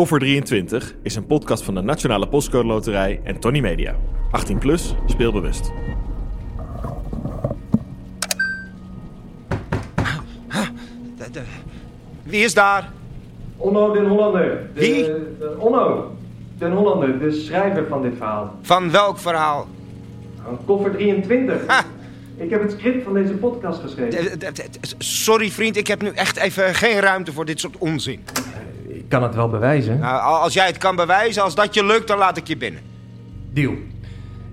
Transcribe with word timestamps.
Koffer 0.00 0.18
23 0.18 0.94
is 1.02 1.14
een 1.16 1.26
podcast 1.26 1.62
van 1.64 1.74
de 1.74 1.80
Nationale 1.80 2.28
Postcode 2.28 2.66
Loterij 2.66 3.20
en 3.24 3.40
Tony 3.40 3.60
Media. 3.60 3.96
18 4.30 4.58
plus, 4.58 4.94
speelbewust. 5.06 5.72
De- 11.16 11.30
de- 11.32 11.40
Wie 12.22 12.44
is 12.44 12.54
daar? 12.54 12.90
Onno 13.56 13.92
den 13.92 14.06
Hollander. 14.06 14.70
De, 14.74 14.80
Wie? 14.80 15.02
de- 15.04 15.54
Onno 15.58 16.16
den 16.58 16.72
Hollander, 16.72 17.18
de 17.18 17.32
schrijver 17.32 17.86
van 17.88 18.02
dit 18.02 18.12
verhaal. 18.16 18.54
Van 18.62 18.90
welk 18.90 19.18
verhaal? 19.18 19.68
Aan 20.48 20.58
Koffer 20.66 20.90
23. 20.92 21.66
Ha! 21.66 21.82
Ik 22.36 22.50
heb 22.50 22.62
het 22.62 22.70
script 22.70 23.04
van 23.04 23.14
deze 23.14 23.32
podcast 23.32 23.80
geschreven. 23.80 24.10
De- 24.24 24.36
de- 24.36 24.52
de- 24.52 24.52
de- 24.52 24.94
Sorry 24.98 25.50
vriend, 25.50 25.76
ik 25.76 25.86
heb 25.86 26.02
nu 26.02 26.08
echt 26.08 26.36
even 26.36 26.74
geen 26.74 27.00
ruimte 27.00 27.32
voor 27.32 27.44
dit 27.44 27.60
soort 27.60 27.78
onzin. 27.78 28.20
Ik 29.10 29.16
kan 29.18 29.24
het 29.28 29.34
wel 29.34 29.48
bewijzen. 29.48 29.98
Nou, 29.98 30.22
als 30.42 30.52
jij 30.52 30.66
het 30.66 30.78
kan 30.78 30.96
bewijzen, 30.96 31.42
als 31.42 31.54
dat 31.54 31.74
je 31.74 31.84
lukt, 31.84 32.06
dan 32.08 32.18
laat 32.18 32.36
ik 32.36 32.46
je 32.46 32.56
binnen. 32.56 32.80
Deal. 33.52 33.74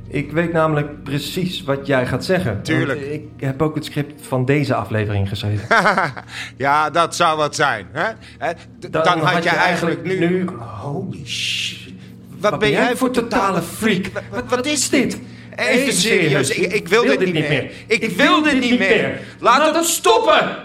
Ik 0.07 0.31
weet 0.31 0.53
namelijk 0.53 1.03
precies 1.03 1.63
wat 1.63 1.87
jij 1.87 2.07
gaat 2.07 2.25
zeggen. 2.25 2.63
Tuurlijk. 2.63 2.99
Want 2.99 3.11
Ik 3.11 3.23
heb 3.37 3.61
ook 3.61 3.75
het 3.75 3.85
script 3.85 4.27
van 4.27 4.45
deze 4.45 4.75
aflevering 4.75 5.29
geschreven. 5.29 5.67
ja, 6.57 6.89
dat 6.89 7.15
zou 7.15 7.37
wat 7.37 7.55
zijn. 7.55 7.87
Hè? 7.91 8.11
Hè, 8.37 8.53
d- 8.79 8.93
Dan, 8.93 9.19
had, 9.19 9.43
je 9.43 9.49
eigenlijk 9.49 10.03
nu... 10.03 10.47
Holy 10.81 11.25
shit. 11.25 11.93
Wat, 12.39 12.59
ben 12.59 12.69
jij 12.69 12.95
voor 12.95 13.11
totale 13.11 13.61
freak? 13.61 14.05
Wat, 14.13 14.23
wat, 14.31 14.43
wat 14.49 14.65
is 14.65 14.89
dit? 14.89 15.19
Even 15.55 15.93
serieus, 15.93 16.49
ik, 16.49 16.73
ik 16.73 16.87
wil, 16.87 17.03
dit 17.03 17.19
niet 17.19 17.33
meer. 17.33 17.71
Ik, 17.87 18.09
wil 18.09 18.41
dit 18.43 18.59
niet 18.59 18.79
meer. 18.79 19.19
Laat 19.39 19.75
het 19.75 19.85
stoppen! 19.85 20.55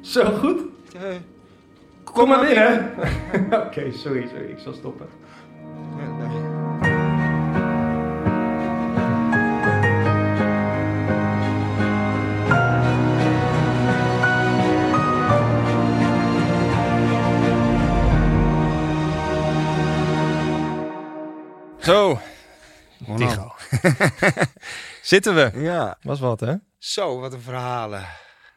Zo 0.00 0.24
goed. 0.24 0.60
Eh, 0.94 1.00
Kom 2.12 2.28
maar 2.28 2.40
binnen. 2.46 2.92
Oké, 3.66 3.92
sorry, 3.92 4.28
sorry. 4.28 4.50
Ik 4.50 4.58
zal 4.58 4.72
stoppen. 4.72 5.06
Zo, 21.78 22.18
Tigo. 23.16 23.52
Zitten 25.02 25.34
we. 25.34 25.50
Ja, 25.60 25.98
Was 26.02 26.20
wat, 26.20 26.40
hè? 26.40 26.54
zo, 26.78 27.20
wat 27.20 27.32
een 27.32 27.40
verhalen. 27.40 28.04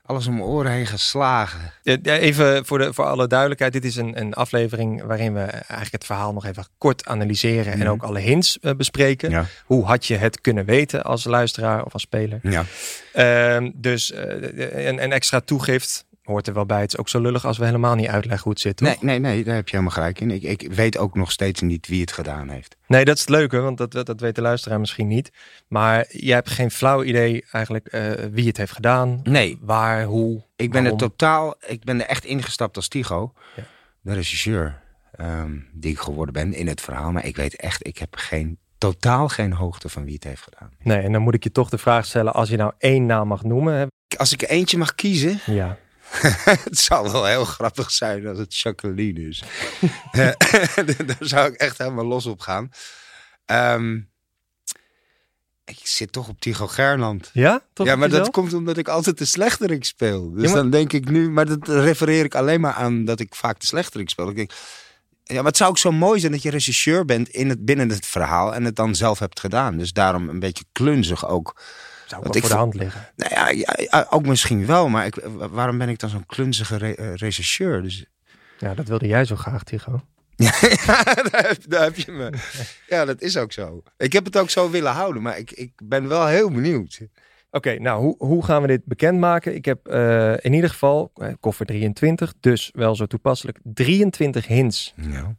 Alles 0.05 0.27
om 0.27 0.33
mijn 0.33 0.45
oren 0.45 0.71
heen 0.71 0.85
geslagen. 0.85 1.71
Even 2.03 2.65
voor, 2.65 2.77
de, 2.77 2.93
voor 2.93 3.05
alle 3.05 3.27
duidelijkheid. 3.27 3.73
Dit 3.73 3.85
is 3.85 3.95
een, 3.95 4.19
een 4.19 4.33
aflevering 4.33 5.03
waarin 5.03 5.33
we 5.33 5.39
eigenlijk 5.41 5.91
het 5.91 6.05
verhaal 6.05 6.33
nog 6.33 6.45
even 6.45 6.65
kort 6.77 7.05
analyseren. 7.05 7.73
En 7.73 7.89
ook 7.89 8.03
alle 8.03 8.19
hints 8.19 8.59
eh, 8.59 8.73
bespreken. 8.73 9.29
Ja. 9.29 9.45
Hoe 9.65 9.85
had 9.85 10.05
je 10.05 10.15
het 10.15 10.41
kunnen 10.41 10.65
weten 10.65 11.03
als 11.03 11.23
luisteraar 11.23 11.85
of 11.85 11.93
als 11.93 12.01
speler? 12.01 12.39
Ja. 12.43 12.65
Ehm, 13.13 13.71
dus 13.75 14.11
eh, 14.11 14.85
een, 14.87 15.03
een 15.03 15.11
extra 15.11 15.39
toegift 15.39 16.05
hoort 16.25 16.47
er 16.47 16.53
wel 16.53 16.65
bij. 16.65 16.81
Het 16.81 16.93
is 16.93 16.97
ook 16.99 17.09
zo 17.09 17.19
lullig 17.21 17.45
als 17.45 17.57
we 17.57 17.65
helemaal 17.65 17.95
niet 17.95 18.07
uitleggen 18.07 18.43
hoe 18.43 18.51
het 18.51 18.61
zit. 18.61 18.77
toch? 18.77 18.87
Nee, 18.87 18.97
nee, 19.01 19.19
nee, 19.19 19.43
daar 19.43 19.55
heb 19.55 19.65
je 19.69 19.71
helemaal 19.75 19.95
gelijk 19.95 20.19
in. 20.19 20.31
Ik, 20.31 20.43
ik 20.43 20.71
weet 20.73 20.97
ook 20.97 21.15
nog 21.15 21.31
steeds 21.31 21.61
niet 21.61 21.87
wie 21.87 22.01
het 22.01 22.11
gedaan 22.11 22.49
heeft. 22.49 22.75
Nee, 22.87 23.05
dat 23.05 23.15
is 23.15 23.21
het 23.21 23.29
leuke, 23.29 23.59
want 23.59 23.77
dat, 23.77 23.91
dat 23.91 24.19
weet 24.19 24.35
de 24.35 24.41
luisteraar 24.41 24.79
misschien 24.79 25.07
niet. 25.07 25.31
Maar 25.67 26.05
jij 26.09 26.35
hebt 26.35 26.49
geen 26.49 26.71
flauw 26.71 27.03
idee 27.03 27.45
eigenlijk 27.51 27.87
eh, 27.87 28.11
wie 28.31 28.47
het 28.47 28.57
heeft 28.57 28.71
gedaan. 28.71 29.19
Nee. 29.23 29.57
Waar, 29.61 30.03
hoe, 30.03 30.43
Ik 30.55 30.71
ben 30.71 30.85
er 30.85 30.95
totaal, 30.97 31.55
ik 31.67 31.83
ben 31.83 32.01
er 32.01 32.07
echt 32.07 32.25
ingestapt 32.25 32.75
als 32.75 32.87
Tigo, 32.87 33.33
Ja. 33.55 33.63
de 34.01 34.13
regisseur 34.13 34.81
ehm, 35.11 35.51
die 35.73 35.91
ik 35.91 35.99
geworden 35.99 36.33
ben 36.33 36.53
in 36.53 36.67
het 36.67 36.81
verhaal. 36.81 37.11
Maar 37.11 37.25
ik 37.25 37.35
weet 37.35 37.55
echt, 37.55 37.87
ik 37.87 37.97
heb 37.97 38.15
geen, 38.15 38.57
totaal 38.77 39.27
geen 39.27 39.53
hoogte 39.53 39.89
van 39.89 40.03
wie 40.05 40.13
het 40.13 40.23
heeft 40.23 40.41
gedaan. 40.41 40.69
Nee, 40.79 40.97
en 41.01 41.11
dan 41.11 41.21
moet 41.21 41.33
ik 41.33 41.43
je 41.43 41.51
toch 41.51 41.69
de 41.69 41.77
vraag 41.77 42.05
stellen, 42.05 42.33
als 42.33 42.49
je 42.49 42.57
nou 42.57 42.71
één 42.77 43.05
naam 43.05 43.27
mag 43.27 43.43
noemen. 43.43 43.73
Hè? 43.73 43.85
Als 44.17 44.33
ik 44.33 44.49
eentje 44.49 44.77
mag 44.77 44.95
kiezen, 44.95 45.39
Ja. 45.45 45.77
het 46.63 46.77
zou 46.77 47.11
wel 47.11 47.25
heel 47.25 47.45
grappig 47.45 47.91
zijn 47.91 48.27
als 48.27 48.37
het 48.37 48.57
Jacqueline 48.57 49.27
is. 49.29 49.43
Eh, 50.11 50.31
Daar 51.05 51.17
zou 51.19 51.47
ik 51.47 51.55
echt 51.59 51.77
helemaal 51.77 52.05
los 52.05 52.25
op 52.25 52.39
gaan. 52.39 52.69
Ehm, 53.45 53.99
ik 55.65 55.79
zit 55.83 56.11
toch 56.11 56.27
op 56.27 56.39
Tigo 56.39 56.67
Gerland. 56.67 57.29
Ja? 57.33 57.61
Toch 57.73 57.87
ja, 57.87 57.95
maar 57.95 58.09
dat 58.09 58.29
komt 58.31 58.53
omdat 58.53 58.77
ik 58.77 58.87
altijd 58.87 59.17
de 59.17 59.25
slechterik 59.25 59.85
speel. 59.85 60.31
Dus 60.31 60.41
Ja, 60.43 60.47
maar- 60.49 60.57
dan 60.61 60.69
denk 60.69 60.93
ik 60.93 61.09
nu, 61.09 61.29
maar 61.29 61.45
dat 61.45 61.67
refereer 61.67 62.25
ik 62.25 62.35
alleen 62.35 62.61
maar 62.61 62.73
aan 62.73 63.05
dat 63.05 63.19
ik 63.19 63.35
vaak 63.35 63.59
de 63.59 63.65
slechterik 63.65 64.09
speel. 64.09 64.29
Ik 64.29 64.35
denk, 64.35 64.51
ja, 65.23 65.35
maar 65.35 65.45
het 65.45 65.57
zou 65.57 65.69
ook 65.69 65.77
zo 65.77 65.91
mooi 65.91 66.19
zijn 66.19 66.31
dat 66.31 66.41
je 66.41 66.49
regisseur 66.49 67.05
bent 67.05 67.29
in 67.29 67.49
het, 67.49 67.65
binnen 67.65 67.89
het 67.89 68.05
verhaal 68.05 68.53
en 68.53 68.63
het 68.63 68.75
dan 68.75 68.95
zelf 68.95 69.19
hebt 69.19 69.39
gedaan. 69.39 69.77
Dus 69.77 69.93
daarom 69.93 70.29
een 70.29 70.39
beetje 70.39 70.65
klunzig 70.71 71.27
ook. 71.27 71.61
Zou 72.05 72.21
wel 72.23 72.35
ik 72.35 72.41
voor 72.41 72.49
de 72.49 72.55
hand 72.55 72.73
liggen. 72.73 73.07
Nou 73.15 73.57
ja, 73.57 74.07
ook 74.09 74.25
misschien 74.25 74.65
wel, 74.65 74.89
maar 74.89 75.05
ik, 75.05 75.15
waarom 75.51 75.77
ben 75.77 75.89
ik 75.89 75.99
dan 75.99 76.09
zo'n 76.09 76.25
klunzige 76.25 76.77
re- 76.77 76.91
eh, 76.93 77.13
regisseur? 77.15 77.81
Dus, 77.81 78.05
Ja, 78.59 78.73
dat 78.73 78.87
wilde 78.87 79.07
jij 79.07 79.25
zo 79.25 79.35
graag, 79.35 79.63
Tigo. 79.63 80.01
ja, 80.35 80.51
daar, 81.31 81.45
heb, 81.47 81.57
daar 81.67 81.83
heb 81.83 81.95
je 81.97 82.11
me. 82.11 82.29
Ja, 82.87 83.05
dat 83.05 83.21
is 83.21 83.37
ook 83.37 83.51
zo. 83.51 83.83
Ik 83.97 84.13
heb 84.13 84.25
het 84.25 84.37
ook 84.37 84.49
zo 84.49 84.69
willen 84.69 84.91
houden, 84.91 85.21
maar 85.21 85.37
ik, 85.37 85.51
ik 85.51 85.71
ben 85.83 86.07
wel 86.07 86.25
heel 86.27 86.51
benieuwd. 86.51 86.99
Oké, 87.51 87.79
nou, 87.79 88.01
hoe, 88.01 88.15
hoe 88.17 88.43
gaan 88.45 88.61
we 88.61 88.67
dit 88.67 88.85
bekendmaken? 88.85 89.55
Ik 89.55 89.65
heb 89.65 89.87
eh, 89.87 90.33
in 90.37 90.53
ieder 90.53 90.69
geval, 90.69 91.11
eh, 91.15 91.33
koffer 91.39 91.65
23, 91.65 92.33
dus 92.39 92.69
wel 92.73 92.95
zo 92.95 93.05
toepasselijk, 93.05 93.59
23 93.63 94.47
hints 94.47 94.93
Ja, 94.95 95.35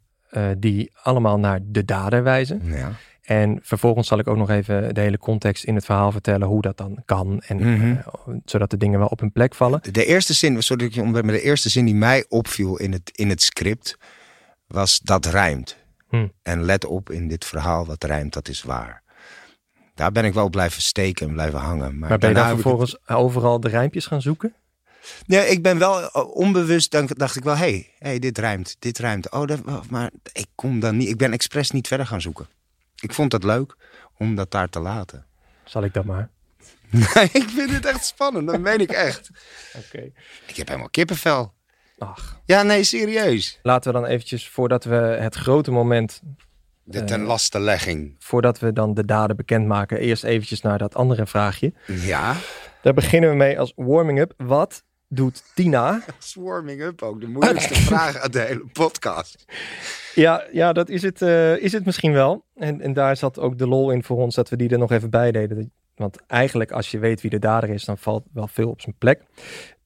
die 0.57 0.91
allemaal 1.03 1.39
naar 1.39 1.59
de 1.63 1.85
dader 1.85 2.23
wijzen. 2.23 2.61
ja. 2.65 2.91
En 3.27 3.59
vervolgens 3.61 4.07
zal 4.07 4.19
ik 4.19 4.27
ook 4.27 4.37
nog 4.37 4.49
even 4.49 4.93
de 4.93 5.01
hele 5.01 5.17
context 5.17 5.63
in 5.63 5.75
het 5.75 5.85
verhaal 5.85 6.11
vertellen 6.11 6.47
hoe 6.47 6.61
dat 6.61 6.77
dan 6.77 7.01
kan. 7.05 7.41
En, 7.47 7.57
Mhm. 7.57 7.91
eh, 7.91 8.07
zodat 8.45 8.69
de 8.69 8.77
dingen 8.77 8.99
wel 8.99 9.07
op 9.07 9.19
hun 9.19 9.31
plek 9.31 9.55
vallen. 9.55 9.79
De 9.91 10.05
eerste 10.05 10.33
zin, 10.33 10.61
sorry, 10.63 10.81
dat 10.83 10.87
ik 10.91 10.93
je 10.93 11.01
onderbreek, 11.01 11.31
maar 11.31 11.41
de 11.41 11.47
eerste 11.47 11.69
zin 11.69 11.85
die 11.85 11.95
mij 11.95 12.25
opviel 12.29 12.77
in 12.77 12.91
het, 12.91 13.11
in 13.15 13.29
het 13.29 13.41
script 13.41 13.97
was 14.67 14.99
dat 14.99 15.25
rijmt. 15.25 15.77
Hm. 16.09 16.27
En 16.43 16.63
let 16.63 16.85
op 16.85 17.09
in 17.09 17.27
dit 17.27 17.45
verhaal, 17.45 17.85
wat 17.85 18.03
rijmt, 18.03 18.33
dat 18.33 18.47
is 18.47 18.63
waar. 18.63 19.03
Daar 19.95 20.11
ben 20.11 20.25
ik 20.25 20.33
wel 20.33 20.49
blijven 20.49 20.81
steken 20.81 21.27
en 21.27 21.33
blijven 21.33 21.59
hangen. 21.59 21.99
Maar, 21.99 22.09
Maar 22.09 22.17
ben 22.17 22.35
je 22.35 22.43
vervolgens 22.45 23.07
overal 23.07 23.59
de 23.59 23.69
rijmpjes 23.69 24.05
gaan 24.05 24.21
zoeken? 24.21 24.53
Nee, 25.25 25.47
ik 25.47 25.61
ben 25.61 25.77
wel 25.77 26.01
eh, 26.11 26.35
onbewust, 26.35 26.91
dan 26.91 27.09
dacht 27.13 27.35
ik 27.35 27.43
wel, 27.43 27.55
hé, 27.55 27.59
hey, 27.59 27.89
hey, 27.99 28.19
dit 28.19 28.37
rijmt, 28.37 28.75
dit 28.79 28.97
rijmt. 28.97 29.31
Oh, 29.31 29.45
dat, 29.45 29.61
maar 29.89 30.11
ik 30.33 30.47
kom 30.55 30.79
dan 30.79 30.97
niet, 30.97 31.09
ik 31.09 31.17
ben 31.17 31.31
expres 31.31 31.71
niet 31.71 31.87
verder 31.87 32.05
gaan 32.07 32.21
zoeken. 32.21 32.47
Ik 33.01 33.13
vond 33.13 33.31
het 33.31 33.43
leuk 33.43 33.75
om 34.17 34.35
dat 34.35 34.51
daar 34.51 34.69
te 34.69 34.79
laten. 34.79 35.25
Zal 35.63 35.83
ik 35.83 35.93
dat 35.93 36.05
maar? 36.05 36.29
Nee, 36.89 37.29
ik 37.33 37.49
vind 37.49 37.71
het 37.71 37.85
echt 37.85 38.05
spannend, 38.05 38.47
dat 38.47 38.59
meen 38.59 38.79
ik 38.79 38.91
echt. 38.91 39.29
Oké. 39.85 40.11
Ik 40.47 40.55
heb 40.55 40.67
helemaal 40.67 40.89
kippenvel. 40.89 41.53
Ach, 41.97 42.39
Ja, 42.45 42.63
nee, 42.63 42.83
serieus. 42.83 43.59
laten 43.63 43.93
we 43.93 43.99
dan 43.99 44.07
eventjes, 44.09 44.49
voordat 44.49 44.83
we 44.83 44.95
het 44.95 45.35
grote 45.35 45.71
moment, 45.71 46.21
De 46.83 47.03
ten 47.03 47.21
laste 47.21 47.59
legging. 47.59 48.15
voordat 48.19 48.59
we 48.59 48.73
dan 48.73 48.93
de 48.93 49.05
daden 49.05 49.35
bekendmaken, 49.35 49.99
eerst 49.99 50.23
eventjes 50.23 50.61
naar 50.61 50.77
dat 50.77 50.95
andere 50.95 51.25
vraagje. 51.27 51.73
Ja. 51.85 52.35
Daar 52.81 52.93
beginnen 52.93 53.29
we 53.29 53.35
mee 53.35 53.59
als 53.59 53.73
warming-up. 53.75 54.33
Wat 54.37 54.83
doet 55.07 55.43
Tina? 55.53 56.01
Warming 56.35 56.81
up 56.81 57.01
ook. 57.01 57.21
De 57.21 57.27
moeilijkste 57.27 57.75
vraag 57.91 58.15
uit 58.15 58.33
de 58.33 58.39
hele 58.39 58.65
podcast. 58.73 59.45
Ja, 60.15 60.47
ja 60.51 60.73
dat 60.73 60.89
is 60.89 61.01
het, 61.01 61.21
eh, 61.21 61.57
is 61.57 61.71
het 61.71 61.85
misschien 61.85 62.13
wel. 62.13 62.45
En, 62.55 62.81
en 62.81 62.93
daar 62.93 63.17
zat 63.17 63.39
ook 63.39 63.57
de 63.57 63.67
lol 63.67 63.91
in 63.91 64.03
voor 64.03 64.17
ons 64.17 64.35
dat 64.35 64.49
we 64.49 64.55
die 64.55 64.69
er 64.69 64.77
nog 64.77 64.91
even 64.91 65.09
bij 65.09 65.31
deden. 65.31 65.71
Want 65.95 66.25
eigenlijk 66.25 66.71
als 66.71 66.91
je 66.91 66.99
weet 66.99 67.21
wie 67.21 67.29
de 67.31 67.39
dader 67.39 67.69
is, 67.69 67.85
dan 67.85 67.97
valt 67.97 68.23
wel 68.33 68.47
veel 68.47 68.69
op 68.69 68.81
zijn 68.81 68.95
plek. 68.97 69.21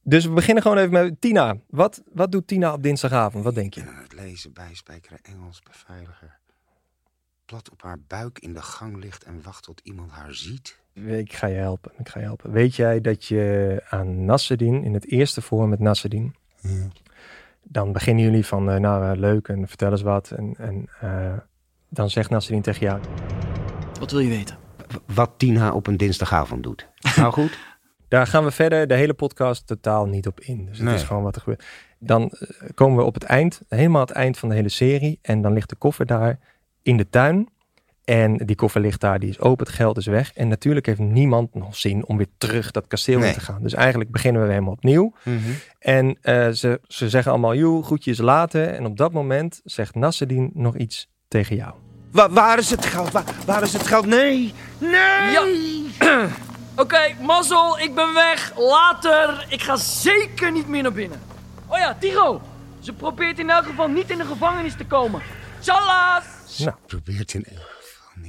Dus 0.04 0.26
we 0.26 0.32
beginnen 0.32 0.64
gewoon 0.64 0.78
even 0.78 0.92
met 0.92 1.22
Tina. 1.22 1.58
Wat, 1.68 2.02
wat 2.14 2.32
doet 2.32 2.48
Tina 2.48 2.74
op 2.74 2.84
dinsdagavond? 2.84 3.44
Wat 3.44 3.56
denk 3.56 3.74
je? 3.74 3.82
Het 3.82 4.14
lezen, 4.14 4.54
bijspijkeren, 4.54 5.20
Engels, 5.22 5.62
beveiliger. 5.62 6.40
Plat 7.46 7.70
op 7.72 7.82
haar 7.82 8.00
buik 8.08 8.40
in 8.40 8.54
de 8.54 8.62
gang 8.62 8.98
ligt 8.98 9.24
en 9.24 9.42
wacht 9.42 9.64
tot 9.64 9.80
iemand 9.84 10.12
haar 10.12 10.34
ziet. 10.34 10.81
Ik 10.94 11.34
ga 11.34 11.48
je 11.48 11.56
helpen. 11.56 11.92
Ik 12.00 12.10
ga 12.10 12.20
je 12.20 12.26
helpen. 12.26 12.52
Weet 12.52 12.76
jij 12.76 13.02
dat 13.02 13.26
je 13.26 13.84
aan 13.90 14.26
Nasreddin, 14.26 14.84
in 14.84 14.94
het 14.94 15.08
eerste 15.12 15.42
forum 15.42 15.70
met 15.70 15.80
Nasreddin, 15.80 16.36
dan 17.64 17.92
beginnen 17.92 18.24
jullie 18.24 18.46
van, 18.46 18.70
eh, 18.72 18.80
nou 18.80 19.12
eh, 19.12 19.20
leuk 19.20 19.48
en 19.48 19.68
vertel 19.68 19.92
eens 19.92 20.02
wat. 20.02 20.32
En, 20.32 20.54
en 20.58 20.90
eh, 21.00 21.34
dan 21.90 22.10
zegt 22.10 22.30
Nasreddin 22.30 22.62
tegen 22.64 22.86
jou, 22.88 23.00
Wat 24.00 24.12
wil 24.12 24.20
je 24.20 24.30
weten? 24.30 24.58
Wat 25.06 25.32
Tina 25.38 25.72
op 25.72 25.88
een 25.88 25.98
dinsdagavond 25.98 26.64
doet. 26.64 26.88
Nou 27.16 27.34
goed. 27.34 27.58
Daar 28.08 28.28
gaan 28.28 28.44
we 28.44 28.52
verder 28.52 28.88
de 28.88 28.94
hele 28.96 29.14
podcast 29.14 29.68
totaal 29.68 30.06
niet 30.06 30.28
op 30.28 30.40
in. 30.40 30.66
Dus 30.66 30.78
het 30.78 30.86
Nee. 30.86 30.96
is 30.96 31.04
gewoon 31.04 31.24
wat 31.24 31.36
er 31.36 31.42
gebeurt. 31.42 31.66
Dan 32.00 32.32
komen 32.74 32.98
we 32.98 33.04
op 33.04 33.14
het 33.14 33.24
eind, 33.24 33.62
helemaal 33.68 34.02
het 34.02 34.12
eind 34.12 34.38
van 34.38 34.50
de 34.50 34.56
hele 34.56 34.70
serie. 34.70 35.20
En 35.22 35.42
dan 35.42 35.54
ligt 35.54 35.70
de 35.70 35.76
koffer 35.76 36.06
daar 36.06 36.40
in 36.82 36.98
de 36.98 37.10
tuin. 37.10 37.50
En 38.06 38.38
die 38.38 38.56
koffer 38.56 38.82
ligt 38.82 39.00
daar, 39.02 39.20
die 39.20 39.30
is 39.30 39.40
open, 39.40 39.66
het 39.66 39.76
geld 39.76 39.98
is 39.98 40.06
weg. 40.06 40.34
En 40.34 40.48
natuurlijk 40.48 40.86
heeft 40.86 41.00
niemand 41.00 41.54
nog 41.56 41.76
zin 41.76 42.06
om 42.06 42.18
weer 42.18 42.28
terug 42.38 42.72
dat 42.72 42.88
kasteel 42.88 43.22
in 43.24 43.34
te 43.34 43.40
gaan. 43.40 43.62
Dus 43.62 43.74
eigenlijk 43.74 44.12
beginnen 44.12 44.42
we 44.42 44.48
weer 44.48 44.56
helemaal 44.56 44.76
opnieuw. 44.78 45.14
Mhm. 45.24 45.38
En 45.80 46.18
eh, 46.22 46.50
ze, 46.50 46.80
ze 46.88 47.10
zeggen 47.10 47.32
allemaal, 47.32 47.56
joe, 47.56 47.84
groetjes 47.84 48.18
later. 48.18 48.68
En 48.68 48.86
op 48.86 48.98
dat 48.98 49.12
moment 49.12 49.62
zegt 49.64 49.96
Nasreddin 49.96 50.52
nog 50.54 50.76
iets 50.78 51.10
tegen 51.28 51.56
jou. 51.56 51.74
Wa- 52.12 52.30
waar 52.30 52.58
is 52.58 52.70
het 52.70 52.86
geld? 52.86 53.12
Waar, 53.12 53.24
waar 53.46 53.62
is 53.62 53.74
het 53.74 53.88
geld? 53.88 54.06
Nee! 54.06 54.54
Nee! 54.78 54.92
Ja. 56.00 56.28
Oké, 56.76 57.00
mazzel, 57.22 57.80
ik 57.80 57.96
ben 57.96 58.14
weg. 58.14 58.54
Later. 58.58 59.46
Ik 59.50 59.62
ga 59.62 59.76
zeker 59.76 60.52
niet 60.52 60.68
meer 60.68 60.82
naar 60.84 60.92
binnen. 60.94 61.20
Oh 61.68 61.78
ja, 61.78 61.96
Tiro. 62.00 62.42
Ze 62.80 62.94
probeert 62.94 63.40
in 63.40 63.50
elk 63.50 63.66
geval 63.66 63.88
niet 63.88 64.10
in 64.10 64.18
de 64.18 64.26
gevangenis 64.26 64.76
te 64.76 64.86
komen. 64.86 65.22
Tjallas! 65.60 66.24
Nou, 66.58 66.76
Probeert 66.86 67.34
in 67.34 67.44
elk 67.44 67.58
geval 67.58 67.71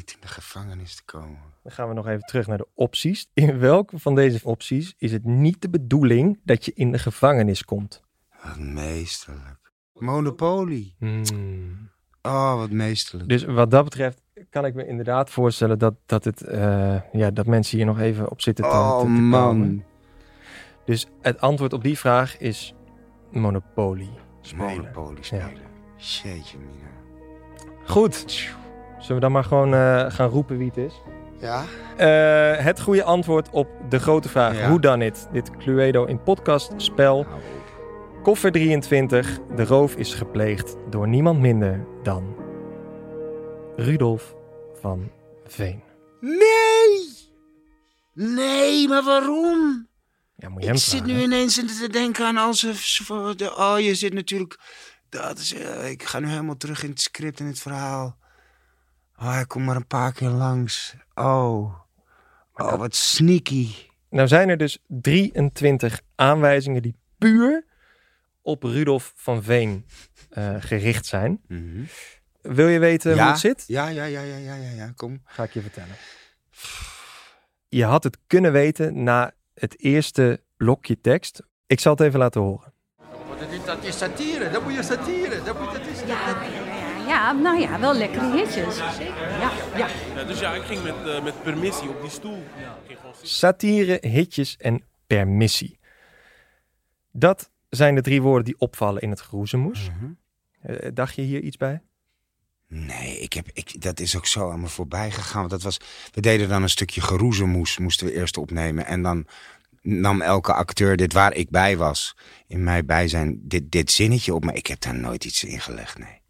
niet 0.02 0.12
in 0.14 0.20
de 0.20 0.28
gevangenis 0.28 0.94
te 0.94 1.02
komen. 1.04 1.38
dan 1.62 1.72
gaan 1.72 1.88
we 1.88 1.94
nog 1.94 2.06
even 2.06 2.26
terug 2.26 2.46
naar 2.46 2.58
de 2.58 2.68
opties. 2.74 3.28
In 3.34 3.58
welke 3.58 3.98
van 3.98 4.14
deze 4.14 4.40
opties 4.44 4.94
is 4.98 5.12
het 5.12 5.24
niet 5.24 5.62
de 5.62 5.70
bedoeling 5.70 6.40
dat 6.44 6.64
je 6.64 6.72
in 6.74 6.92
de 6.92 6.98
gevangenis 6.98 7.64
komt? 7.64 8.02
Wat 8.42 8.58
meesterlijk. 8.58 9.72
Monopolie. 9.92 10.94
Hmm. 10.98 11.90
Oh, 12.22 12.56
wat 12.56 12.70
meesterlijk. 12.70 13.28
Dus 13.28 13.44
wat 13.44 13.70
dat 13.70 13.84
betreft 13.84 14.22
kan 14.50 14.64
ik 14.64 14.74
me 14.74 14.86
inderdaad 14.86 15.30
voorstellen 15.30 15.78
dat, 15.78 15.94
dat, 16.06 16.24
het, 16.24 16.42
eh, 16.42 17.00
ja, 17.12 17.30
dat 17.30 17.46
mensen 17.46 17.76
hier 17.76 17.86
nog 17.86 17.98
even 17.98 18.30
op 18.30 18.40
zitten 18.40 18.64
te, 18.64 18.70
oh, 18.70 18.98
te, 18.98 19.04
te 19.04 19.10
komen. 19.10 19.22
man. 19.22 19.84
Dus 20.84 21.06
het 21.20 21.40
antwoord 21.40 21.72
op 21.72 21.82
die 21.82 21.98
vraag 21.98 22.38
is 22.38 22.74
spelen. 24.40 24.76
Monopolie 24.76 25.24
spelen. 25.24 25.70
Jeetje, 25.96 26.58
mina. 26.58 26.90
Goed. 27.84 28.50
Zullen 29.02 29.14
we 29.14 29.20
dan 29.20 29.32
maar 29.32 29.44
gewoon 29.44 29.74
eh, 29.74 30.04
gaan 30.08 30.28
roepen 30.28 30.56
wie 30.58 30.66
het 30.66 30.76
is? 30.76 31.02
Ja? 31.40 31.64
Eh, 31.96 32.64
het 32.64 32.80
goede 32.80 33.02
antwoord 33.04 33.50
op 33.50 33.68
de 33.88 33.98
grote 33.98 34.28
vraag: 34.28 34.56
Ja. 34.56 34.68
hoe 34.68 34.80
dan 34.80 35.02
it? 35.02 35.28
Dit 35.32 35.56
Cluedo 35.56 36.04
in 36.04 36.22
podcast 36.22 36.72
spel. 36.76 37.26
Koffer 38.22 38.52
23. 38.52 39.38
De 39.56 39.64
roof 39.64 39.94
is 39.94 40.14
gepleegd 40.14 40.76
door 40.90 41.08
niemand 41.08 41.40
minder 41.40 41.86
dan 42.02 42.36
Rudolf 43.76 44.34
van 44.80 45.10
Veen. 45.46 45.82
Nee! 46.20 47.10
Nee, 48.14 48.88
maar 48.88 49.02
waarom? 49.02 49.88
Ja, 50.36 50.48
moet 50.48 50.60
je 50.62 50.66
hem 50.66 50.76
Ik 50.76 50.82
zit 50.82 51.04
nu 51.04 51.22
ineens 51.22 51.54
te 51.80 51.88
denken 51.90 52.26
aan 52.26 52.36
alsof... 52.36 52.80
de- 53.36 53.56
Oh, 53.56 53.78
je 53.80 53.94
zit 53.94 54.12
natuurlijk... 54.14 54.58
Dat 55.08 55.38
is, 55.38 55.54
eh, 55.54 55.90
ik 55.90 56.02
ga 56.02 56.18
nu 56.18 56.26
helemaal 56.28 56.56
terug 56.56 56.82
in 56.82 56.90
het 56.90 57.00
script 57.00 57.40
en 57.40 57.46
het 57.46 57.58
verhaal. 57.58 58.16
Oh, 59.22 59.32
hij 59.32 59.46
komt 59.46 59.64
maar 59.64 59.76
een 59.76 59.86
paar 59.86 60.12
keer 60.12 60.28
langs. 60.28 60.94
Oh. 61.14 61.74
Oh, 62.54 62.74
wat 62.74 62.94
sneaky. 62.94 63.68
Nou 64.10 64.28
zijn 64.28 64.48
er 64.48 64.56
dus 64.56 64.78
23 64.86 66.00
aanwijzingen 66.14 66.82
die 66.82 66.94
puur 67.18 67.64
op 68.40 68.62
Rudolf 68.62 69.12
van 69.16 69.42
Veen 69.42 69.86
eh, 70.30 70.54
gericht 70.58 71.06
zijn. 71.06 71.40
Wil 72.40 72.68
je 72.68 72.78
weten 72.78 73.14
ja? 73.14 73.22
hoe 73.22 73.30
het 73.30 73.40
zit? 73.40 73.64
Ja, 73.66 73.88
ja, 73.88 74.04
ja, 74.04 74.20
ja, 74.20 74.36
ja, 74.36 74.54
ja, 74.54 74.70
ja, 74.70 74.92
kom. 74.96 75.22
Ga 75.24 75.42
ik 75.42 75.52
je 75.52 75.60
vertellen. 75.60 75.96
Je 77.68 77.84
had 77.84 78.04
het 78.04 78.18
kunnen 78.26 78.52
weten 78.52 79.02
na 79.02 79.32
het 79.54 79.80
eerste 79.80 80.40
blokje 80.56 81.00
tekst. 81.00 81.42
Ik 81.66 81.80
zal 81.80 81.92
het 81.92 82.00
even 82.00 82.18
laten 82.18 82.40
horen. 82.40 82.72
Dat 83.64 83.84
is 83.84 83.98
satire, 83.98 84.50
dat 84.50 84.62
moet 84.62 84.74
je 84.74 84.82
satire. 84.82 85.42
Dat, 85.42 85.60
moet, 85.60 85.72
dat 85.72 85.86
is, 85.86 86.00
Ja, 87.12 87.32
nou 87.32 87.60
ja, 87.60 87.80
wel 87.80 87.94
lekkere 87.94 88.36
hitjes. 88.36 88.76
Zeker. 88.76 89.30
Ja, 89.40 89.50
ja. 89.76 89.88
Ja, 90.14 90.24
dus 90.24 90.40
ja, 90.40 90.54
ik 90.54 90.62
ging 90.62 90.82
met, 90.82 90.94
eh, 91.06 91.22
met 91.22 91.42
permissie 91.42 91.88
op 91.88 92.00
die 92.00 92.10
stoel. 92.10 92.44
Satire, 93.22 93.98
hitjes 94.08 94.56
en 94.56 94.82
permissie. 95.06 95.78
Dat 97.10 97.50
zijn 97.68 97.94
de 97.94 98.00
drie 98.00 98.22
woorden 98.22 98.44
die 98.44 98.58
opvallen 98.58 99.02
in 99.02 99.10
het 99.10 99.20
geroezemoes. 99.20 99.90
Eh, 100.60 100.88
dacht 100.94 101.14
je 101.14 101.22
hier 101.22 101.40
iets 101.40 101.56
bij? 101.56 101.82
Nee, 102.68 103.18
ik 103.18 103.32
heb, 103.32 103.48
ik, 103.52 103.80
dat 103.82 104.00
is 104.00 104.16
ook 104.16 104.26
zo 104.26 104.50
aan 104.50 104.60
me 104.60 104.68
voorbij 104.68 105.10
gegaan. 105.10 105.40
Want 105.40 105.50
dat 105.50 105.62
was, 105.62 105.78
we 106.12 106.20
deden 106.20 106.48
dan 106.48 106.62
een 106.62 106.68
stukje 106.68 107.00
geroezemoes, 107.00 107.78
moesten 107.78 108.06
we 108.06 108.14
eerst 108.14 108.36
opnemen. 108.36 108.86
En 108.86 109.02
dan 109.02 109.26
nam 109.82 110.20
elke 110.20 110.52
acteur 110.52 110.96
dit 110.96 111.12
waar 111.12 111.34
ik 111.34 111.50
bij 111.50 111.76
was, 111.76 112.16
in 112.46 112.64
mij 112.64 112.84
bijzijn, 112.84 113.40
dit, 113.42 113.70
dit 113.72 113.90
zinnetje 113.90 114.34
op. 114.34 114.44
Maar 114.44 114.54
ik 114.54 114.66
heb 114.66 114.80
daar 114.80 114.94
nooit 114.98 115.24
iets 115.24 115.44
in 115.44 115.60
gelegd, 115.60 115.98
nee. 115.98 116.21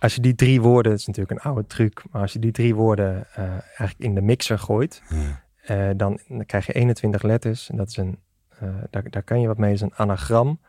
Als 0.00 0.14
je 0.14 0.20
die 0.20 0.34
drie 0.34 0.60
woorden, 0.60 0.92
het 0.92 1.00
is 1.00 1.06
natuurlijk 1.06 1.36
een 1.44 1.50
oude 1.50 1.66
truc, 1.66 2.02
maar 2.10 2.22
als 2.22 2.32
je 2.32 2.38
die 2.38 2.52
drie 2.52 2.74
woorden 2.74 3.26
eh, 3.34 3.42
eigenlijk 3.50 3.98
in 3.98 4.14
de 4.14 4.20
mixer 4.22 4.58
gooit, 4.58 5.02
Ja. 5.08 5.42
eh, 5.62 5.90
dan, 5.96 6.20
dan 6.28 6.46
krijg 6.46 6.66
je 6.66 6.72
21 6.72 7.22
letters. 7.22 7.70
En 7.70 7.76
dat 7.76 7.88
is 7.88 7.96
een, 7.96 8.18
eh, 8.58 8.68
daar, 8.90 9.10
daar 9.10 9.22
kan 9.22 9.40
je 9.40 9.46
wat 9.46 9.58
mee, 9.58 9.72
is 9.72 9.80
een 9.80 9.94
anagram 9.94 10.60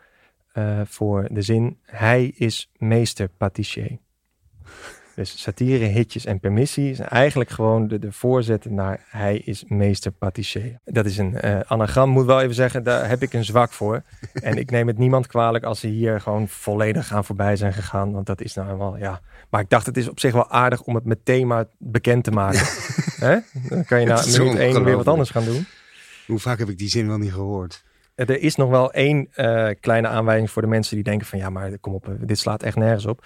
voor 0.83 1.27
de 1.31 1.41
zin, 1.41 1.77
hij 1.85 2.25
is 2.25 2.71
meester 2.77 3.27
patissier. 3.37 3.97
Dus 5.15 5.41
satire, 5.41 5.85
hitjes 5.85 6.25
en 6.25 6.39
permissie 6.39 6.89
is 6.89 6.99
eigenlijk 6.99 7.49
gewoon 7.49 7.87
de, 7.87 7.99
de 7.99 8.11
voorzet 8.11 8.65
naar 8.69 9.05
hij 9.09 9.37
is 9.37 9.63
meester 9.67 10.11
patissier. 10.11 10.79
Dat 10.83 11.05
is 11.05 11.17
een 11.17 11.35
eh, 11.35 11.59
anagram, 11.59 12.09
moet 12.09 12.25
wel 12.25 12.41
even 12.41 12.55
zeggen, 12.55 12.83
daar 12.83 13.07
heb 13.07 13.21
ik 13.21 13.33
een 13.33 13.45
zwak 13.45 13.71
voor. 13.71 14.03
En 14.33 14.57
ik 14.57 14.71
neem 14.71 14.87
het 14.87 14.97
niemand 14.97 15.27
kwalijk 15.27 15.63
als 15.63 15.79
ze 15.79 15.87
hier 15.87 16.21
gewoon 16.21 16.47
volledig 16.47 17.13
aan 17.13 17.25
voorbij 17.25 17.55
zijn 17.55 17.73
gegaan. 17.73 18.11
Want 18.11 18.25
dat 18.25 18.41
is 18.41 18.53
nou 18.53 18.77
wel, 18.77 18.97
ja. 18.97 19.21
Maar 19.49 19.61
ik 19.61 19.69
dacht, 19.69 19.85
het 19.85 19.97
is 19.97 20.09
op 20.09 20.19
zich 20.19 20.33
wel 20.33 20.49
aardig 20.49 20.81
om 20.81 20.95
het 20.95 21.05
met 21.05 21.25
thema 21.25 21.65
bekend 21.77 22.23
te 22.23 22.31
maken. 22.31 22.65
Hè? 23.27 23.37
Dan 23.69 23.85
kan 23.85 23.99
je 23.99 24.05
na 24.05 24.19
is 24.19 24.37
minuut 24.37 24.57
één 24.57 24.83
weer 24.83 24.97
wat 24.97 25.07
anders 25.07 25.29
gaan 25.29 25.45
doen. 25.45 25.65
Hoe 26.27 26.39
vaak 26.39 26.59
heb 26.59 26.69
ik 26.69 26.77
die 26.77 26.89
zin 26.89 27.07
wel 27.07 27.17
niet 27.17 27.33
gehoord? 27.33 27.83
Eh, 28.15 28.29
Er 28.29 28.41
is 28.41 28.55
nog 28.55 28.69
wel 28.69 28.91
één 28.91 29.27
eh, 29.33 29.69
kleine 29.79 30.07
aanwijzing 30.07 30.51
voor 30.51 30.61
de 30.61 30.67
mensen 30.67 30.95
die 30.95 31.03
denken 31.03 31.27
van 31.27 31.39
ja, 31.39 31.49
maar 31.49 31.77
kom 31.77 31.93
op, 31.93 32.15
dit 32.19 32.39
slaat 32.39 32.63
echt 32.63 32.75
nergens 32.75 33.05
op. 33.05 33.25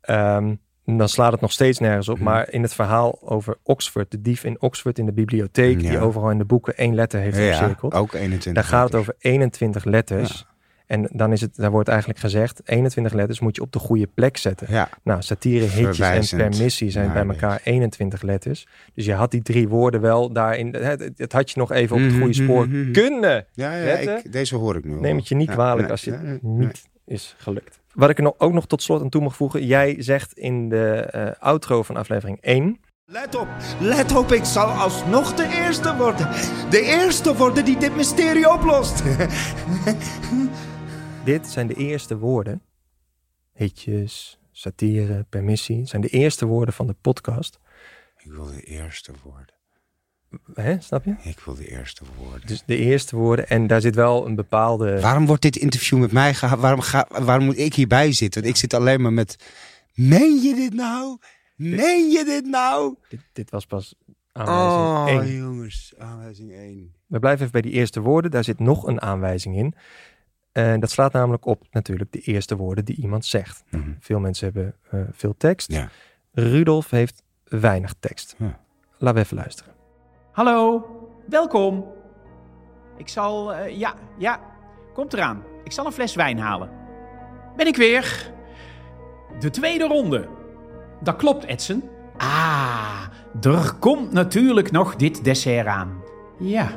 Ehm, 0.00 0.54
dan 0.96 1.08
slaat 1.08 1.32
het 1.32 1.40
nog 1.40 1.52
steeds 1.52 1.78
nergens 1.78 2.08
op. 2.08 2.16
Mhm. 2.16 2.24
Maar 2.24 2.50
in 2.50 2.62
het 2.62 2.74
verhaal 2.74 3.18
over 3.22 3.56
Oxford, 3.62 4.10
de 4.10 4.20
dief 4.20 4.44
in 4.44 4.60
Oxford 4.60 4.98
in 4.98 5.06
de 5.06 5.12
bibliotheek, 5.12 5.78
die 5.78 5.98
overal 5.98 6.30
in 6.30 6.38
de 6.38 6.44
boeken 6.44 6.76
één 6.76 6.94
letter 6.94 7.20
heeft 7.20 7.36
Ja, 7.36 7.48
omcirkeld. 7.48 7.94
ook 7.94 8.12
21. 8.12 8.52
Daar 8.52 8.64
gaat 8.64 8.84
het 8.84 8.94
over 8.94 9.14
21 9.18 9.84
letters. 9.84 10.46
En 10.86 11.08
dan 11.12 11.32
is 11.32 11.40
het, 11.40 11.56
daar 11.56 11.70
wordt 11.70 11.88
eigenlijk 11.88 12.18
gezegd, 12.18 12.60
21 12.64 13.12
letters 13.12 13.40
moet 13.40 13.56
je 13.56 13.62
op 13.62 13.72
de 13.72 13.78
goede 13.78 14.06
plek 14.06 14.36
zetten. 14.36 14.66
Ja, 14.70 14.88
Nou, 15.02 15.22
satire, 15.22 15.66
hitjes 15.66 16.32
en 16.32 16.38
permissie 16.38 16.90
zijn 16.90 17.12
bij 17.12 17.26
elkaar 17.26 17.60
21 17.64 18.22
letters. 18.22 18.66
Dus 18.94 19.04
je 19.04 19.14
had 19.14 19.30
die 19.30 19.42
drie 19.42 19.68
woorden 19.68 20.00
wel 20.00 20.32
daarin. 20.32 20.74
Het, 20.74 21.10
het 21.16 21.32
had 21.32 21.50
je 21.50 21.58
nog 21.58 21.72
even 21.72 21.96
op 21.96 22.02
het 22.02 22.12
goede 22.12 22.32
spoor 22.32 22.68
mhm, 22.68 22.80
mhm. 22.80 22.92
kunnen. 22.92 23.46
ja, 23.52 23.74
ja 23.74 23.96
ik, 23.96 24.32
deze 24.32 24.56
hoor 24.56 24.76
ik 24.76 24.84
nu. 24.84 25.00
Neem 25.00 25.16
het 25.16 25.28
je 25.28 25.34
niet 25.34 25.50
kwalijk 25.50 25.90
als 25.90 26.04
je 26.04 26.12
het 26.12 26.42
niet 26.42 26.88
is 27.04 27.34
gelukt. 27.38 27.77
Wat 27.98 28.10
ik 28.10 28.16
er 28.16 28.22
nog, 28.22 28.34
ook 28.38 28.52
nog 28.52 28.66
tot 28.66 28.82
slot 28.82 29.00
aan 29.00 29.08
toe 29.08 29.22
mag 29.22 29.36
voegen. 29.36 29.66
Jij 29.66 30.02
zegt 30.02 30.32
in 30.32 30.68
de 30.68 30.94
eh, 31.00 31.30
outro 31.38 31.82
van 31.82 31.96
aflevering 31.96 32.40
1. 32.40 32.80
Let 33.04 33.34
op, 33.34 33.48
let 33.80 34.16
op, 34.16 34.32
ik 34.32 34.44
zal 34.44 34.66
alsnog 34.66 35.34
de 35.34 35.48
eerste 35.48 35.96
worden. 35.96 36.28
De 36.70 36.80
eerste 36.80 37.36
worden 37.36 37.64
die 37.64 37.78
dit 37.78 37.96
mysterie 37.96 38.52
oplost. 38.52 39.02
Dit 41.24 41.46
zijn 41.46 41.66
de 41.66 41.74
eerste 41.74 42.18
woorden. 42.18 42.62
Hitjes, 43.52 44.38
satire, 44.52 45.26
permissie. 45.28 45.86
Zijn 45.86 46.02
de 46.02 46.08
eerste 46.08 46.46
woorden 46.46 46.74
van 46.74 46.86
de 46.86 46.96
podcast. 47.00 47.58
Ik 48.16 48.32
wil 48.32 48.46
de 48.46 48.62
eerste 48.62 49.12
worden. 49.22 49.57
Hè, 50.54 50.80
snap 50.80 51.04
je? 51.04 51.14
Ik 51.22 51.40
wil 51.40 51.54
de 51.54 51.68
eerste 51.70 52.04
worden. 52.16 52.46
Dus 52.46 52.62
de 52.66 52.76
eerste 52.76 53.16
woorden. 53.16 53.48
En 53.48 53.66
daar 53.66 53.80
zit 53.80 53.94
wel 53.94 54.26
een 54.26 54.34
bepaalde... 54.34 55.00
Waarom 55.00 55.26
wordt 55.26 55.42
dit 55.42 55.56
interview 55.56 55.98
met 55.98 56.12
mij 56.12 56.34
gehaald? 56.34 56.60
Waarom, 56.60 56.80
ga, 56.80 57.06
waarom 57.08 57.44
moet 57.44 57.58
ik 57.58 57.74
hierbij 57.74 58.12
zitten? 58.12 58.42
Want 58.42 58.54
ik 58.54 58.60
zit 58.60 58.74
alleen 58.74 59.02
maar 59.02 59.12
met... 59.12 59.36
Meen 59.94 60.42
je 60.42 60.54
dit 60.54 60.74
nou? 60.74 61.18
Meen 61.56 62.10
je 62.10 62.24
dit 62.24 62.44
nou? 62.46 62.94
Dit, 63.08 63.20
dit 63.32 63.50
was 63.50 63.66
pas 63.66 63.94
aanwijzing 64.32 65.20
Oh, 65.20 65.24
1. 65.26 65.36
jongens. 65.36 65.94
Aanwijzing 65.98 66.52
1. 66.52 66.92
We 67.06 67.18
blijven 67.18 67.40
even 67.40 67.52
bij 67.60 67.70
die 67.70 67.72
eerste 67.72 68.00
woorden. 68.00 68.30
Daar 68.30 68.44
zit 68.44 68.58
nog 68.58 68.86
een 68.86 69.00
aanwijzing 69.00 69.56
in. 69.56 69.74
En 70.52 70.80
dat 70.80 70.90
slaat 70.90 71.12
namelijk 71.12 71.46
op 71.46 71.66
natuurlijk 71.70 72.12
de 72.12 72.20
eerste 72.20 72.56
woorden 72.56 72.84
die 72.84 72.96
iemand 72.96 73.26
zegt. 73.26 73.64
Mhm. 73.70 73.90
Veel 74.00 74.20
mensen 74.20 74.44
hebben 74.44 74.74
eh, 74.90 75.00
veel 75.12 75.34
tekst. 75.38 75.72
Ja. 75.72 75.90
Rudolf 76.32 76.90
heeft 76.90 77.22
weinig 77.44 77.94
tekst. 78.00 78.34
Ja. 78.38 78.60
Laten 78.98 79.18
we 79.18 79.24
even 79.24 79.36
luisteren. 79.36 79.72
Hallo, 80.38 80.86
welkom. 81.28 81.84
Ik 82.96 83.08
zal, 83.08 83.52
eh, 83.52 83.78
ja, 83.78 83.94
ja, 84.18 84.40
komt 84.94 85.12
eraan. 85.12 85.42
Ik 85.64 85.72
zal 85.72 85.86
een 85.86 85.92
fles 85.92 86.14
wijn 86.14 86.38
halen. 86.38 86.70
Ben 87.56 87.66
ik 87.66 87.76
weer? 87.76 88.32
De 89.38 89.50
tweede 89.50 89.86
ronde. 89.86 90.28
Dat 91.00 91.16
klopt, 91.16 91.44
Edson. 91.44 91.88
Ah, 92.16 93.02
er 93.40 93.74
komt 93.78 94.12
natuurlijk 94.12 94.70
nog 94.70 94.96
dit 94.96 95.24
dessert 95.24 95.66
aan. 95.66 96.02
Ja. 96.38 96.68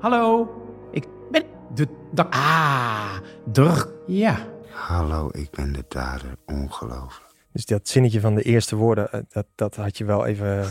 Hallo, 0.00 0.50
ik 0.90 1.06
ben 1.30 1.42
de, 1.74 1.88
dat, 2.10 2.26
ah, 2.30 3.14
er, 3.52 3.88
ja. 4.06 4.36
Hallo, 4.70 5.28
ik 5.32 5.50
ben 5.50 5.72
de 5.72 5.84
dader. 5.88 6.34
Ongelooflijk. 6.46 7.31
Dus 7.52 7.66
dat 7.66 7.88
zinnetje 7.88 8.20
van 8.20 8.34
de 8.34 8.42
eerste 8.42 8.76
woorden, 8.76 9.12
eh, 9.12 9.20
dat, 9.28 9.46
dat 9.54 9.76
had 9.76 9.98
je 9.98 10.04
wel 10.04 10.26
even... 10.26 10.66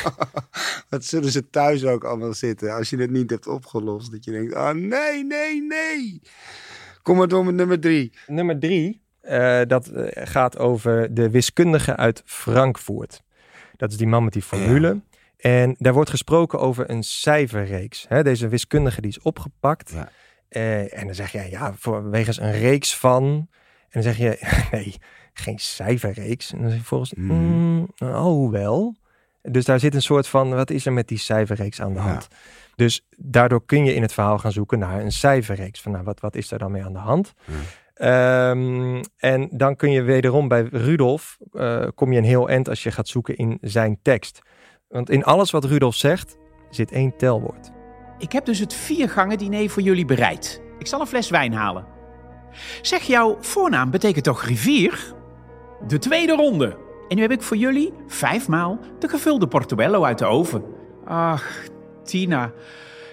Wat 0.88 1.04
zullen 1.04 1.30
ze 1.30 1.50
thuis 1.50 1.84
ook 1.84 2.04
allemaal 2.04 2.34
zitten 2.34 2.74
als 2.74 2.90
je 2.90 2.96
het 2.96 3.10
niet 3.10 3.30
hebt 3.30 3.46
opgelost? 3.46 4.12
Dat 4.12 4.24
je 4.24 4.30
denkt, 4.30 4.54
ah 4.54 4.74
nee, 4.74 5.24
nee, 5.24 5.62
nee. 5.62 6.22
Kom 7.02 7.16
maar 7.16 7.28
door 7.28 7.44
met 7.44 7.54
nummer 7.54 7.80
drie. 7.80 8.12
Nummer 8.26 8.58
drie, 8.58 9.02
eh, 9.20 9.60
dat 9.66 9.86
eh, 9.86 10.26
gaat 10.26 10.58
over 10.58 11.14
de 11.14 11.30
wiskundige 11.30 11.96
uit 11.96 12.22
Frankfurt. 12.24 13.22
Dat 13.76 13.90
is 13.90 13.96
die 13.96 14.06
man 14.06 14.24
met 14.24 14.32
die 14.32 14.42
formule. 14.42 15.00
En 15.36 15.74
daar 15.78 15.92
wordt 15.92 16.10
gesproken 16.10 16.58
over 16.58 16.90
een 16.90 17.02
cijferreeks. 17.02 18.04
Hè? 18.08 18.22
Deze 18.22 18.48
wiskundige 18.48 19.00
die 19.00 19.10
is 19.10 19.20
opgepakt. 19.20 19.94
Eh, 20.48 20.98
en 20.98 21.06
dan 21.06 21.14
zeg 21.14 21.32
je, 21.32 21.50
ja, 21.50 21.74
voor, 21.78 22.10
wegens 22.10 22.40
een 22.40 22.52
reeks 22.52 22.96
van... 22.96 23.48
En 23.88 24.02
dan 24.02 24.02
zeg 24.02 24.16
je, 24.16 24.38
nee, 24.72 24.96
geen 25.32 25.58
cijferreeks. 25.58 26.52
En 26.52 26.60
dan 26.60 26.70
zeg 26.70 26.78
je 26.78 26.84
volgens, 26.84 27.14
mm, 27.14 27.88
oh 27.98 28.50
wel. 28.50 28.94
Dus 29.42 29.64
daar 29.64 29.80
zit 29.80 29.94
een 29.94 30.02
soort 30.02 30.28
van, 30.28 30.54
wat 30.54 30.70
is 30.70 30.86
er 30.86 30.92
met 30.92 31.08
die 31.08 31.18
cijferreeks 31.18 31.80
aan 31.80 31.94
de 31.94 32.00
hand? 32.00 32.28
Dus 32.76 33.06
daardoor 33.16 33.64
kun 33.66 33.84
je 33.84 33.94
in 33.94 34.02
het 34.02 34.12
verhaal 34.12 34.38
gaan 34.38 34.52
zoeken 34.52 34.78
naar 34.78 35.00
een 35.00 35.12
cijferreeks. 35.12 35.80
Van 35.80 35.92
nou, 35.92 36.04
wat, 36.04 36.20
wat 36.20 36.36
is 36.36 36.50
er 36.50 36.58
dan 36.58 36.70
mee 36.70 36.84
aan 36.84 36.92
de 36.92 36.98
hand? 36.98 37.32
Ehm, 37.94 39.02
en 39.16 39.48
dan 39.52 39.76
kun 39.76 39.90
je 39.90 40.02
wederom 40.02 40.48
bij 40.48 40.68
Rudolf, 40.70 41.38
eh, 41.52 41.86
kom 41.94 42.12
je 42.12 42.18
een 42.18 42.24
heel 42.24 42.48
eind 42.48 42.68
als 42.68 42.82
je 42.82 42.90
gaat 42.90 43.08
zoeken 43.08 43.36
in 43.36 43.58
zijn 43.60 43.98
tekst. 44.02 44.40
Want 44.88 45.10
in 45.10 45.24
alles 45.24 45.50
wat 45.50 45.64
Rudolf 45.64 45.94
zegt, 45.94 46.36
zit 46.70 46.92
één 46.92 47.16
telwoord. 47.16 47.70
Ik 48.18 48.32
heb 48.32 48.44
dus 48.44 48.58
het 48.58 48.74
viergangen 48.74 49.38
diner 49.38 49.70
voor 49.70 49.82
jullie 49.82 50.04
bereid. 50.04 50.62
Ik 50.78 50.86
zal 50.86 51.00
een 51.00 51.06
fles 51.06 51.30
wijn 51.30 51.52
halen. 51.52 51.86
Zeg, 52.82 53.02
jouw 53.02 53.36
voornaam 53.40 53.90
betekent 53.90 54.24
toch 54.24 54.44
rivier? 54.44 55.14
De 55.86 55.98
tweede 55.98 56.32
ronde. 56.32 56.76
En 57.08 57.16
nu 57.16 57.22
heb 57.22 57.30
ik 57.30 57.42
voor 57.42 57.56
jullie 57.56 57.92
vijfmaal 58.06 58.78
de 58.98 59.08
gevulde 59.08 59.48
portobello 59.48 60.04
uit 60.04 60.18
de 60.18 60.24
oven. 60.24 60.64
Ach, 61.04 61.62
Tina. 62.04 62.52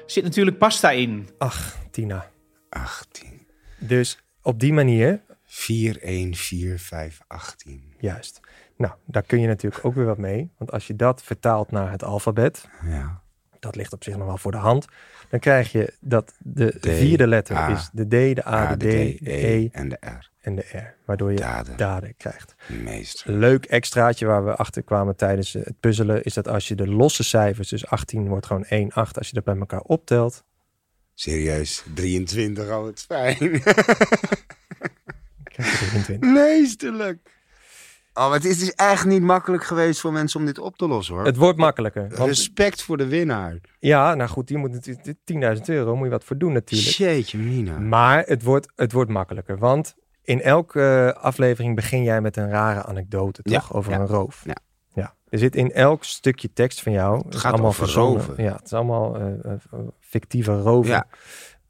Zit 0.05 0.23
natuurlijk 0.23 0.57
pasta 0.57 0.91
in. 0.91 1.29
Ach, 1.37 1.77
Tina. 1.91 2.31
18. 2.69 3.47
Dus 3.77 4.19
op 4.41 4.59
die 4.59 4.73
manier. 4.73 5.21
4, 5.45 6.01
1, 6.01 6.35
4, 6.35 6.79
5, 6.79 7.19
18. 7.27 7.93
Juist. 7.99 8.39
Nou, 8.77 8.93
daar 9.05 9.23
kun 9.23 9.41
je 9.41 9.47
natuurlijk 9.47 9.85
ook 9.85 9.93
weer 9.93 10.05
wat 10.05 10.17
mee. 10.17 10.51
Want 10.57 10.71
als 10.71 10.87
je 10.87 10.95
dat 10.95 11.23
vertaalt 11.23 11.71
naar 11.71 11.91
het 11.91 12.03
alfabet. 12.03 12.69
Ja. 12.85 13.21
Dat 13.59 13.75
ligt 13.75 13.93
op 13.93 14.03
zich 14.03 14.17
nog 14.17 14.27
wel 14.27 14.37
voor 14.37 14.51
de 14.51 14.57
hand. 14.57 14.87
Dan 15.29 15.39
krijg 15.39 15.71
je 15.71 15.93
dat 15.99 16.33
de 16.37 16.77
vierde 16.81 17.27
letter 17.27 17.55
A, 17.55 17.69
is 17.69 17.89
de 17.93 18.05
D, 18.05 18.35
de 18.35 18.45
A, 18.45 18.67
A, 18.67 18.75
de 18.75 18.75
D, 18.75 19.25
de 19.25 19.47
E 19.47 19.69
en 19.71 19.89
de 19.89 19.97
R. 20.01 20.29
En 20.41 20.55
de 20.55 20.61
R. 20.61 20.95
Waardoor 21.05 21.31
je 21.31 21.37
Daden. 21.37 21.77
daden 21.77 22.13
krijgt. 22.17 22.55
Meester. 22.83 23.33
Leuk 23.33 23.65
extraatje 23.65 24.25
waar 24.25 24.45
we 24.45 24.55
achter 24.55 24.83
kwamen 24.83 25.15
tijdens 25.15 25.53
het 25.53 25.79
puzzelen. 25.79 26.23
Is 26.23 26.33
dat 26.33 26.47
als 26.47 26.67
je 26.67 26.75
de 26.75 26.87
losse 26.87 27.23
cijfers, 27.23 27.69
dus 27.69 27.87
18 27.87 28.27
wordt 28.27 28.45
gewoon 28.45 28.65
1, 28.65 28.91
8. 28.91 29.17
Als 29.17 29.27
je 29.27 29.33
dat 29.33 29.43
bij 29.43 29.57
elkaar 29.57 29.81
optelt. 29.81 30.43
Serieus, 31.13 31.83
23, 31.93 32.69
oh 32.69 32.85
het 32.85 33.01
fijn. 33.01 33.37
krijg 35.53 35.79
je 35.79 35.85
23. 35.87 36.19
Meesterlijk. 36.19 37.38
Oh, 38.19 38.25
maar 38.25 38.35
het 38.35 38.45
is 38.45 38.59
dus 38.59 38.73
echt 38.73 39.05
niet 39.05 39.21
makkelijk 39.21 39.63
geweest 39.63 39.99
voor 39.99 40.11
mensen 40.11 40.39
om 40.39 40.45
dit 40.45 40.59
op 40.59 40.77
te 40.77 40.87
lossen 40.87 41.15
hoor. 41.15 41.25
Het 41.25 41.35
wordt 41.35 41.57
makkelijker. 41.57 42.07
Want, 42.09 42.29
Respect 42.29 42.81
voor 42.81 42.97
de 42.97 43.07
winnaar. 43.07 43.57
ja, 43.79 44.15
nou 44.15 44.29
goed, 44.29 44.47
die 44.47 44.57
moet 44.57 44.71
natuurlijk 44.71 45.57
10.000 45.57 45.61
euro, 45.65 45.95
moet 45.95 46.05
je 46.05 46.11
wat 46.11 46.23
voor 46.23 46.37
doen 46.37 46.53
natuurlijk. 46.53 46.95
Jeetje 46.95 47.37
mina. 47.37 47.79
Maar 47.79 48.23
het 48.25 48.43
wordt, 48.43 48.71
het 48.75 48.91
wordt 48.91 49.09
makkelijker, 49.09 49.57
want 49.57 49.95
in 50.23 50.41
elke 50.41 51.11
eh, 51.15 51.23
aflevering 51.23 51.75
begin 51.75 52.03
jij 52.03 52.21
met 52.21 52.37
een 52.37 52.49
rare 52.49 52.83
anekdote, 52.83 53.41
toch? 53.41 53.69
Ja, 53.69 53.77
over 53.77 53.91
ja, 53.91 53.99
een 53.99 54.07
roof. 54.07 54.41
ja. 54.45 54.55
ja. 54.93 55.15
Er 55.29 55.39
zit 55.39 55.55
in 55.55 55.71
elk 55.71 56.03
stukje 56.03 56.53
tekst 56.53 56.81
van 56.81 56.91
jou. 56.91 57.25
Het, 57.25 57.35
gaat 57.35 57.53
allemaal 57.53 57.73
over. 57.95 58.41
Ja, 58.41 58.53
het 58.53 58.65
is 58.65 58.73
allemaal 58.73 59.15
eh, 59.15 59.51
eh, 59.51 59.79
fictieve 59.99 60.61
roven. 60.61 61.05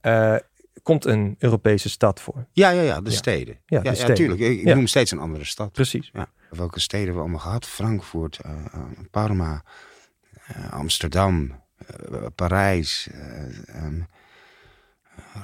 Ja. 0.01 0.41
Komt 0.83 1.05
een 1.05 1.35
Europese 1.39 1.89
stad 1.89 2.21
voor. 2.21 2.45
Ja, 2.51 2.69
ja, 2.69 2.81
ja, 2.81 3.01
de 3.01 3.09
Ja. 3.09 3.15
steden. 3.15 3.53
Ja, 3.65 3.77
Ja, 3.77 3.79
de 3.81 3.89
ja, 3.89 3.95
steden. 3.95 4.15
tuurlijk. 4.15 4.39
Ik, 4.39 4.63
noem 4.63 4.87
steeds 4.87 5.11
een 5.11 5.19
andere 5.19 5.45
stad. 5.45 5.71
Precies. 5.71 6.09
Ja. 6.13 6.27
Welke 6.49 6.79
steden 6.79 7.13
we 7.13 7.19
allemaal 7.19 7.39
gehad? 7.39 7.65
Frankfurt, 7.67 8.39
eh, 8.39 8.51
eh, 8.51 8.79
Parma, 9.11 9.63
eh, 10.47 10.71
Amsterdam, 10.73 11.61
Parijs, 12.35 13.09
eh, 13.11 13.75
ehm, 13.75 14.01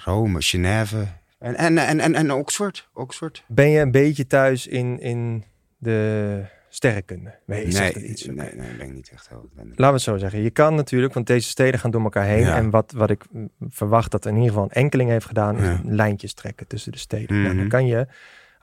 Rome, 0.04 0.42
Genève 0.42 1.08
en, 1.40 1.56
en, 1.56 1.78
en, 1.78 2.00
en, 2.00 2.16
en 2.16 2.32
Oxford. 2.32 2.90
Oxford. 2.94 3.44
Ben 3.48 3.70
je 3.70 3.80
een 3.80 3.92
beetje 3.92 4.28
thuis 4.28 4.68
in, 4.68 5.00
in 5.00 5.44
de 5.78 6.44
sterrenkunde? 6.70 7.36
Nee, 7.46 7.68
nee, 7.68 7.94
iets. 8.08 8.26
nee, 8.26 8.36
nee, 8.36 8.76
ben 8.78 8.88
ik 8.88 8.94
niet 8.94 9.10
echt 9.14 9.30
heel. 9.30 9.50
Laten 9.56 9.76
we 9.76 9.84
het 9.86 10.02
zo 10.02 10.18
zeggen. 10.18 10.40
Je 10.42 10.50
kan 10.50 10.76
natuurlijk, 10.76 11.14
want 11.14 11.28
deze 11.28 11.50
steden 11.50 11.80
gaan 11.80 11.92
door 11.92 12.02
elkaar 12.04 12.26
heen. 12.26 12.40
Ja. 12.46 12.56
En 12.56 12.70
wat, 12.70 12.92
wat 12.92 13.10
ik 13.10 13.24
mm, 13.32 13.50
verwacht 13.70 14.12
dat 14.12 14.26
in 14.26 14.34
ieder 14.34 14.48
geval 14.50 14.64
een 14.64 14.70
enkeling 14.84 15.10
heeft 15.10 15.26
gedaan, 15.26 15.58
is 15.58 15.64
Ja. 15.64 15.80
lijntjes 15.84 16.34
trekken 16.34 16.68
tussen 16.68 16.92
de 16.92 16.98
steden. 16.98 17.36
Nou, 17.36 17.48
dan 17.48 17.58
Mhm. 17.58 17.68
kan 17.68 17.86
je, 17.86 18.08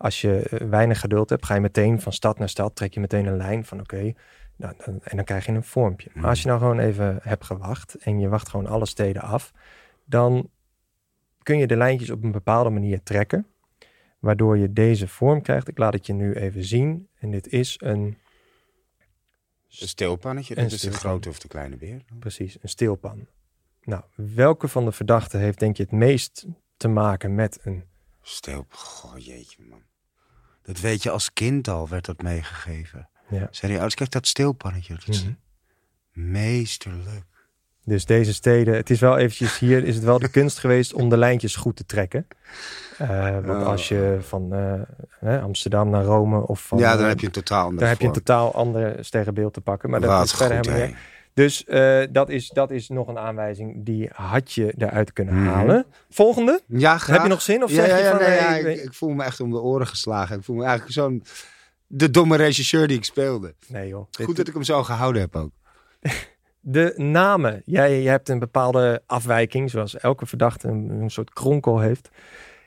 als 0.02 0.20
je 0.20 0.48
eh, 0.48 0.68
weinig 0.68 1.00
geduld 1.00 1.30
hebt, 1.30 1.46
ga 1.46 1.54
je 1.54 1.60
meteen 1.60 2.00
van 2.00 2.12
stad 2.12 2.38
naar 2.38 2.48
stad, 2.48 2.76
trek 2.76 2.94
je 2.94 3.00
meteen 3.00 3.26
een 3.26 3.36
lijn 3.36 3.64
van 3.64 3.80
oké. 3.80 4.12
nou, 4.56 4.74
en 5.02 5.16
dan 5.16 5.24
krijg 5.24 5.46
je 5.46 5.52
een 5.52 5.64
vormpje. 5.64 6.10
Maar 6.14 6.28
als 6.28 6.42
je 6.42 6.46
nou 6.46 6.58
gewoon 6.58 6.78
even 6.78 7.18
hebt 7.22 7.44
gewacht 7.44 7.94
en 7.94 8.20
je 8.20 8.28
wacht 8.28 8.48
gewoon 8.48 8.66
alle 8.66 8.86
steden 8.86 9.22
af, 9.22 9.52
dan 10.04 10.50
kun 11.42 11.58
je 11.58 11.66
de 11.66 11.76
lijntjes 11.76 12.10
op 12.10 12.22
een 12.22 12.32
bepaalde 12.32 12.70
manier 12.70 13.02
trekken, 13.02 13.46
waardoor 14.18 14.58
je 14.58 14.72
deze 14.72 15.08
vorm 15.08 15.42
krijgt. 15.42 15.68
Ik 15.68 15.78
laat 15.78 15.92
het 15.92 16.06
je 16.06 16.12
nu 16.12 16.32
even 16.32 16.64
zien. 16.64 17.08
En 17.18 17.30
dit 17.30 17.46
is 17.48 17.76
een 17.80 18.16
Een 19.80 19.88
steelpannetje, 19.88 20.54
dat 20.54 20.72
is 20.72 20.80
de 20.80 20.92
grote 20.92 21.28
of 21.28 21.38
de 21.38 21.48
kleine 21.48 21.76
beer. 21.76 22.02
Precies, 22.18 22.58
een 22.62 22.68
steelpan. 22.68 23.26
Nou, 23.82 24.02
welke 24.14 24.68
van 24.68 24.84
de 24.84 24.92
verdachten 24.92 25.40
heeft 25.40 25.58
denk 25.58 25.76
je 25.76 25.82
het 25.82 25.92
meest 25.92 26.46
te 26.76 26.88
maken 26.88 27.34
met 27.34 27.58
een... 27.62 27.84
Steel, 28.22 28.66
goh, 28.68 29.18
jeetje 29.18 29.62
man. 29.68 29.82
Dat 30.62 30.80
weet 30.80 31.02
je 31.02 31.10
als 31.10 31.32
kind 31.32 31.68
al, 31.68 31.88
werd 31.88 32.04
dat 32.04 32.22
meegegeven. 32.22 33.08
Ja. 33.28 33.38
Zei 33.50 33.66
die 33.66 33.70
ouders, 33.70 33.94
kijk 33.94 34.10
dat 34.10 34.26
steelpannetje. 34.26 34.94
Dat 34.94 35.08
is 35.08 35.24
Mhm. 35.24 35.32
meesterlijk. 36.30 37.24
Dus 37.84 38.04
deze 38.04 38.34
steden, 38.34 38.74
het 38.74 38.90
is 38.90 39.00
wel 39.00 39.18
eventjes 39.18 39.58
hier, 39.58 39.84
is 39.84 39.94
het 39.94 40.04
wel 40.04 40.18
de 40.18 40.28
kunst 40.28 40.58
geweest 40.58 40.92
om 40.94 41.08
de 41.08 41.16
lijntjes 41.16 41.56
goed 41.56 41.76
te 41.76 41.86
trekken. 41.86 42.26
Eh, 42.98 43.30
want 43.30 43.62
Oh. 43.62 43.66
als 43.66 43.88
je 43.88 44.18
van 44.20 44.52
eh, 45.20 45.42
Amsterdam 45.42 45.90
naar 45.90 46.04
Rome 46.04 46.46
of 46.46 46.60
van... 46.66 46.78
ja, 46.78 46.92
dan 46.92 47.02
eh, 47.02 47.08
heb 47.08 47.20
je 47.20 47.26
een 47.26 47.32
totaal 47.32 47.64
ander 47.64 47.78
Daar 47.80 47.88
heb 47.88 48.00
je 48.00 48.06
een 48.06 48.12
totaal 48.12 48.54
ander 48.54 49.04
sterrenbeeld 49.04 49.52
te 49.52 49.60
pakken. 49.60 49.90
Maar 49.90 50.00
dat 50.00 50.10
Wat 50.10 50.24
is 50.24 50.32
verder 50.32 50.56
goed, 50.56 50.66
helemaal. 50.66 50.96
Dus 51.34 51.64
eh, 51.64 52.02
dat, 52.10 52.28
is, 52.28 52.48
dat 52.48 52.70
is 52.70 52.88
nog 52.88 53.08
een 53.08 53.18
aanwijzing 53.18 53.84
die 53.84 54.08
had 54.14 54.52
je 54.52 54.74
eruit 54.78 55.12
kunnen 55.12 55.34
Mhm. 55.34 55.46
halen. 55.46 55.86
Volgende? 56.10 56.60
Ja, 56.66 56.98
graag. 56.98 57.16
Heb 57.16 57.22
je 57.26 57.32
nog 57.32 57.42
zin? 57.42 57.62
Of 57.64 57.70
ja, 57.70 57.76
zeg 57.76 57.88
ja, 57.88 57.96
je 57.96 58.10
van... 58.10 58.18
nee, 58.18 58.26
eh, 58.28 58.40
ja, 58.40 58.54
ik 58.70 58.82
ik, 58.82 58.94
voel 58.94 59.10
me 59.10 59.24
echt 59.24 59.40
om 59.40 59.50
de 59.50 59.60
oren 59.60 59.86
geslagen. 59.86 60.36
Ik 60.38 60.44
voel 60.44 60.56
me 60.56 60.62
eigenlijk 60.62 60.92
zo'n... 60.92 61.22
De 61.86 62.10
domme 62.10 62.36
regisseur 62.36 62.86
die 62.88 62.96
ik 62.96 63.04
speelde. 63.04 63.54
nee 63.68 63.88
joh. 63.88 64.06
Dit- 64.10 64.26
Goed 64.26 64.36
dat 64.36 64.48
ik 64.48 64.54
hem 64.54 64.62
zo 64.62 64.82
gehouden 64.82 65.20
heb 65.22 65.36
ook. 65.36 65.50
De 66.60 66.92
namen. 66.96 67.62
Jij, 67.64 68.02
jij 68.02 68.10
hebt 68.12 68.28
een 68.28 68.38
bepaalde 68.38 69.02
afwijking, 69.06 69.70
zoals 69.70 69.96
elke 69.98 70.26
verdachte 70.26 70.68
een, 70.68 70.90
een 70.90 71.10
soort 71.10 71.32
kronkel 71.32 71.80
heeft. 71.80 72.08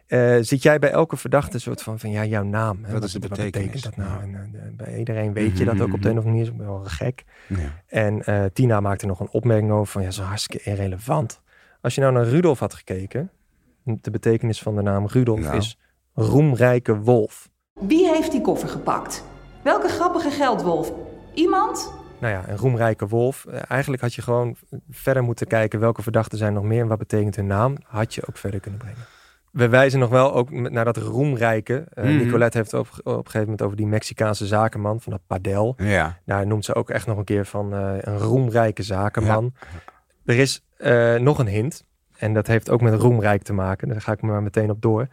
Eh, 0.08 0.38
zit 0.42 0.64
jij 0.64 0.80
bij 0.80 0.92
elke 0.92 1.18
verdachte 1.18 1.54
een 1.54 1.62
soort 1.62 1.82
van, 1.82 2.00
van 2.00 2.10
ja, 2.10 2.26
jouw 2.26 2.44
naam? 2.44 2.84
Hè? 2.84 2.94
Wat 2.94 3.04
is 3.04 3.12
de 3.12 3.20
wat 3.20 3.30
betekenis? 3.30 3.72
betekent 3.72 3.96
dat 3.96 4.06
nou? 4.06 4.22
En, 4.22 4.52
eh, 4.54 4.76
bij 4.76 4.98
iedereen 4.98 5.34
weet 5.34 5.58
je 5.58 5.66
dat 5.66 5.82
ook 5.82 5.94
op 5.94 6.02
de 6.02 6.10
een 6.10 6.18
of 6.18 6.26
andere 6.26 6.46
manier. 6.46 6.62
is 6.62 6.66
wel 6.66 6.84
gek. 6.84 7.24
Ja. 7.48 7.84
En 7.88 8.26
eh, 8.26 8.44
Tina 8.54 8.80
maakte 8.80 9.06
nog 9.06 9.20
een 9.20 9.30
opmerking 9.32 9.72
over 9.72 9.88
van, 9.88 10.04
ja, 10.04 10.12
zo 10.12 10.24
hartstikke 10.24 10.70
irrelevant. 10.70 11.42
Als 11.82 11.96
je 11.96 12.02
nou 12.02 12.14
naar 12.14 12.26
Rudolf 12.26 12.60
had 12.60 12.74
gekeken, 12.74 13.32
de 13.84 14.12
betekenis 14.12 14.62
van 14.62 14.76
de 14.76 14.82
naam 14.82 15.08
Rudolf 15.08 15.54
is 15.54 15.78
roemrijke 16.14 16.98
wolf. 17.00 17.50
Wie 17.74 18.08
heeft 18.08 18.32
die 18.32 18.42
koffer 18.42 18.70
gepakt? 18.70 19.24
Welke 19.64 19.88
grappige 19.88 20.30
geldwolf? 20.30 20.92
Iemand? 21.34 21.94
Nou 22.20 22.34
ja, 22.34 22.50
een 22.50 22.58
roemrijke 22.58 23.08
wolf. 23.08 23.46
Eigenlijk 23.46 24.02
had 24.02 24.14
je 24.14 24.22
gewoon 24.22 24.56
verder 24.90 25.24
moeten 25.24 25.48
kijken 25.48 25.80
welke 25.80 26.02
verdachten 26.02 26.38
zijn 26.38 26.54
nog 26.54 26.64
meer 26.64 26.82
en 26.82 26.88
wat 26.88 26.98
betekent 26.98 27.36
hun 27.36 27.48
naam. 27.48 27.78
Had 27.84 28.14
je 28.14 28.28
ook 28.28 28.38
verder 28.38 28.60
kunnen 28.60 28.80
brengen. 28.80 29.06
We 29.56 29.70
wijzen 29.70 30.00
nog 30.00 30.10
wel 30.10 30.34
ook 30.34 30.52
naar 30.52 30.86
dat 30.86 30.98
roemrijke. 30.98 31.86
Eh, 31.94 32.04
Mhm. 32.04 32.18
Nicolette 32.18 32.58
heeft 32.58 32.74
op, 32.74 32.88
op 33.04 33.06
een 33.06 33.14
gegeven 33.16 33.40
moment 33.42 33.62
over 33.62 33.78
die 33.78 33.88
Mexicaanse 33.88 34.46
zakenman 34.48 35.02
van 35.02 35.12
dat 35.12 35.22
padel. 35.28 35.74
Ja. 35.78 36.20
Daar 36.26 36.48
noemt 36.48 36.66
ze 36.66 36.76
ook 36.76 36.90
echt 36.90 37.08
nog 37.08 37.18
een 37.18 37.24
keer 37.24 37.46
van 37.46 37.74
eh, 37.74 37.94
een 38.00 38.18
roemrijke 38.18 38.84
zakenman. 38.84 39.54
Er 40.26 40.38
is 40.38 40.64
eh, 40.78 41.16
nog 41.16 41.40
een 41.40 41.48
hint. 41.48 41.86
En 42.18 42.34
dat 42.34 42.48
heeft 42.48 42.70
ook 42.70 42.82
met 42.82 42.94
roemrijk 42.94 43.44
te 43.44 43.54
maken. 43.54 43.88
Daar 43.88 44.02
ga 44.02 44.12
ik 44.12 44.22
maar 44.22 44.44
meteen 44.44 44.70
op 44.70 44.82
door. 44.82 45.08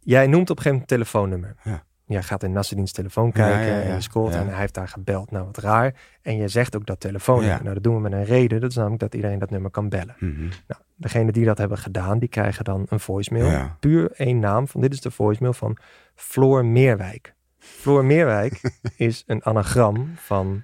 Jij 0.00 0.26
noemt 0.26 0.50
op 0.50 0.56
een 0.56 0.62
gegeven 0.62 0.70
moment 0.70 0.90
een 0.90 0.96
telefoonnummer. 0.96 1.54
Ja. 1.64 1.82
Jij 2.04 2.22
gaat 2.22 2.42
in 2.42 2.52
Nasseddin's 2.52 2.92
telefoon 2.92 3.32
kijken 3.32 3.66
Ja, 3.74 3.80
en 3.82 3.94
je 3.94 4.00
scrolt 4.00 4.34
en 4.34 4.48
hij 4.48 4.58
heeft 4.58 4.74
daar 4.74 4.88
gebeld. 4.88 5.30
Nou, 5.30 5.44
wat 5.44 5.58
raar. 5.58 5.94
En 6.22 6.36
je 6.36 6.48
zegt 6.48 6.76
ook 6.76 6.86
dat 6.86 7.00
telefoonnummer. 7.00 7.62
Nou, 7.62 7.74
dat 7.74 7.82
doen 7.82 7.94
we 7.94 8.00
met 8.00 8.12
een 8.12 8.24
reden. 8.24 8.60
Dat 8.60 8.70
is 8.70 8.76
namelijk 8.76 9.00
dat 9.00 9.14
iedereen 9.14 9.38
dat 9.38 9.50
nummer 9.50 9.70
kan 9.70 9.88
bellen. 9.88 10.14
Nou, 10.20 10.80
degene 10.98 11.32
die 11.32 11.44
dat 11.44 11.58
hebben 11.58 11.78
gedaan, 11.78 12.18
die 12.18 12.28
krijgen 12.28 12.64
dan 12.64 12.86
een 12.88 13.00
voicemail. 13.00 13.46
Ja. 13.50 13.76
Puur 13.80 14.10
één 14.16 14.38
naam 14.38 14.68
van 14.68 14.80
dit 14.80 14.92
is 14.92 15.00
de 15.00 15.10
voicemail 15.10 15.52
van 15.52 15.76
Floor 16.14 16.64
Meerwijk. 16.64 17.34
Floor 17.58 18.04
Meerwijk 18.04 18.60
is 18.96 19.22
een 19.26 19.44
anagram 19.44 20.12
van 20.16 20.62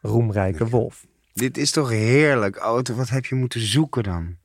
roemrijke 0.00 0.68
wolf. 0.68 1.06
Dit 1.34 1.56
is 1.58 1.70
toch 1.70 1.88
heerlijk, 1.90 2.56
Auto. 2.56 2.94
Wat 2.94 3.08
heb 3.08 3.24
je 3.26 3.34
moeten 3.34 3.60
zoeken 3.60 4.02
dan? 4.02 4.36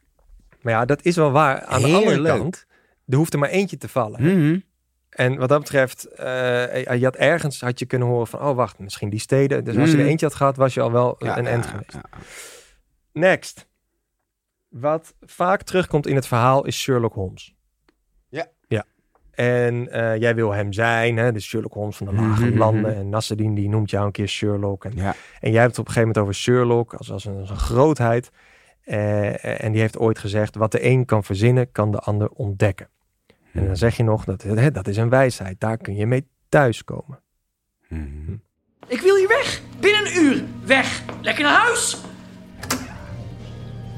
Maar 0.62 0.74
ja, 0.74 0.86
dat 0.86 1.04
is 1.06 1.16
wel 1.16 1.32
waar. 1.32 1.62
Aan 1.64 1.82
de 1.82 1.94
andere 1.94 2.24
kant, 2.24 2.66
er 3.08 3.18
hoeft 3.18 3.34
er 3.34 3.40
maar 3.40 3.50
eentje 3.50 3.78
te 3.78 3.88
vallen. 3.88 4.22
Mhm. 4.24 4.60
En 5.10 5.38
wat 5.38 5.50
dat 5.50 5.60
betreft, 5.60 6.06
eh, 6.06 6.84
je 6.98 7.04
had 7.04 7.16
ergens 7.16 7.62
had 7.62 7.80
je 7.80 7.86
kunnen 7.86 8.08
horen 8.08 8.28
van, 8.28 8.40
oh 8.42 8.56
wacht, 8.56 8.80
misschien 8.80 9.10
die 9.10 9.20
steden. 9.20 9.64
Dus 9.64 9.78
als 9.78 9.86
je 9.90 9.96
er 9.96 10.00
Mhm. 10.02 10.10
eentje 10.10 10.26
had 10.26 10.36
gehad, 10.36 10.56
was 10.58 10.74
je 10.74 10.82
al 10.82 10.92
wel 10.92 11.16
Ja, 11.20 11.38
een 11.38 11.48
end 11.48 11.64
ja, 11.64 11.70
geweest. 11.70 11.94
ja. 11.94 12.04
Next. 13.14 13.68
Wat 14.80 15.14
vaak 15.22 15.62
terugkomt 15.62 16.08
in 16.08 16.16
het 16.16 16.28
verhaal 16.28 16.66
is 16.66 16.80
Sherlock 16.82 17.14
Holmes. 17.14 17.56
Ja. 18.30 18.48
Ja. 18.68 18.84
En 19.32 19.92
eh, 19.92 20.18
jij 20.18 20.36
wil 20.36 20.52
hem 20.52 20.74
zijn, 20.74 21.18
hè? 21.18 21.32
dus 21.32 21.46
Sherlock 21.46 21.74
Holmes 21.74 21.96
van 21.98 22.08
de 22.08 22.14
lage 22.14 22.46
Mhm, 22.46 22.58
landen. 22.58 22.92
mhm. 22.92 23.00
En 23.00 23.10
Nasreddin 23.10 23.54
die 23.56 23.70
noemt 23.70 23.90
jou 23.90 24.06
een 24.06 24.12
keer 24.12 24.28
Sherlock. 24.28 24.86
En, 24.86 24.92
Ja. 24.96 25.16
en 25.40 25.52
jij 25.52 25.62
hebt 25.62 25.72
het 25.72 25.80
op 25.80 25.88
een 25.88 25.94
gegeven 25.94 26.08
moment 26.08 26.18
over 26.18 26.34
Sherlock 26.34 26.94
als, 26.94 27.12
als, 27.12 27.26
een, 27.26 27.40
als 27.40 27.50
een 27.50 27.58
grootheid. 27.58 28.30
Eh, 28.84 29.64
en 29.64 29.72
die 29.72 29.82
heeft 29.82 29.98
ooit 29.98 30.20
gezegd, 30.20 30.56
wat 30.56 30.72
de 30.72 30.86
een 30.86 31.06
kan 31.06 31.24
verzinnen, 31.24 31.72
kan 31.72 31.92
de 31.92 32.00
ander 32.00 32.30
ontdekken. 32.30 32.90
En 33.54 33.66
dan 33.66 33.78
zeg 33.78 33.98
je 33.98 34.04
nog, 34.04 34.24
dat, 34.26 34.42
hè, 34.44 34.72
dat 34.72 34.88
is 34.88 34.98
een 34.98 35.10
wijsheid, 35.10 35.60
daar 35.60 35.78
kun 35.78 35.96
je 35.96 36.06
mee 36.06 36.28
thuiskomen. 36.50 37.20
Mhm. 37.90 38.34
Ik 38.88 39.00
wil 39.02 39.16
hier 39.16 39.28
weg. 39.28 39.62
Binnen 39.80 40.06
een 40.06 40.24
uur. 40.24 40.44
Weg. 40.66 41.04
Lekker 41.22 41.44
naar 41.44 41.60
huis. 41.62 41.98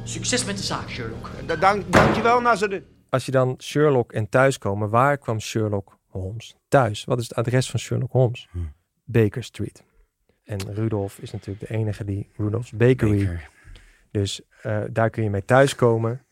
Succes 0.09 0.45
met 0.45 0.57
de 0.57 0.63
zaak, 0.63 0.89
Sherlock. 0.89 1.29
Da- 1.45 1.55
Dank, 1.55 1.91
dankjewel, 1.91 2.41
Nazareth. 2.41 2.83
Als 3.09 3.25
je 3.25 3.31
dan 3.31 3.55
Sherlock 3.61 4.11
en 4.11 4.29
thuiskomen, 4.29 4.89
waar 4.89 5.17
kwam 5.17 5.39
Sherlock 5.39 5.97
Holmes 6.07 6.55
thuis? 6.67 7.03
Wat 7.03 7.19
is 7.19 7.27
het 7.29 7.37
adres 7.37 7.69
van 7.69 7.79
Sherlock 7.79 8.11
Holmes? 8.11 8.47
Hm. 8.51 8.57
Baker 9.03 9.43
Street. 9.43 9.83
En 10.43 10.73
Rudolf 10.73 11.19
is 11.19 11.31
natuurlijk 11.31 11.67
de 11.67 11.75
enige 11.75 12.03
die 12.03 12.29
Rudolf's 12.37 12.71
Bakery. 12.71 13.25
Baker. 13.25 13.49
Dus 14.11 14.41
eh, 14.61 14.81
daar 14.91 15.09
kun 15.09 15.23
je 15.23 15.29
mee 15.29 15.45
thuiskomen. 15.45 16.25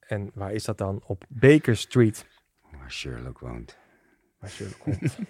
En 0.00 0.30
waar 0.34 0.52
is 0.52 0.64
dat 0.64 0.78
dan? 0.78 1.02
Op 1.06 1.24
Baker 1.28 1.76
Street, 1.76 2.26
Waar 2.78 2.92
Sherlock 2.92 3.38
woont. 3.38 3.76
waar 4.40 4.50
Sherlock 4.50 4.78
Holmes. 4.84 5.16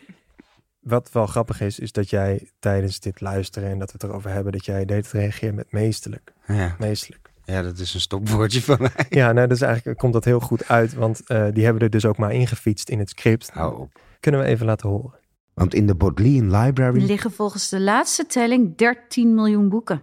Wat 0.81 1.13
wel 1.13 1.27
grappig 1.27 1.61
is, 1.61 1.79
is 1.79 1.93
dat 1.93 2.11
jij 2.11 2.51
tijdens 2.59 3.01
dit 3.01 3.21
luisteren 3.21 3.69
en 3.71 3.79
dat 3.79 3.93
we 3.93 3.99
het 4.01 4.11
erover 4.11 4.31
hebben, 4.31 4.53
dat 4.53 4.65
jij 4.65 4.85
deed 4.85 5.13
reageren 5.13 5.55
met 5.55 5.73
meesterlijk. 5.73 6.33
Ja. 6.47 6.77
Meesterlijk. 6.79 7.28
Ja, 7.53 7.63
dat 7.63 7.79
is 7.79 7.95
een 7.95 8.01
stopwoordje 8.01 8.63
van 8.63 8.77
mij. 8.81 9.07
Ja, 9.09 9.33
nou, 9.33 9.49
dus 9.49 9.61
eigenlijk 9.61 9.99
komt 9.99 10.13
dat 10.13 10.25
heel 10.25 10.41
goed 10.41 10.69
uit, 10.69 10.95
want 10.95 11.27
eh, 11.27 11.47
die 11.53 11.65
hebben 11.65 11.83
er 11.83 11.91
dus 11.91 12.05
ook 12.05 12.17
maar 12.17 12.33
ingefietst 12.33 12.89
in 12.89 12.99
het 12.99 13.09
script. 13.09 13.51
Hou 13.51 13.79
op. 13.79 14.01
Kunnen 14.21 14.41
we 14.41 14.47
even 14.47 14.67
laten 14.67 14.89
horen. 14.89 15.19
Want 15.55 15.75
in 15.75 15.87
de 15.87 15.95
Bodleian 15.95 16.55
Er 16.55 16.65
Library... 16.65 17.05
liggen 17.05 17.33
volgens 17.33 17.69
de 17.69 17.81
laatste 17.81 18.27
telling 18.27 18.77
13 18.77 19.35
miljoen 19.35 19.69
boeken. 19.69 20.03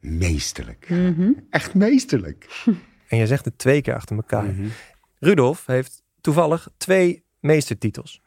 Meesterlijk. 0.00 0.88
Mhm. 0.88 1.32
Echt 1.50 1.74
meesterlijk. 1.74 2.46
En 3.08 3.20
je 3.20 3.26
zegt 3.26 3.44
het 3.44 3.58
twee 3.58 3.82
keer 3.82 3.94
achter 3.94 4.16
elkaar. 4.16 4.44
Mhm. 4.44 4.66
Rudolf 5.18 5.66
heeft 5.66 6.02
toevallig 6.20 6.68
twee 6.76 7.24
meestertitels. 7.40 8.20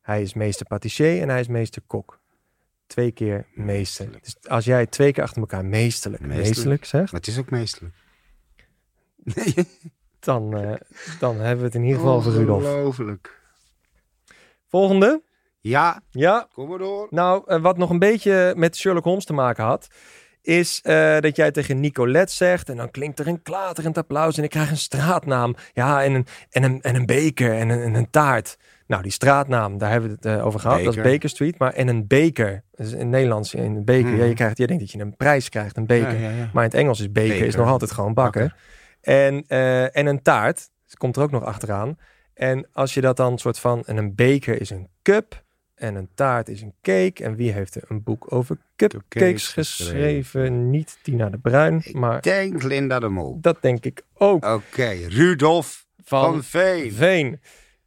Hij 0.00 0.22
is 0.22 0.34
meester 0.34 0.66
patissier 0.66 1.20
en 1.20 1.28
hij 1.28 1.40
is 1.40 1.48
meester 1.48 1.82
kok. 1.86 2.20
Twee 2.86 3.10
keer 3.10 3.46
meester. 3.54 4.08
Dus 4.22 4.36
als 4.48 4.64
jij 4.64 4.86
twee 4.86 5.12
keer 5.12 5.22
achter 5.22 5.40
elkaar 5.40 5.64
meesterlijk, 5.64 6.22
Meesterlijk. 6.22 6.48
meesterlijk 6.54 6.84
zegt, 6.84 7.12
Maar 7.12 7.20
het 7.20 7.28
is 7.30 7.38
ook 7.38 7.50
meesterlijk. 7.50 7.94
dan, 10.20 10.56
eh, 10.56 10.74
dan 11.20 11.36
hebben 11.36 11.58
we 11.58 11.64
het 11.64 11.74
in 11.74 11.82
ieder 11.82 11.98
geval 11.98 12.16
over 12.16 12.32
Rudolf. 12.32 12.62
Ongelooflijk. 12.64 13.40
Volgende. 14.68 15.22
Ja, 15.60 16.02
Ja, 16.10 16.48
kom 16.52 16.68
maar 16.68 16.78
door. 16.78 17.06
nou, 17.10 17.42
eh, 17.46 17.60
wat 17.60 17.76
nog 17.76 17.90
een 17.90 17.98
beetje 17.98 18.52
met 18.56 18.76
Sherlock 18.76 19.04
Holmes 19.04 19.24
te 19.24 19.32
maken 19.32 19.64
had, 19.64 19.88
is 20.42 20.80
eh, 20.82 21.18
dat 21.20 21.36
jij 21.36 21.50
tegen 21.50 21.80
Nicolette 21.80 22.34
zegt 22.34 22.68
en 22.68 22.76
dan 22.76 22.90
klinkt 22.90 23.18
er 23.18 23.26
een 23.26 23.42
klaterend 23.42 23.98
applaus 23.98 24.38
en 24.38 24.44
ik 24.44 24.50
krijg 24.50 24.70
een 24.70 24.76
straatnaam. 24.76 25.54
Ja, 25.72 26.02
en 26.04 26.12
een, 26.14 26.26
en 26.50 26.62
een, 26.62 26.82
en 26.82 26.94
een 26.94 27.06
beker 27.06 27.52
en 27.58 27.68
een, 27.68 27.80
en 27.82 27.94
een 27.94 28.10
taart. 28.10 28.58
Nou, 28.86 29.02
die 29.02 29.12
straatnaam, 29.12 29.78
daar 29.78 29.90
hebben 29.90 30.08
we 30.08 30.14
het 30.14 30.38
eh, 30.38 30.46
over 30.46 30.60
gehad. 30.60 30.84
Dat 30.84 30.96
is 30.96 31.02
Baker. 31.02 31.28
Street. 31.28 31.58
Maar 31.58 31.72
en 31.72 31.88
een 31.88 32.06
beker, 32.06 32.62
is 32.74 32.92
in 32.92 32.98
het 32.98 33.08
Nederlands 33.08 33.54
in 33.54 33.62
een 33.76 33.84
beker. 33.84 34.10
Mhm. 34.10 34.16
Ja, 34.20 34.24
je, 34.24 34.34
krijgt, 34.34 34.58
je 34.58 34.66
denkt 34.66 34.82
dat 34.82 34.92
je 34.92 34.98
een 35.00 35.16
prijs 35.16 35.48
krijgt, 35.48 35.76
een 35.76 35.86
beker. 35.86 36.20
Ja, 36.20 36.30
ja, 36.30 36.36
ja. 36.36 36.50
Maar 36.52 36.64
in 36.64 36.70
het 36.70 36.78
Engels 36.78 37.00
is 37.00 37.12
beker, 37.12 37.30
Beker. 37.32 37.46
is 37.46 37.56
nog 37.56 37.68
altijd 37.68 37.90
gewoon 37.90 38.14
bakken. 38.14 38.54
En, 39.00 39.44
eh, 39.48 39.96
en 39.96 40.06
een 40.06 40.22
taart, 40.22 40.68
dat 40.86 40.96
komt 40.96 41.16
er 41.16 41.22
ook 41.22 41.30
nog 41.30 41.44
achteraan. 41.44 41.98
En 42.34 42.66
als 42.72 42.94
je 42.94 43.00
dat 43.00 43.16
dan 43.16 43.38
soort 43.38 43.58
van, 43.58 43.82
en 43.84 43.96
een 43.96 44.14
beker 44.14 44.60
is 44.60 44.70
een 44.70 44.88
cup 45.02 45.44
en 45.74 45.94
een 45.94 46.08
taart 46.14 46.48
is 46.48 46.62
een 46.62 46.74
cake. 46.82 47.24
En 47.24 47.36
wie 47.36 47.52
heeft 47.52 47.74
er 47.74 47.82
een 47.88 48.02
boek 48.02 48.32
over 48.32 48.58
cupcakes 48.76 49.48
geschreven? 49.52 50.70
Niet 50.70 50.98
Tina 51.02 51.28
de 51.30 51.38
Bruin, 51.38 51.82
maar 51.92 52.22
Denk 52.22 52.62
Linda 52.62 52.98
de 52.98 53.08
Mol. 53.08 53.38
dat 53.40 53.56
denk 53.60 53.84
ik 53.84 54.02
ook. 54.14 54.44
Oké, 54.44 54.88
Rudolf 55.08 55.86
Van 56.04 56.32
van 56.32 56.42
Veen. 56.44 56.92
Veen. 56.92 57.40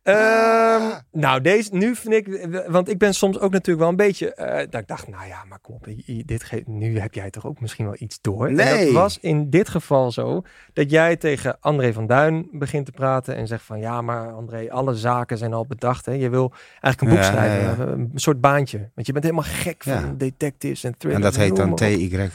Ehm, 0.03 0.81
nou, 1.12 1.41
deze, 1.41 1.69
nu 1.75 1.95
vind 1.95 2.13
ik, 2.13 2.47
want 2.67 2.89
ik 2.89 2.97
ben 2.97 3.13
soms 3.13 3.39
ook 3.39 3.51
natuurlijk 3.51 3.79
wel 3.79 3.89
een 3.89 3.95
beetje, 3.95 4.33
eh, 4.33 4.67
dat 4.69 4.81
ik 4.81 4.88
dacht, 4.88 5.07
nou 5.07 5.27
ja, 5.27 5.43
maar 5.49 5.59
kom 5.59 5.75
op, 5.75 5.88
dit 6.25 6.43
ge- 6.43 6.63
nu 6.65 6.99
heb 6.99 7.13
jij 7.13 7.29
toch 7.29 7.45
ook 7.45 7.62
misschien 7.62 7.85
wel 7.85 7.95
iets 7.97 8.21
door. 8.21 8.47
En 8.47 8.55
dat 8.55 8.65
Nee. 8.65 8.93
was 8.93 9.19
in 9.19 9.49
dit 9.49 9.69
geval 9.69 10.12
zo, 10.12 10.41
dat 10.73 10.91
jij 10.91 11.15
tegen 11.15 11.57
André 11.59 11.93
van 11.93 12.07
Duin 12.07 12.47
begint 12.51 12.85
te 12.85 12.91
praten 12.91 13.35
en 13.35 13.47
zegt 13.47 13.63
van, 13.63 13.79
ja, 13.79 14.01
maar 14.01 14.31
André, 14.33 14.71
alle 14.71 14.95
zaken 14.95 15.38
zijn 15.38 15.53
al 15.53 15.65
bedacht. 15.65 16.05
Hè? 16.05 16.12
Je 16.13 16.29
wil 16.29 16.53
eigenlijk 16.81 17.01
een 17.01 17.07
boek 17.09 17.17
Ja, 17.17 17.23
schrijven, 17.31 17.85
ja, 17.88 17.91
een 17.93 18.12
soort 18.15 18.41
baantje. 18.41 18.89
Want 18.95 19.07
je 19.07 19.13
bent 19.13 19.25
helemaal 19.25 19.45
gek 19.47 19.83
van 19.83 20.17
detectives 20.17 20.83
en 20.83 20.91
En 20.91 20.97
thrillers. 20.97 21.23
dat 21.23 21.35
heet 21.35 21.55
dan. 21.55 21.75
TYG. 21.75 22.29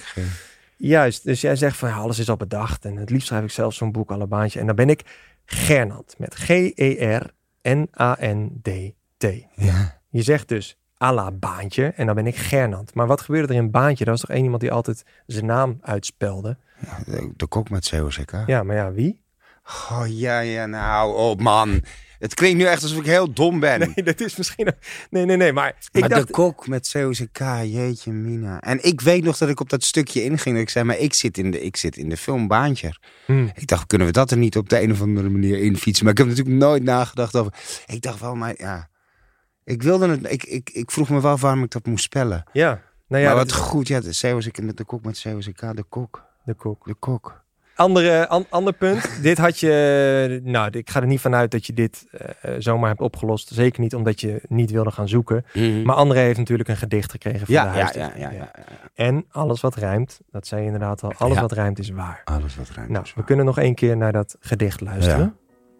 Juist, 0.76 1.24
dus 1.24 1.40
jij 1.40 1.56
zegt 1.56 1.76
van 1.76 1.88
ja, 1.88 1.96
alles 1.96 2.18
is 2.18 2.28
al 2.30 2.36
bedacht 2.36 2.84
en 2.84 2.96
het 2.96 3.10
liefst 3.10 3.26
schrijf 3.26 3.44
ik 3.44 3.50
zelf 3.50 3.74
zo'n 3.74 3.92
boek 3.92 4.10
alle 4.10 4.26
baantje. 4.26 4.60
En 4.60 4.66
dan 4.66 4.76
ben 4.76 4.88
ik 4.90 5.02
Gernand 5.44 6.14
met 6.18 6.34
G-E-R-N-A-N-D-T. 7.64 9.26
Ja. 9.54 10.00
Je 10.08 10.22
zegt 10.22 10.48
dus 10.48 10.78
à 11.02 11.12
la 11.12 11.30
baantje 11.30 11.86
en 11.86 12.06
dan 12.06 12.14
ben 12.14 12.26
ik 12.26 12.36
Gernand. 12.36 12.94
Maar 12.94 13.06
wat 13.06 13.20
gebeurde 13.20 13.52
er 13.52 13.58
in 13.58 13.70
baantje? 13.70 14.04
Dat 14.04 14.12
was 14.14 14.20
toch 14.22 14.36
één 14.36 14.44
iemand 14.44 14.60
die 14.60 14.72
altijd 14.72 15.04
zijn 15.26 15.46
naam 15.46 15.78
uitspelde? 15.82 16.56
De, 17.06 17.32
de 17.36 17.46
kok 17.46 17.70
met 17.70 17.88
COCK. 17.88 18.32
Ja, 18.46 18.62
maar 18.62 18.76
ja, 18.76 18.92
wie? 18.92 19.22
Oh 19.90 20.04
ja, 20.06 20.40
ja, 20.40 20.66
nou, 20.66 21.14
oh 21.14 21.38
man. 21.38 21.82
Het 22.24 22.34
klinkt 22.34 22.58
nu 22.58 22.64
echt 22.64 22.82
alsof 22.82 22.98
ik 22.98 23.06
heel 23.06 23.32
dom 23.32 23.60
ben. 23.60 23.78
Nee, 23.78 24.04
dat 24.04 24.20
is 24.20 24.36
misschien... 24.36 24.68
Nee, 25.10 25.24
nee, 25.24 25.36
nee, 25.36 25.52
maar 25.52 25.76
ik 25.92 26.00
maar 26.00 26.08
dacht... 26.08 26.26
de 26.26 26.32
kok 26.32 26.66
met 26.66 26.90
COCK, 26.92 27.38
jeetje 27.64 28.12
mina. 28.12 28.60
En 28.60 28.84
ik 28.84 29.00
weet 29.00 29.24
nog 29.24 29.38
dat 29.38 29.48
ik 29.48 29.60
op 29.60 29.70
dat 29.70 29.84
stukje 29.84 30.22
inging. 30.22 30.54
Dat 30.54 30.64
ik 30.64 30.68
zei, 30.68 30.84
maar 30.84 30.98
ik 30.98 31.14
zit 31.14 31.38
in 31.38 31.50
de, 31.50 31.60
ik 31.60 31.76
zit 31.76 31.96
in 31.96 32.08
de 32.08 32.16
film 32.16 32.48
Baantje. 32.48 32.94
Hmm. 33.26 33.50
Ik 33.54 33.66
dacht, 33.66 33.86
kunnen 33.86 34.06
we 34.06 34.12
dat 34.12 34.30
er 34.30 34.36
niet 34.36 34.56
op 34.56 34.68
de 34.68 34.82
een 34.82 34.92
of 34.92 35.00
andere 35.00 35.28
manier 35.28 35.58
in 35.58 35.76
fietsen? 35.76 36.04
Maar 36.04 36.12
ik 36.12 36.18
heb 36.18 36.28
natuurlijk 36.28 36.56
nooit 36.56 36.82
nagedacht 36.82 37.36
over... 37.36 37.52
Ik 37.86 38.02
dacht 38.02 38.20
wel, 38.20 38.34
maar 38.34 38.54
ja... 38.56 38.88
Ik 39.64 39.82
wilde 39.82 40.08
het... 40.08 40.32
Ik, 40.32 40.44
ik, 40.44 40.70
ik 40.70 40.90
vroeg 40.90 41.08
me 41.08 41.20
wel 41.20 41.38
waarom 41.38 41.62
ik 41.62 41.70
dat 41.70 41.86
moest 41.86 42.04
spellen. 42.04 42.44
Ja, 42.52 42.82
nou 43.08 43.22
ja, 43.22 43.28
maar 43.28 43.36
wat 43.36 43.52
goed, 43.52 43.88
ja, 43.88 44.00
de, 44.00 44.18
COCK, 44.20 44.76
de 44.76 44.84
kok 44.84 45.04
met 45.04 45.22
COCK, 45.22 45.76
de 45.76 45.84
kok. 45.88 46.24
de 46.44 46.54
kok. 46.54 46.86
De 46.86 46.94
kok. 46.94 47.43
Andere, 47.76 48.28
an- 48.28 48.46
ander 48.48 48.72
punt. 48.72 49.10
dit 49.22 49.38
had 49.38 49.58
je. 49.60 50.40
Nou, 50.42 50.68
ik 50.70 50.90
ga 50.90 51.00
er 51.00 51.06
niet 51.06 51.20
vanuit 51.20 51.50
dat 51.50 51.66
je 51.66 51.72
dit 51.72 52.06
eh, 52.10 52.54
zomaar 52.58 52.88
hebt 52.88 53.00
opgelost. 53.00 53.48
Zeker 53.52 53.80
niet 53.80 53.94
omdat 53.94 54.20
je 54.20 54.40
niet 54.48 54.70
wilde 54.70 54.90
gaan 54.90 55.08
zoeken. 55.08 55.44
Maar 55.84 55.96
André 55.96 56.18
heeft 56.18 56.38
natuurlijk 56.38 56.68
een 56.68 56.76
gedicht 56.76 57.10
gekregen 57.10 57.38
van 57.38 57.46
de 57.48 57.52
Ja, 57.52 57.74
ja, 57.76 57.90
ja, 57.94 58.12
ja, 58.16 58.30
ja, 58.30 58.50
En 58.94 59.24
alles 59.30 59.60
wat 59.60 59.74
rijmt, 59.74 60.20
dat 60.30 60.46
zei 60.46 60.60
je 60.60 60.66
inderdaad 60.66 61.02
al. 61.02 61.12
Alles 61.16 61.34
Ja. 61.34 61.40
wat 61.40 61.52
rijmt 61.52 61.78
is 61.78 61.90
waar. 61.90 62.20
Alles 62.24 62.56
wat 62.56 62.68
ruimte 62.70 62.92
Nou, 62.92 63.04
is 63.04 63.10
we 63.10 63.16
waar. 63.16 63.24
kunnen 63.26 63.44
nog 63.44 63.58
één 63.58 63.74
keer 63.74 63.96
naar 63.96 64.12
dat 64.12 64.36
gedicht 64.40 64.80
luisteren. 64.80 65.18
Ja. 65.18 65.34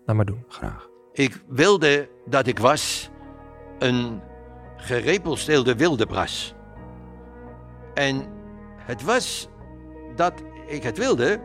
Laat 0.06 0.16
maar 0.16 0.24
doen. 0.24 0.44
Graag. 0.48 0.88
Ik 1.12 1.42
wilde 1.48 2.08
dat 2.26 2.46
ik 2.46 2.58
was 2.58 3.10
een 3.78 4.20
gerepelsteelde 4.76 5.74
wildebras. 5.76 6.54
En 7.94 8.22
het 8.78 9.02
was 9.02 9.48
dat 10.16 10.32
ik 10.66 10.82
het 10.82 10.98
wilde, 10.98 11.40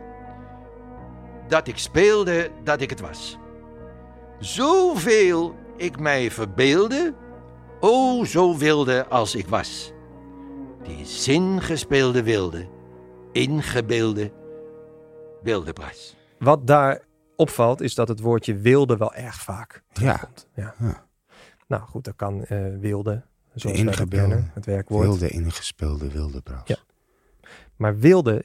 dat 1.50 1.68
ik 1.68 1.78
speelde 1.78 2.50
dat 2.64 2.80
ik 2.80 2.90
het 2.90 3.00
was. 3.00 3.38
Zoveel 4.38 5.54
ik 5.76 5.98
mij 6.00 6.30
verbeelde, 6.30 7.14
o 7.80 8.24
zo 8.24 8.56
wilde 8.56 9.06
als 9.06 9.34
ik 9.34 9.48
was. 9.48 9.92
Die 10.82 11.04
zingespeelde 11.06 12.22
wilde, 12.22 12.66
ingebeelde 13.32 14.32
wildebras. 15.42 16.16
Wat 16.38 16.66
daar 16.66 17.00
opvalt, 17.36 17.80
is 17.80 17.94
dat 17.94 18.08
het 18.08 18.20
woordje 18.20 18.56
wilde 18.56 18.96
wel 18.96 19.14
erg 19.14 19.40
vaak 19.40 19.72
Ja. 19.88 19.92
terugkomt. 19.92 20.46
Ja. 20.54 20.74
Ja. 20.78 21.04
Nou 21.66 21.82
goed, 21.82 22.04
dat 22.04 22.16
kan 22.16 22.44
eh, 22.44 22.58
wilde, 22.78 23.22
De 23.52 23.60
zoals 23.60 23.78
ingebeelde, 23.78 24.28
kennen, 24.28 24.50
het 24.54 24.66
werkwoord. 24.66 25.06
wilde 25.06 25.28
ingespeelde 25.28 26.10
wildebras. 26.10 26.62
Ja. 26.64 26.76
Maar 27.76 27.98
Wilde 27.98 28.44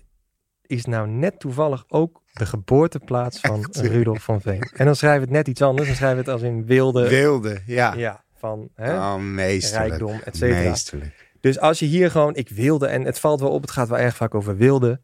is 0.68 0.86
nou 0.86 1.08
net 1.08 1.40
toevallig 1.40 1.86
ook 1.88 2.22
de 2.34 2.46
geboorteplaats 2.46 3.40
van 3.40 3.66
Rudolf 3.72 4.24
van 4.24 4.42
Veen. 4.42 4.70
En 4.74 4.86
dan 4.86 4.96
schrijven 4.96 5.20
we 5.20 5.26
het 5.26 5.36
net 5.36 5.48
iets 5.48 5.62
anders. 5.62 5.88
Dan 5.88 5.96
schrijven 5.98 6.18
we 6.18 6.24
het 6.24 6.34
als 6.34 6.50
in 6.50 6.66
Wilde. 6.66 7.10
Wilde, 7.10 7.62
ja. 7.66 7.94
Ja, 7.94 8.24
van 8.38 8.70
hè, 8.76 8.94
Oh, 8.98 9.16
meesterlijk. 9.16 9.90
rijkdom, 9.90 10.20
et 10.26 10.38
cetera. 10.38 10.70
Meesterlijk. 10.70 11.32
Dus 11.40 11.60
als 11.60 11.80
je 11.80 11.86
hier 11.86 12.12
gewoon, 12.12 12.36
ik 12.36 12.50
wilde, 12.50 12.88
en 12.88 13.04
het 13.06 13.20
valt 13.20 13.40
wel 13.40 13.50
op, 13.52 13.62
het 13.62 13.72
gaat 13.72 13.88
wel 13.88 13.98
erg 14.00 14.16
vaak 14.16 14.36
over 14.36 14.58
wilde. 14.58 15.00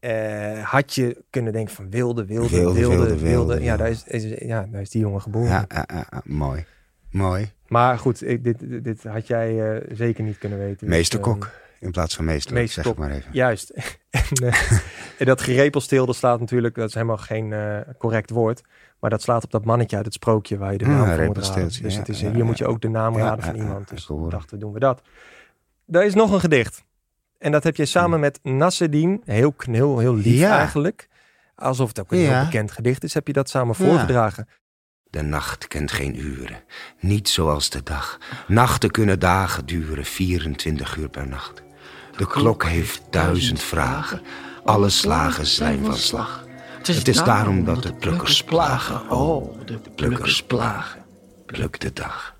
eh, 0.00 0.62
had 0.64 0.94
je 0.94 1.24
kunnen 1.30 1.52
denken 1.52 1.74
van 1.74 1.90
wilde, 1.90 2.24
wilde, 2.24 2.48
wilde, 2.48 2.78
Wilde, 2.80 2.96
wilde. 2.96 3.06
wilde, 3.06 3.28
wilde, 3.28 3.62
ja, 3.62 3.76
daar 3.76 3.88
is, 3.90 4.04
is, 4.06 4.38
ja, 4.38 4.66
daar 4.70 4.80
is 4.80 4.90
die 4.90 5.00
jongen 5.00 5.20
geboren. 5.20 5.48
Ja, 5.48 5.64
ja, 5.68 5.84
ja, 5.94 6.06
ja, 6.10 6.22
mooi. 6.24 6.64
Mooi. 7.10 7.52
Maar 7.68 7.98
goed, 7.98 8.28
ik, 8.28 8.44
dit, 8.44 8.58
dit, 8.58 8.84
dit 8.84 9.02
had 9.02 9.26
jij 9.26 9.74
eh, 9.76 9.90
zeker 9.96 10.24
niet 10.24 10.38
kunnen 10.38 10.58
weten. 10.58 10.86
Dus, 10.86 10.96
Meester 10.96 11.18
eh, 11.18 11.24
Kok. 11.24 11.50
In 11.80 11.90
plaats 11.90 12.14
van 12.14 12.24
meester, 12.24 12.54
Meester 12.54 12.84
zeg 12.84 12.94
maar 12.94 13.10
even. 13.10 13.30
Juist. 13.32 13.70
en, 14.10 14.22
eh, 14.36 14.70
en 15.18 15.26
dat 15.26 15.40
gerepelsteel, 15.40 16.06
dat 16.06 16.16
slaat 16.16 16.40
natuurlijk, 16.40 16.74
dat 16.74 16.88
is 16.88 16.94
helemaal 16.94 17.16
geen 17.16 17.52
eh, 17.52 17.78
correct 17.98 18.30
woord. 18.30 18.62
Maar 19.00 19.10
dat 19.10 19.22
slaat 19.22 19.44
op 19.44 19.50
dat 19.50 19.64
mannetje 19.64 19.96
uit 19.96 20.04
het 20.04 20.14
sprookje 20.14 20.58
waar 20.58 20.72
je 20.72 20.78
de 20.78 20.84
Ja, 20.84 20.90
naam 20.90 21.14
voor 21.16 21.24
moet 21.26 21.36
raden. 21.46 21.64
Dus 21.64 21.76
ja, 21.94 21.98
het 21.98 22.08
is, 22.08 22.20
ja, 22.20 22.28
hier 22.28 22.38
ja, 22.38 22.44
moet 22.44 22.58
je 22.58 22.66
ook 22.66 22.80
de 22.80 22.88
naam 22.88 23.16
Ja, 23.16 23.24
raden 23.24 23.44
van 23.44 23.54
ja, 23.54 23.60
ja, 23.62 23.66
iemand. 23.68 23.88
Dus 23.88 24.04
gehoord. 24.04 24.30
dachten, 24.30 24.58
doen 24.58 24.72
we 24.72 24.78
dat. 24.78 25.02
Er 25.90 26.04
is 26.04 26.14
nog 26.14 26.32
een 26.32 26.40
gedicht. 26.40 26.84
En 27.38 27.52
dat 27.52 27.64
heb 27.64 27.76
je 27.76 27.84
samen 27.86 28.20
met 28.20 28.38
Nasseddin, 28.42 29.22
heel, 29.24 29.52
kn- 29.52 29.72
heel, 29.72 29.98
heel 29.98 30.14
lief 30.14 30.38
Ja. 30.38 30.58
eigenlijk. 30.58 31.08
Alsof 31.54 31.88
het 31.88 32.00
ook 32.00 32.12
een 32.12 32.18
Ja. 32.18 32.34
heel 32.36 32.44
bekend 32.44 32.70
gedicht 32.72 33.04
is, 33.04 33.14
heb 33.14 33.26
je 33.26 33.32
dat 33.32 33.48
samen 33.48 33.74
Ja. 33.78 33.84
voorgedragen. 33.84 34.48
De 35.10 35.22
nacht 35.22 35.68
kent 35.68 35.92
geen 35.92 36.18
uren, 36.20 36.60
niet 37.00 37.28
zoals 37.28 37.70
de 37.70 37.82
dag. 37.82 38.18
Nachten 38.46 38.90
kunnen 38.90 39.18
dagen 39.18 39.66
duren, 39.66 40.04
24 40.04 40.96
uur 40.96 41.08
per 41.08 41.28
nacht. 41.28 41.62
De 42.18 42.26
klok 42.26 42.64
heeft 42.64 43.02
duizend 43.10 43.62
vragen, 43.62 44.22
alle 44.64 44.88
slagen 44.88 45.46
zijn 45.46 45.84
van 45.84 45.96
slag. 45.96 46.46
Het 46.82 47.08
is 47.08 47.16
daarom 47.24 47.64
dat 47.64 47.82
de 47.82 47.94
plukkers 47.94 48.44
plagen, 48.44 49.10
oh, 49.10 49.66
de 49.66 49.78
plukkers 49.94 50.42
plagen. 50.42 51.04
Pluk 51.46 51.80
de 51.80 51.92
dag. 51.92 52.36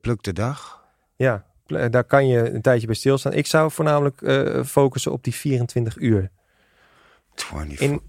Pluk 0.00 0.22
de 0.22 0.32
dag? 0.32 0.84
Ja, 1.16 1.46
pl- 1.66 1.88
daar 1.90 2.04
kan 2.04 2.26
je 2.26 2.50
een 2.50 2.62
tijdje 2.62 2.86
bij 2.86 2.96
stilstaan. 2.96 3.32
Ik 3.32 3.46
zou 3.46 3.70
voornamelijk 3.70 4.22
eh, 4.22 4.64
focussen 4.64 5.12
op 5.12 5.24
die 5.24 5.34
24 5.34 5.96
uur. 5.96 6.30
24 7.34 7.80
In 7.88 8.02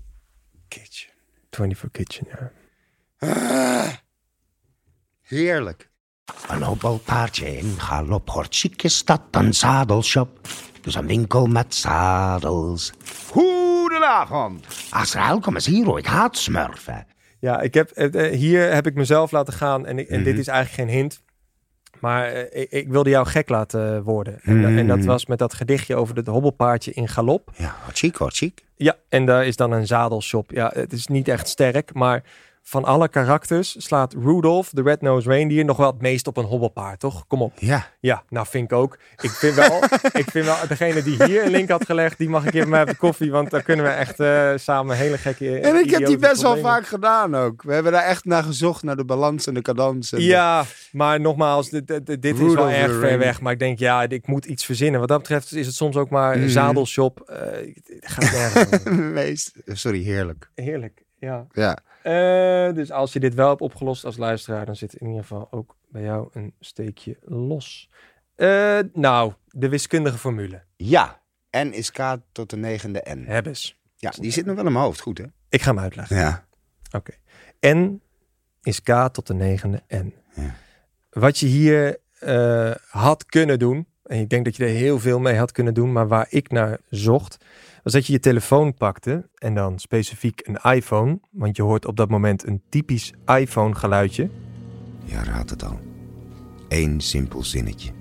Kitchen. 0.67 1.11
24 1.49 1.91
Kitchen, 1.91 2.27
ja. 2.29 2.51
Ah, 3.17 3.93
heerlijk. 5.21 5.89
Een 6.47 6.63
hobbelpaardje 6.63 7.57
in 7.57 7.73
galop 7.79 8.29
hoort 8.29 8.55
chic 8.55 8.83
is 8.83 9.03
dat 9.05 9.21
een 9.31 9.53
zadelshop. 9.53 10.39
Dus 10.81 10.95
een 10.95 11.07
winkel 11.07 11.45
met 11.45 11.75
zadels. 11.75 12.91
Goedenavond. 13.31 14.65
Azrael, 14.89 15.39
kom 15.39 15.53
eens 15.55 15.65
hier, 15.65 15.85
hoor. 15.85 15.97
ik 15.97 16.05
haat 16.05 16.37
smurfen. 16.37 17.07
Ja, 17.39 17.61
ik 17.61 17.73
heb, 17.73 17.89
eh, 17.89 18.25
eh, 18.25 18.37
hier 18.37 18.73
heb 18.73 18.87
ik 18.87 18.95
mezelf 18.95 19.31
laten 19.31 19.53
gaan 19.53 19.85
en, 19.85 19.99
ik, 19.99 20.07
en 20.09 20.23
dit 20.23 20.31
Mhm. 20.31 20.41
is 20.41 20.47
eigenlijk 20.47 20.89
geen 20.89 20.97
hint. 20.99 21.23
Maar 21.99 22.25
eh, 22.27 22.61
ik, 22.61 22.71
ik 22.71 22.87
wilde 22.87 23.09
jou 23.09 23.25
gek 23.27 23.49
laten 23.49 24.03
worden. 24.03 24.39
En, 24.41 24.61
da- 24.61 24.67
en 24.67 24.87
dat 24.87 24.97
Mhm. 24.97 25.07
was 25.07 25.25
met 25.25 25.39
dat 25.39 25.53
gedichtje 25.53 25.95
over 25.95 26.15
het 26.15 26.27
hobbelpaardje 26.27 26.91
in 26.93 27.07
galop. 27.07 27.51
Ja, 27.57 27.75
wat 27.85 27.97
chic, 27.97 28.17
wat 28.17 28.33
chic. 28.35 28.63
Ja, 28.75 28.95
en 29.09 29.25
daar 29.25 29.45
is 29.45 29.55
dan 29.55 29.71
een 29.71 29.87
zadelshop. 29.87 30.51
Ja, 30.51 30.71
het 30.73 30.93
is 30.93 31.07
niet 31.07 31.27
echt 31.27 31.47
sterk, 31.47 31.93
maar 31.93 32.23
van 32.67 32.83
alle 32.83 33.07
karakters 33.09 33.75
slaat 33.77 34.13
Rudolph, 34.13 34.69
de 34.69 34.81
Red-Nosed 34.81 35.31
Reindeer, 35.31 35.65
nog 35.65 35.77
wel 35.77 35.91
het 35.91 36.01
meest 36.01 36.27
op 36.27 36.37
een 36.37 36.43
hobbelpaard, 36.45 36.99
toch? 36.99 37.27
Kom 37.27 37.41
op. 37.41 37.51
Ja. 37.55 37.87
Ja, 37.99 38.23
nou 38.29 38.47
vind 38.49 38.71
ik 38.71 38.77
ook. 38.77 38.97
Ik 39.21 39.29
vind 39.29 39.55
wel, 39.55 39.83
ik 40.21 40.25
vind 40.31 40.45
wel 40.45 40.55
degene 40.67 41.03
die 41.03 41.23
hier 41.23 41.45
een 41.45 41.51
link 41.51 41.69
had 41.69 41.85
gelegd, 41.85 42.17
die 42.17 42.29
mag 42.29 42.45
ik 42.45 42.53
even 42.53 42.69
met 42.69 42.97
koffie, 42.97 43.31
want 43.31 43.49
dan 43.49 43.63
kunnen 43.63 43.85
we 43.85 43.91
echt 43.91 44.19
eh, 44.19 44.51
samen 44.55 44.95
hele 44.97 45.17
gekke 45.17 45.59
En 45.59 45.75
ik 45.75 45.89
heb 45.89 46.05
die 46.05 46.17
best 46.17 46.41
wel 46.41 46.57
vaak 46.57 46.87
gedaan 46.87 47.35
ook. 47.35 47.61
We 47.63 47.73
hebben 47.73 47.91
daar 47.91 48.03
echt 48.05 48.25
naar 48.25 48.43
gezocht, 48.43 48.83
naar 48.83 48.95
de 48.95 49.05
balans 49.05 49.47
en 49.47 49.53
de 49.53 49.61
cadans. 49.61 50.11
En 50.11 50.17
de- 50.19 50.25
Ja, 50.25 50.63
maar 50.91 51.19
nogmaals, 51.19 51.69
dit, 51.69 51.87
dit, 51.87 52.05
dit 52.21 52.39
is 52.39 52.53
wel 52.53 52.69
erg 52.69 52.99
ver 52.99 53.17
weg. 53.17 53.41
Maar 53.41 53.53
ik 53.53 53.59
denk, 53.59 53.79
ja, 53.79 54.03
ik 54.03 54.27
moet 54.27 54.45
iets 54.45 54.65
verzinnen. 54.65 54.99
Wat 54.99 55.09
dat 55.09 55.17
betreft 55.19 55.53
is 55.53 55.65
het 55.65 55.75
soms 55.75 55.95
ook 55.95 56.09
maar 56.09 56.33
een 56.33 56.39
Mhm. 56.39 56.49
zadelshop. 56.49 57.19
Eh, 57.19 57.73
gaat. 57.99 58.85
Meest, 58.89 59.51
sorry, 59.65 60.01
heerlijk. 60.03 60.49
Heerlijk, 60.55 61.03
ja. 61.19 61.45
Ja. 61.51 61.77
Eh, 62.05 62.73
dus 62.73 62.91
als 62.91 63.13
je 63.13 63.19
dit 63.19 63.33
wel 63.33 63.49
hebt 63.49 63.61
opgelost 63.61 64.05
als 64.05 64.17
luisteraar, 64.17 64.65
dan 64.65 64.75
zit 64.75 64.93
in 64.93 65.07
ieder 65.07 65.21
geval 65.21 65.47
ook 65.51 65.75
bij 65.89 66.01
jou 66.01 66.29
een 66.31 66.53
steekje 66.59 67.17
los. 67.21 67.89
Eh, 68.35 68.79
nou, 68.93 69.33
de 69.47 69.69
wiskundige 69.69 70.17
formule. 70.17 70.63
Ja, 70.75 71.21
N 71.51 71.67
is 71.71 71.91
K 71.91 72.17
tot 72.31 72.49
de 72.49 72.57
negende 72.57 73.05
N. 73.09 73.23
Hebbes. 73.27 73.81
Ja, 73.95 74.11
die 74.19 74.31
zit 74.31 74.45
nog 74.45 74.55
wel 74.55 74.65
in 74.65 74.71
mijn 74.71 74.85
hoofd, 74.85 74.99
goed 74.99 75.17
hè? 75.17 75.25
Ik 75.49 75.61
ga 75.61 75.69
hem 75.69 75.79
uitleggen. 75.79 76.15
Ja. 76.17 76.45
Oké. 76.91 77.11
N 77.59 78.01
is 78.61 78.81
K 78.81 79.09
tot 79.11 79.27
de 79.27 79.33
negende 79.33 79.83
N. 79.95 80.13
Wat 81.09 81.37
je 81.37 81.45
hier 81.45 81.97
eh, 82.19 82.75
had 82.89 83.25
kunnen 83.25 83.59
doen, 83.59 83.87
en 84.05 84.19
ik 84.19 84.29
denk 84.29 84.45
dat 84.45 84.55
je 84.55 84.63
er 84.63 84.69
heel 84.69 84.99
veel 84.99 85.19
mee 85.19 85.37
had 85.37 85.51
kunnen 85.51 85.73
doen, 85.73 85.91
maar 85.91 86.07
waar 86.07 86.27
ik 86.29 86.51
naar 86.51 86.79
zocht, 86.89 87.37
was 87.83 87.93
dat 87.93 88.05
je 88.05 88.13
je 88.13 88.19
telefoon 88.19 88.73
pakte 88.73 89.29
en 89.35 89.53
dan 89.53 89.79
specifiek 89.79 90.47
een 90.47 90.73
iPhone, 90.73 91.19
want 91.31 91.55
je 91.55 91.63
hoort 91.63 91.85
op 91.85 91.95
dat 91.95 92.09
moment 92.09 92.47
een 92.47 92.61
typisch 92.69 93.13
iPhone 93.25 93.75
geluidje. 93.75 94.29
Ja, 95.03 95.23
raad 95.23 95.49
het 95.49 95.63
al. 95.63 95.79
Eén 96.67 97.01
simpel 97.01 97.43
zinnetje. 97.43 97.91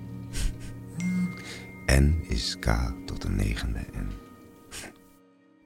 N 1.85 2.25
is 2.27 2.57
K 2.59 2.67
tot 3.05 3.21
de 3.21 3.29
negende 3.29 3.79
N. 3.79 4.11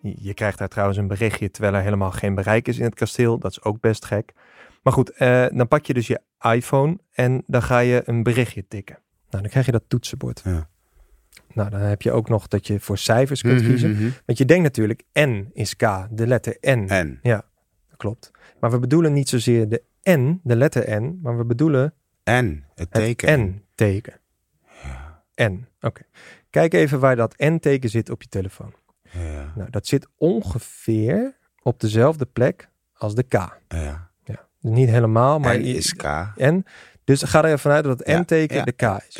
Je 0.01 0.15
je 0.19 0.33
krijgt 0.33 0.57
daar 0.57 0.67
trouwens 0.67 0.97
een 0.97 1.07
berichtje 1.07 1.51
terwijl 1.51 1.73
er 1.73 1.81
helemaal 1.81 2.11
geen 2.11 2.35
bereik 2.35 2.67
is 2.67 2.77
in 2.77 2.83
het 2.85 2.95
kasteel. 2.95 3.39
Dat 3.39 3.51
is 3.51 3.63
ook 3.63 3.79
best 3.79 4.05
gek. 4.05 4.33
Maar 4.83 4.93
goed, 4.93 5.09
eh, 5.09 5.45
dan 5.51 5.67
pak 5.67 5.85
je 5.85 5.93
dus 5.93 6.07
je 6.07 6.21
iPhone 6.53 6.97
en 7.11 7.43
dan 7.47 7.61
ga 7.61 7.79
je 7.79 8.01
een 8.05 8.23
berichtje 8.23 8.67
tikken. 8.67 8.99
Nou, 9.29 9.41
dan 9.43 9.51
krijg 9.51 9.65
je 9.65 9.71
dat 9.71 9.83
toetsenbord. 9.87 10.41
Ja. 10.43 10.69
Nou, 11.53 11.69
dan 11.69 11.79
heb 11.79 12.01
je 12.01 12.11
ook 12.11 12.29
nog 12.29 12.47
dat 12.47 12.67
je 12.67 12.79
voor 12.79 12.97
cijfers 12.97 13.41
kunt 13.41 13.59
Mhm, 13.61 13.69
kiezen. 13.69 13.91
mhm. 13.91 14.09
Want 14.25 14.37
je 14.37 14.45
denkt 14.45 14.63
natuurlijk, 14.63 15.03
N 15.13 15.49
is 15.53 15.75
K, 15.75 16.07
de 16.11 16.27
letter 16.27 16.57
N. 16.61 16.85
N. 16.93 17.19
Ja, 17.21 17.45
dat 17.89 17.97
klopt. 17.97 18.31
Maar 18.59 18.71
we 18.71 18.79
bedoelen 18.79 19.13
niet 19.13 19.29
zozeer 19.29 19.69
de 19.69 19.83
N, 20.09 20.39
de 20.43 20.55
letter 20.55 21.01
N, 21.01 21.19
maar 21.21 21.37
we 21.37 21.45
bedoelen 21.45 21.93
N, 22.31 22.63
het 22.75 22.91
teken. 22.91 23.39
N-teken. 23.41 24.19
N, 25.41 25.65
oké. 25.81 26.01
Kijk 26.49 26.73
even 26.73 26.99
waar 26.99 27.15
dat 27.15 27.37
N-teken 27.37 27.89
zit 27.89 28.09
op 28.09 28.21
je 28.21 28.27
telefoon. 28.29 28.73
Ja. 29.11 29.53
Nou, 29.55 29.69
dat 29.69 29.87
zit 29.87 30.07
ongeveer 30.17 31.37
op 31.61 31.79
dezelfde 31.79 32.25
plek 32.25 32.69
als 32.93 33.15
de 33.15 33.23
K. 33.23 33.33
Ja. 33.67 34.09
Ja, 34.23 34.47
niet 34.59 34.89
helemaal, 34.89 35.39
maar... 35.39 35.57
N 35.57 35.61
is 35.61 35.93
K. 35.95 36.03
N. 36.37 36.65
Dus 37.09 37.23
ga 37.23 37.43
er 37.43 37.51
even 37.51 37.71
uit 37.71 37.83
dat 37.83 37.99
het 37.99 38.07
N-teken 38.07 38.65
de 38.65 38.71
K 38.71 38.81
is. 39.07 39.19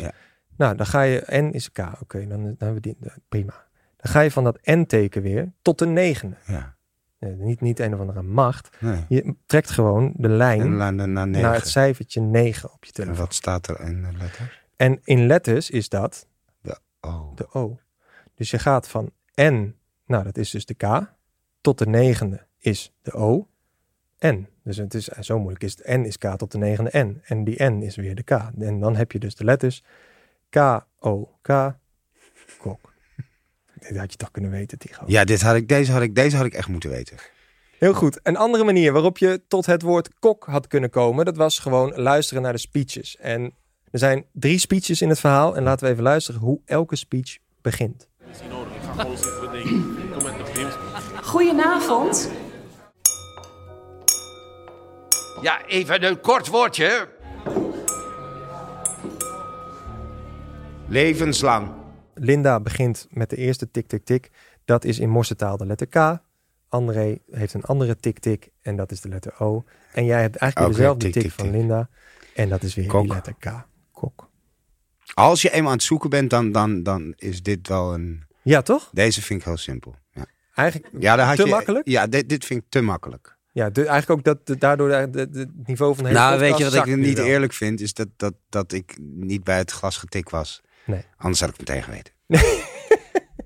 Nou, 0.56 0.76
dan 0.76 0.86
ga 0.86 1.02
je... 1.02 1.24
N 1.30 1.50
is 1.52 1.72
K. 1.72 1.78
Oké, 2.00 2.26
dan, 2.26 2.42
dan 2.42 2.54
hebben 2.58 2.74
we 2.74 2.80
die... 2.80 2.96
Prima. 3.28 3.52
Dan 3.96 4.12
ga 4.12 4.20
je 4.20 4.30
van 4.30 4.44
dat 4.44 4.58
N-teken 4.62 5.22
weer 5.22 5.52
tot 5.62 5.78
de 5.78 5.86
negende. 5.86 6.36
Ja. 6.46 6.74
Nee, 7.18 7.32
niet, 7.34 7.60
niet 7.60 7.78
een 7.80 7.94
of 7.94 8.00
andere 8.00 8.22
macht. 8.22 8.76
Nee. 8.80 9.04
Je 9.08 9.34
trekt 9.46 9.70
gewoon 9.70 10.12
de 10.16 10.28
lijn 10.28 10.60
En 10.60 11.12
naar, 11.30 11.54
het 11.54 11.68
cijfertje 11.68 12.20
9 12.20 12.72
op 12.72 12.84
je 12.84 12.86
En 12.88 12.94
telefoon. 12.94 13.16
wat 13.16 13.34
staat 13.34 13.68
er 13.68 13.80
in 13.80 14.02
de 14.02 14.12
letter? 14.18 14.62
En 14.76 15.00
in 15.04 15.26
letters 15.26 15.70
is 15.70 15.88
dat 15.88 16.26
De 16.60 16.78
O. 17.00 17.32
de 17.34 17.52
O. 17.52 17.78
Dus 18.34 18.50
je 18.50 18.58
gaat 18.58 18.88
van 18.88 19.10
N, 19.40 19.74
nou 20.06 20.24
dat 20.24 20.36
is 20.36 20.50
dus 20.50 20.66
de 20.66 20.74
K, 20.74 21.14
tot 21.60 21.78
de 21.78 21.86
negende 21.86 22.46
is 22.58 22.92
de 23.02 23.12
O, 23.12 23.48
N. 24.26 24.48
Dus 24.70 24.78
het 24.78 24.94
is 24.94 25.04
zo 25.04 25.38
moeilijk 25.38 25.64
is 25.64 25.76
het 25.76 25.86
N 25.86 26.04
is 26.04 26.18
K 26.18 26.36
tot 26.36 26.52
de 26.52 26.58
negende 26.58 26.98
N. 26.98 27.20
En 27.24 27.44
die 27.44 27.64
N 27.64 27.82
is 27.82 27.96
weer 27.96 28.14
de 28.14 28.22
K. 28.22 28.30
En 28.58 28.80
dan 28.80 28.96
heb 28.96 29.12
je 29.12 29.18
dus 29.18 29.34
de 29.34 29.44
letters 29.44 29.82
K, 30.48 30.56
O, 30.98 31.30
K, 31.42 31.74
kok. 32.58 32.92
Dit 33.74 33.96
had 33.96 34.10
je 34.10 34.16
toch 34.16 34.30
kunnen 34.30 34.50
weten, 34.50 34.78
Tigo. 34.78 35.04
Ja, 35.06 35.24
dit 35.24 35.40
had 35.42 35.56
ik, 35.56 35.68
deze, 35.68 35.92
had 35.92 36.02
ik, 36.02 36.14
deze 36.14 36.36
had 36.36 36.46
ik 36.46 36.54
echt 36.54 36.68
moeten 36.68 36.90
weten. 36.90 37.16
Heel 37.78 37.94
goed. 37.94 38.20
Een 38.22 38.36
andere 38.36 38.64
manier 38.64 38.92
waarop 38.92 39.18
je 39.18 39.42
tot 39.48 39.66
het 39.66 39.82
woord 39.82 40.18
kok 40.18 40.44
had 40.44 40.66
kunnen 40.66 40.90
komen, 40.90 41.24
dat 41.24 41.36
was 41.36 41.58
gewoon 41.58 41.92
luisteren 41.94 42.42
naar 42.42 42.52
de 42.52 42.58
speeches. 42.58 43.16
En 43.16 43.54
er 43.90 43.98
zijn 43.98 44.24
drie 44.32 44.58
speeches 44.58 45.02
in 45.02 45.08
het 45.08 45.20
verhaal. 45.20 45.56
En 45.56 45.62
laten 45.62 45.86
we 45.86 45.92
even 45.92 46.04
luisteren 46.04 46.40
hoe 46.40 46.60
elke 46.64 46.96
speech 46.96 47.38
begint. 47.60 48.08
is 52.10 52.28
Ja, 55.42 55.66
even 55.66 56.04
een 56.04 56.20
kort 56.20 56.46
woordje. 56.46 57.08
Levenslang. 60.88 61.70
Linda 62.14 62.60
begint 62.60 63.06
met 63.10 63.30
de 63.30 63.36
eerste 63.36 63.70
tik, 63.70 63.86
tik, 63.86 64.04
tik. 64.04 64.30
Dat 64.64 64.84
is 64.84 64.98
in 64.98 65.08
morsetaal 65.08 65.56
de 65.56 65.66
letter 65.66 65.86
K. 65.86 66.18
André 66.68 67.18
heeft 67.30 67.54
een 67.54 67.64
andere 67.64 67.96
tik, 67.96 68.18
tik. 68.18 68.50
En 68.62 68.76
dat 68.76 68.90
is 68.90 69.00
de 69.00 69.08
letter 69.08 69.40
O. 69.40 69.64
En 69.92 70.04
jij 70.04 70.20
hebt 70.20 70.36
eigenlijk 70.36 70.74
dezelfde 70.74 71.04
tik, 71.04 71.12
tik, 71.12 71.22
tik, 71.22 71.32
van. 71.32 71.50
Linda. 71.50 71.88
En 72.34 72.48
dat 72.48 72.62
is 72.62 72.74
weer 72.74 72.86
Kok. 72.86 73.02
die 73.02 73.12
letter 73.12 73.34
K. 73.38 73.66
Kok. 73.92 74.30
Als 75.14 75.42
je 75.42 75.50
eenmaal 75.50 75.70
aan 75.70 75.76
het 75.76 75.86
zoeken 75.86 76.10
bent, 76.10 76.30
dan, 76.30 76.52
dan, 76.52 76.82
dan 76.82 77.14
is 77.16 77.42
dit 77.42 77.68
wel 77.68 77.94
een... 77.94 78.24
Ja, 78.42 78.62
toch? 78.62 78.90
Deze 78.92 79.22
vind 79.22 79.40
ik 79.40 79.46
heel 79.46 79.56
simpel. 79.56 79.94
Ja, 80.10 80.26
Eigenlijk 80.54 80.92
ja 80.98 81.16
daar 81.16 81.26
had 81.26 81.36
te 81.36 81.44
je, 81.44 81.50
makkelijk? 81.50 81.88
Ja, 81.88 82.06
dit, 82.06 82.28
dit 82.28 82.44
vind 82.44 82.62
ik 82.62 82.66
te 82.68 82.80
makkelijk. 82.80 83.38
Ja, 83.52 83.70
de, 83.70 83.86
eigenlijk 83.86 84.10
ook 84.10 84.24
dat 84.24 84.46
de- 84.46 84.58
daardoor 84.58 84.88
de- 84.88 85.28
het 85.32 85.66
niveau 85.66 85.94
van 85.94 86.04
de 86.04 86.08
hele 86.10 86.20
Nou, 86.22 86.38
weet 86.38 86.58
je 86.58 86.64
wat 86.64 86.74
ik 86.86 86.96
niet 86.96 87.16
wel. 87.18 87.26
eerlijk 87.26 87.52
vind? 87.52 87.80
Is 87.80 87.94
dat, 87.94 88.08
dat, 88.16 88.34
dat 88.48 88.72
ik 88.72 88.96
niet 89.00 89.44
bij 89.44 89.56
het 89.58 89.70
glas 89.70 89.96
getik 89.96 90.30
was. 90.30 90.60
Nee. 90.86 91.04
Anders 91.16 91.40
had 91.40 91.48
ik 91.48 91.56
het 91.56 91.68
meteen 91.68 91.82
geweten. 91.82 92.12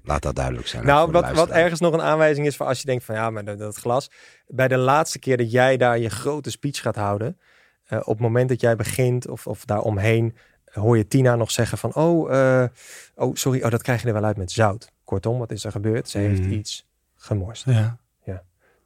Laat 0.03 0.23
dat 0.23 0.35
duidelijk 0.37 0.67
zijn. 0.67 0.87
Nou, 0.87 1.11
wat, 1.11 1.31
wat 1.33 1.51
ergens 1.51 1.81
nog 1.81 1.93
een 1.93 2.01
aanwijzing 2.03 2.47
is 2.47 2.57
voor 2.57 2.67
als 2.67 2.81
je 2.81 2.87
denkt 2.87 3.05
van 3.05 3.14
ja, 3.14 3.31
maar 3.31 3.45
dat, 3.45 3.59
dat 3.59 3.77
glas. 3.77 4.11
Bij 4.47 4.69
de 4.69 4.77
laatste 4.77 5.19
keer 5.19 5.37
dat 5.37 5.51
jij 5.51 5.77
daar 5.77 5.99
je 5.99 6.09
grote 6.11 6.51
speech 6.51 6.81
gaat 6.81 6.97
houden, 6.97 7.38
eh, 7.85 7.99
op 7.99 8.07
het 8.07 8.19
moment 8.19 8.49
dat 8.49 8.61
jij 8.61 8.77
begint 8.77 9.29
of, 9.29 9.47
of 9.47 9.64
daaromheen, 9.64 10.37
hoor 10.64 10.97
je 10.97 11.07
Tina 11.09 11.37
nog 11.37 11.51
zeggen 11.51 11.79
van 11.79 11.95
oh, 11.95 12.35
eh, 12.62 12.69
oh, 13.14 13.35
sorry, 13.35 13.62
oh, 13.62 13.71
dat 13.71 13.83
krijg 13.83 14.01
je 14.03 14.07
er 14.07 14.12
wel 14.12 14.25
uit 14.25 14.37
met 14.37 14.53
zout. 14.53 14.90
Kortom, 15.05 15.38
wat 15.38 15.51
is 15.53 15.64
er 15.64 15.71
gebeurd? 15.71 16.09
Ze 16.09 16.19
heeft 16.19 16.40
Mhm. 16.40 16.53
iets 16.53 16.87
gemorst. 17.17 17.64
Ja. 17.64 17.99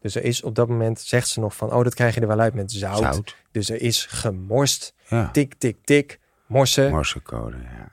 Dus 0.01 0.15
er 0.15 0.25
is 0.25 0.43
op 0.43 0.55
dat 0.55 0.69
moment, 0.69 1.01
zegt 1.01 1.29
ze 1.29 1.41
nog 1.41 1.57
van 1.57 1.73
oh, 1.73 1.85
dat 1.85 1.95
krijg 1.95 2.15
je 2.15 2.21
er 2.21 2.27
wel 2.27 2.41
uit 2.41 2.55
met 2.55 2.73
zout. 2.73 2.99
Zout. 2.99 3.37
Dus 3.51 3.71
er 3.71 3.83
is 3.83 4.07
gemorst. 4.07 4.95
Ja. 5.09 5.31
Tik, 5.31 5.55
tik, 5.55 5.77
tik. 5.85 6.19
Morsen. 6.47 6.91
Morsecode, 6.91 7.57
ja. 7.57 7.91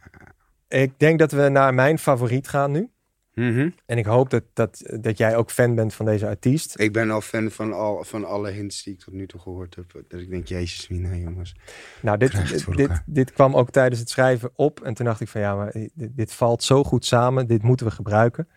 Ik 0.67 0.93
denk 0.97 1.19
dat 1.19 1.31
we 1.31 1.49
naar 1.49 1.73
mijn 1.73 1.99
favoriet 1.99 2.47
gaan 2.47 2.71
nu. 2.71 2.89
Mhm. 3.35 3.69
En 3.85 3.97
ik 3.97 4.05
hoop 4.05 4.29
dat, 4.29 4.43
dat, 4.53 4.81
dat 4.99 5.17
jij 5.17 5.35
ook 5.35 5.51
fan 5.51 5.75
bent 5.75 5.93
van 5.93 6.05
deze 6.05 6.27
artiest. 6.27 6.79
Ik 6.79 6.93
ben 6.93 7.11
al 7.11 7.21
fan 7.21 7.51
van, 7.51 7.73
al, 7.73 8.03
van 8.03 8.25
alle 8.25 8.49
hints 8.49 8.83
die 8.83 8.93
ik 8.93 8.99
tot 8.99 9.13
nu 9.13 9.27
toe 9.27 9.39
gehoord 9.39 9.75
heb. 9.75 10.03
Dat 10.07 10.19
ik 10.19 10.29
denk, 10.29 10.47
jezus, 10.47 10.87
mina, 10.87 11.15
jongens. 11.15 11.55
Nou, 12.01 12.17
dit, 12.17 12.75
dit, 12.75 13.01
dit 13.05 13.31
kwam 13.31 13.55
ook 13.55 13.69
tijdens 13.69 13.99
het 13.99 14.09
schrijven 14.09 14.51
op. 14.55 14.81
En 14.81 14.93
toen 14.93 15.05
dacht 15.05 15.21
ik 15.21 15.27
van 15.27 15.41
ja, 15.41 15.55
maar 15.55 15.71
dit, 15.71 15.91
dit 15.95 16.33
valt 16.33 16.63
zo 16.63 16.83
goed 16.83 17.05
samen. 17.05 17.47
Dit 17.47 17.63
moeten 17.63 17.85
we 17.85 17.91
gebruiken. 17.91 18.47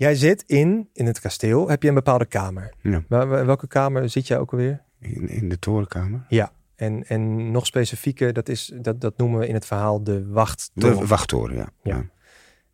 Jij 0.00 0.14
zit 0.14 0.44
in, 0.46 0.88
in 0.92 1.06
het 1.06 1.20
kasteel. 1.20 1.68
Heb 1.68 1.82
je 1.82 1.88
een 1.88 1.94
bepaalde 1.94 2.26
kamer? 2.26 2.72
Ja. 2.80 3.04
Welke 3.44 3.66
kamer 3.66 4.08
zit 4.08 4.26
jij 4.26 4.38
ook 4.38 4.50
alweer? 4.52 4.82
In, 4.98 5.28
in 5.28 5.48
de 5.48 5.58
torenkamer. 5.58 6.24
Ja. 6.28 6.52
En, 6.74 7.04
en 7.06 7.50
nog 7.50 7.66
specifieker, 7.66 8.32
dat, 8.32 8.48
is, 8.48 8.72
dat, 8.80 9.00
dat 9.00 9.16
noemen 9.16 9.40
we 9.40 9.46
in 9.46 9.54
het 9.54 9.66
verhaal 9.66 10.04
de 10.04 10.26
wachttoren. 10.26 10.98
De 10.98 11.06
wachttoren, 11.06 11.56
ja. 11.56 11.68
Ja. 11.82 12.04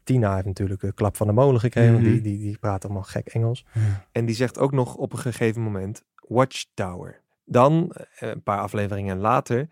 Tina 0.04 0.34
heeft 0.34 0.46
natuurlijk 0.46 0.82
een 0.82 0.94
klap 0.94 1.16
van 1.16 1.26
de 1.26 1.32
molen 1.32 1.60
gekregen. 1.60 1.94
Mhm. 1.94 2.02
die, 2.02 2.20
die, 2.20 2.38
die 2.38 2.58
praat 2.58 2.84
allemaal 2.84 3.02
gek 3.02 3.26
Engels. 3.26 3.66
En 4.12 4.26
die 4.26 4.34
zegt 4.34 4.58
ook 4.58 4.72
nog 4.72 4.94
op 4.94 5.12
een 5.12 5.18
gegeven 5.18 5.62
moment 5.62 6.04
Watchtower. 6.28 7.20
Dan, 7.44 7.92
eh, 7.92 8.28
een 8.28 8.42
paar 8.42 8.60
afleveringen 8.60 9.18
later, 9.18 9.68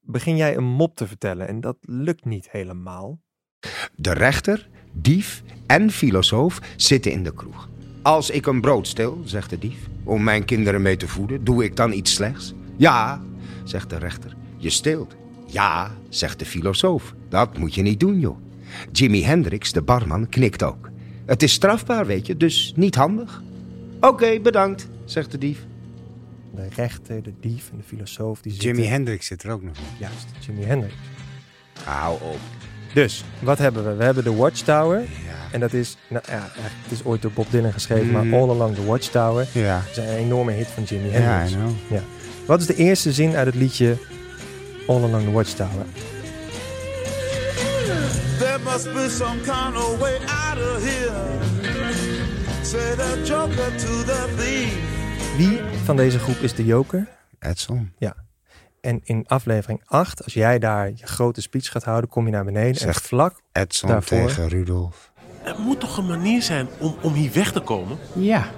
begin 0.00 0.36
jij 0.36 0.56
een 0.56 0.64
mop 0.64 0.96
te 0.96 1.06
vertellen. 1.06 1.48
En 1.48 1.60
dat 1.60 1.76
lukt 1.80 2.24
niet 2.24 2.50
helemaal. 2.50 3.18
De 3.94 4.12
rechter, 4.12 4.68
dief 4.92 5.42
en 5.66 5.90
filosoof 5.90 6.58
zitten 6.76 7.12
in 7.12 7.22
de 7.22 7.34
kroeg. 7.34 7.68
Als 8.02 8.30
ik 8.30 8.46
een 8.46 8.60
brood 8.60 8.86
stel, 8.86 9.22
zegt 9.24 9.50
de 9.50 9.58
dief, 9.58 9.78
om 10.04 10.22
mijn 10.22 10.44
kinderen 10.44 10.82
mee 10.82 10.96
te 10.96 11.08
voeden, 11.08 11.44
doe 11.44 11.64
ik 11.64 11.76
dan 11.76 11.92
iets 11.92 12.14
slechts? 12.14 12.54
Ja, 12.76 13.22
zegt 13.64 13.90
de 13.90 13.98
rechter. 13.98 14.36
Je 14.56 14.70
steelt. 14.70 15.16
Ja, 15.46 15.96
zegt 16.08 16.38
de 16.38 16.44
filosoof. 16.44 17.14
Dat 17.28 17.58
moet 17.58 17.74
je 17.74 17.82
niet 17.82 18.00
doen, 18.00 18.20
joh. 18.20 18.38
Jimi 18.92 19.24
Hendrix, 19.24 19.72
de 19.72 19.82
barman, 19.82 20.28
knikt 20.28 20.62
ook. 20.62 20.90
Het 21.26 21.42
is 21.42 21.52
strafbaar, 21.52 22.06
weet 22.06 22.26
je, 22.26 22.36
dus 22.36 22.72
niet 22.76 22.94
handig. 22.94 23.42
Oké, 24.00 24.40
bedankt, 24.40 24.88
zegt 25.04 25.30
de 25.30 25.38
dief. 25.38 25.66
De 26.54 26.68
rechter, 26.74 27.22
de 27.22 27.32
dief 27.40 27.70
en 27.70 27.76
de 27.76 27.82
filosoof. 27.82 28.40
Die 28.40 28.52
zitten... 28.52 28.70
Jimi 28.70 28.86
Hendrix 28.86 29.26
zit 29.26 29.42
er 29.42 29.50
ook 29.50 29.62
nog 29.62 29.76
in. 29.76 29.82
Juist, 29.98 30.26
Jimi 30.46 30.62
Hendrix. 30.62 30.94
Hou 31.84 32.14
op. 32.22 32.40
Dus, 32.94 33.24
wat 33.38 33.58
hebben 33.58 33.84
we? 33.84 33.94
We 33.94 34.04
hebben 34.04 34.24
de 34.24 34.34
Watchtower. 34.34 35.02
En 35.50 35.60
dat 35.60 35.72
is, 35.72 35.96
nou 36.08 36.24
ja, 36.28 36.48
het 36.54 36.92
is 36.92 37.04
ooit 37.04 37.22
door 37.22 37.30
Bob 37.30 37.50
Dylan 37.50 37.72
geschreven, 37.72 38.10
maar 38.10 38.40
All 38.40 38.50
Along 38.50 38.74
the 38.74 38.84
Watchtower. 38.84 39.46
Ja. 39.52 39.82
Dat 39.94 40.04
is 40.04 40.10
een 40.10 40.16
enorme 40.16 40.52
hit 40.52 40.66
van 40.66 40.82
Jimi 40.82 41.10
Ja, 41.10 41.18
Hendrix. 41.18 41.52
I 41.52 41.54
know. 41.54 41.70
Ja. 41.90 42.02
Wat 42.46 42.60
is 42.60 42.66
de 42.66 42.74
eerste 42.74 43.12
zin 43.12 43.34
uit 43.34 43.46
het 43.46 43.54
liedje 43.54 43.96
All 44.86 45.02
Along 45.02 45.24
the 45.24 45.30
Watchtower? 45.30 45.84
There 48.38 48.58
must 48.64 48.92
be 48.92 49.08
some 49.10 49.40
kind 49.40 49.76
of 49.76 49.98
way 49.98 50.14
out 50.14 50.58
of 50.58 50.84
here. 50.84 51.38
Say 52.62 52.94
the 52.96 53.22
joker 53.24 53.76
to 53.76 54.04
the 54.04 54.34
thief. 54.36 54.98
Wie 55.36 55.60
van 55.84 55.96
deze 55.96 56.18
groep 56.18 56.36
is 56.36 56.54
de 56.54 56.64
joker? 56.64 57.06
Edson. 57.38 57.92
Ja. 57.98 58.14
En 58.80 59.00
in 59.04 59.24
aflevering 59.26 59.82
8, 59.84 60.24
als 60.24 60.32
jij 60.34 60.58
daar 60.58 60.88
je 60.88 61.06
grote 61.06 61.40
speech 61.40 61.70
gaat 61.70 61.84
houden, 61.84 62.10
kom 62.10 62.26
je 62.26 62.32
naar 62.32 62.44
beneden. 62.44 62.70
en 62.70 62.74
Zegt 62.74 63.06
vlak 63.06 63.40
Edson 63.52 63.88
daarvoor... 63.88 64.26
tegen 64.26 64.48
Rudolf. 64.48 65.12
Er 65.44 65.58
moet 65.58 65.80
toch 65.80 65.96
een 65.96 66.06
manier 66.06 66.42
zijn 66.42 66.68
om, 66.78 66.96
om 67.02 67.12
hier 67.12 67.32
weg 67.32 67.52
te 67.52 67.60
komen? 67.60 67.98
Ja. 68.14 68.50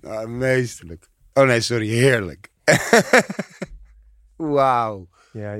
Nou, 0.00 0.28
meesterlijk. 0.28 1.08
Oh 1.32 1.44
nee, 1.46 1.60
sorry, 1.60 1.88
heerlijk. 1.88 2.48
Wauw. 4.36 5.08
Ja, 5.32 5.50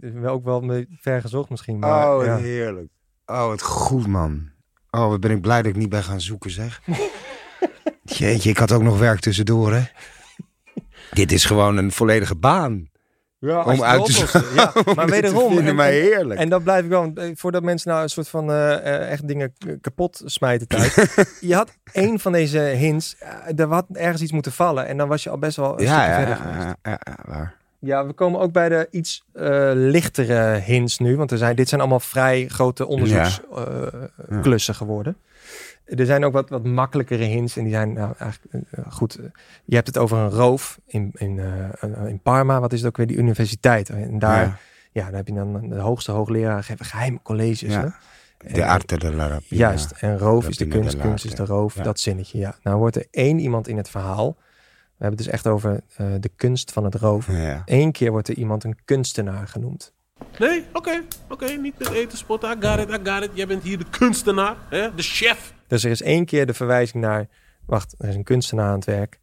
het 0.00 0.26
ook 0.26 0.44
wel 0.44 0.84
ver 1.00 1.20
gezocht 1.20 1.50
misschien. 1.50 1.78
Maar, 1.78 2.16
Oh, 2.16 2.24
ja. 2.24 2.36
heerlijk. 2.36 2.88
Oh, 3.26 3.46
wat 3.46 3.62
goed, 3.62 4.06
man. 4.06 4.50
Oh, 4.90 5.08
wat 5.08 5.20
ben 5.20 5.30
ik 5.30 5.40
blij 5.40 5.62
dat 5.62 5.70
ik 5.70 5.76
niet 5.76 5.88
ben 5.88 6.02
gaan 6.02 6.20
zoeken, 6.20 6.50
zeg. 6.50 6.80
Jeetje, 8.06 8.50
ik 8.50 8.58
had 8.58 8.72
ook 8.72 8.82
nog 8.82 8.98
werk 8.98 9.20
tussendoor, 9.20 9.72
hè. 9.72 9.82
Dit 11.12 11.32
is 11.32 11.44
gewoon 11.44 11.76
een 11.76 11.92
volledige 11.92 12.34
baan. 12.34 12.88
Ja, 13.38 13.54
als 13.56 13.66
om 13.66 13.74
je 13.78 13.84
uit 13.84 14.04
te 14.04 14.22
oplost, 14.22 14.54
Ja, 14.54 14.72
maar 14.94 15.06
wederom. 15.06 15.54
vinden, 15.54 15.74
maar 15.74 15.88
heerlijk. 15.88 16.40
En 16.40 16.48
dat 16.48 16.62
blijf 16.62 16.82
ik 16.84 16.88
wel. 16.90 17.12
eh, 17.14 17.30
Voordat 17.34 17.62
mensen 17.62 17.90
nou 17.90 18.02
een 18.02 18.08
soort 18.08 18.28
van 18.28 18.50
eh, 18.50 18.74
eh, 18.74 19.10
echt 19.10 19.28
dingen 19.28 19.52
kapot 19.80 20.22
smijten 20.24 20.68
thuis. 20.68 20.94
je 21.40 21.54
had 21.54 21.72
één 21.92 22.18
van 22.20 22.32
deze 22.32 22.58
hints. 22.58 23.16
er 23.56 23.66
had 23.68 23.86
ergens 23.92 24.22
iets 24.22 24.32
moeten 24.32 24.52
vallen. 24.52 24.86
En 24.86 24.96
dan 24.96 25.08
was 25.08 25.22
je 25.22 25.30
al 25.30 25.38
best 25.38 25.56
wel 25.56 25.78
een 25.78 25.84
Ja, 25.84 25.92
stukje 25.92 26.10
ja, 26.10 26.16
verder 26.16 26.36
ja, 26.36 26.42
geweest. 26.42 26.76
ja, 26.82 26.90
ja, 26.90 26.98
ja, 27.04 27.16
waar. 27.26 27.54
Ja, 27.78 28.06
we 28.06 28.12
komen 28.12 28.40
ook 28.40 28.52
bij 28.52 28.68
de 28.68 28.88
iets 28.90 29.22
eh, 29.32 29.70
lichtere 29.74 30.58
hints 30.58 30.98
nu. 30.98 31.16
Want 31.16 31.30
er 31.30 31.38
zijn, 31.38 31.56
dit 31.56 31.68
zijn 31.68 31.80
allemaal 31.80 32.00
vrij 32.00 32.46
grote 32.48 32.86
onderzoeksklussen 32.86 34.74
geworden. 34.74 35.16
Er 35.86 36.06
zijn 36.06 36.24
ook 36.24 36.32
wat, 36.32 36.48
wat 36.48 36.64
makkelijkere 36.64 37.24
hints. 37.24 37.56
En 37.56 37.62
die 37.64 37.72
zijn 37.72 37.92
nou, 37.92 38.14
eigenlijk 38.18 38.64
eh, 38.70 38.84
goed. 38.92 39.14
eh, 39.14 39.24
Je 39.64 39.74
hebt 39.74 39.86
het 39.86 39.98
over 39.98 40.18
een 40.18 40.30
roof 40.30 40.78
in, 40.86 41.10
in, 41.14 41.38
eh, 41.38 42.06
in 42.06 42.20
Parma. 42.20 42.60
Wat 42.60 42.72
is 42.72 42.78
het 42.78 42.88
ook 42.88 42.96
weer? 42.96 43.06
Die 43.06 43.16
universiteit. 43.16 43.88
En 43.90 44.18
daar, 44.18 44.42
ja. 44.44 44.58
Ja. 44.92 45.04
dan 45.04 45.14
heb 45.14 45.26
je 45.26 45.34
dan 45.34 45.68
de 45.68 45.78
hoogste 45.78 46.12
hoogleraar 46.12 46.64
geven 46.64 46.84
geheime 46.84 47.18
colleges. 47.22 47.72
Ja. 47.72 47.80
Hè? 48.38 48.52
De 48.52 48.66
arte 48.66 48.98
de 48.98 49.12
la 49.14 49.28
rapina. 49.28 49.60
Juist. 49.60 49.90
En 49.90 50.18
roof 50.18 50.48
is 50.48 50.56
de 50.56 50.66
kunst, 50.66 50.90
de 50.92 50.98
kunst 50.98 51.24
is 51.24 51.34
de 51.34 51.44
roof. 51.44 51.74
Ja. 51.74 51.82
Dat 51.82 52.00
zinnetje, 52.00 52.38
ja. 52.38 52.54
Nou 52.62 52.78
wordt 52.78 52.96
er 52.96 53.06
één 53.10 53.38
iemand 53.38 53.68
in 53.68 53.76
het 53.76 53.88
verhaal. 53.88 54.36
We 54.38 55.04
hebben 55.04 55.16
het 55.18 55.26
dus 55.26 55.34
echt 55.34 55.46
over 55.46 55.80
eh, 55.96 56.06
de 56.20 56.30
kunst 56.36 56.72
van 56.72 56.84
het 56.84 56.94
roven. 56.94 57.34
Ja. 57.40 57.62
Eén 57.64 57.92
keer 57.92 58.10
wordt 58.10 58.28
er 58.28 58.34
iemand 58.36 58.64
een 58.64 58.76
kunstenaar 58.84 59.48
genoemd. 59.48 59.92
Nee, 60.38 60.64
oké, 60.72 61.02
oké, 61.28 61.46
niet 61.50 61.78
met 61.78 61.90
eten 61.90 62.18
spotten. 62.18 62.50
I 62.50 62.66
got 62.66 62.78
it, 62.78 62.88
I 63.00 63.10
got 63.10 63.22
it. 63.22 63.30
Jij 63.32 63.46
bent 63.46 63.62
hier 63.62 63.78
de 63.78 63.84
kunstenaar, 63.90 64.56
hè? 64.70 64.94
de 64.94 65.02
chef. 65.02 65.54
Dus 65.66 65.84
er 65.84 65.90
is 65.90 66.02
één 66.02 66.24
keer 66.24 66.46
de 66.46 66.54
verwijzing 66.54 67.02
naar... 67.04 67.26
Wacht, 67.66 67.94
er 67.98 68.08
is 68.08 68.14
een 68.14 68.24
kunstenaar 68.24 68.68
aan 68.68 68.74
het 68.74 68.84
werk. 68.84 69.18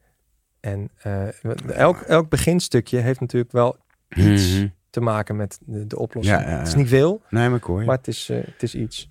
En 0.59 0.89
eh, 1.01 1.43
elk, 1.77 2.01
elk 2.01 2.29
beginstukje 2.29 2.97
heeft 2.99 3.19
natuurlijk 3.19 3.51
wel 3.51 3.77
iets 4.15 4.53
Mhm. 4.57 4.67
te 4.89 5.01
maken 5.01 5.35
met 5.35 5.59
de, 5.65 5.87
de 5.87 5.97
oplossing. 5.99 6.39
Ja, 6.41 6.49
ja, 6.49 6.57
Het 6.57 6.67
is 6.67 6.75
niet 6.75 6.87
veel, 6.87 7.21
Nee, 7.29 7.49
maar 7.49 7.59
je. 7.67 7.85
maar 7.85 7.97
het 7.97 8.07
is, 8.07 8.29
eh, 8.29 8.37
het 8.45 8.63
is 8.63 8.75
iets. 8.75 9.09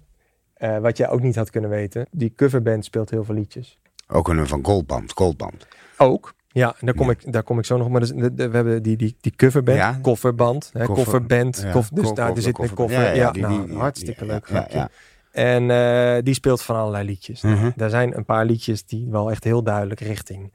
Eh, 0.55 0.79
wat 0.79 0.97
jij 0.97 1.09
ook 1.09 1.21
niet 1.21 1.37
had 1.37 1.51
kunnen 1.51 1.71
weten. 1.71 2.07
Die 2.11 2.33
coverband 2.37 2.85
speelt 2.85 3.11
heel 3.11 3.25
veel 3.25 3.35
liedjes. 3.35 3.79
Ook 4.09 4.29
een 4.29 4.47
van 4.47 4.65
Goldband, 4.65 5.13
Goldband. 5.15 5.67
Ook. 5.99 6.35
Ja, 6.49 6.75
daar 6.81 6.95
kom, 6.95 7.11
Ik, 7.11 7.33
daar 7.33 7.43
kom 7.43 7.59
ik 7.59 7.65
zo 7.65 7.77
nog. 7.77 7.89
Maar 7.89 8.01
dus, 8.01 8.11
de, 8.11 8.35
de- 8.35 8.49
we 8.49 8.55
hebben 8.57 8.83
die, 8.83 8.97
die, 8.97 9.17
die 9.21 9.37
coverband, 9.37 10.01
kofferband, 10.01 10.71
hè, 10.73 10.85
Koffer- 10.85 10.95
kofferband. 11.05 11.61
ja, 11.65 11.71
koff- 11.73 11.89
dus 11.89 12.13
daar 12.13 12.31
er 12.37 12.43
zit 12.43 12.59
een 12.59 12.75
koffer- 12.75 13.01
ja, 13.01 13.11
ja, 13.11 13.31
die- 13.31 13.43
nou, 13.43 13.67
die- 13.67 13.77
hartstikke 13.77 14.21
die- 14.21 14.29
leuk 14.33 14.47
ja, 14.49 14.55
grapje. 14.55 14.79
ja. 14.79 14.89
En 15.33 15.71
eh, 15.71 16.23
die 16.23 16.35
speelt 16.35 16.63
van 16.63 16.77
allerlei 16.77 17.05
liedjes. 17.07 17.43
Mhm. 17.43 17.71
Daar 17.77 17.91
zijn 17.91 18.17
een 18.17 18.25
paar 18.25 18.45
liedjes 18.45 18.85
die 18.85 19.09
wel 19.11 19.31
echt 19.31 19.45
heel 19.45 19.63
duidelijk 19.63 20.01
richting 20.01 20.53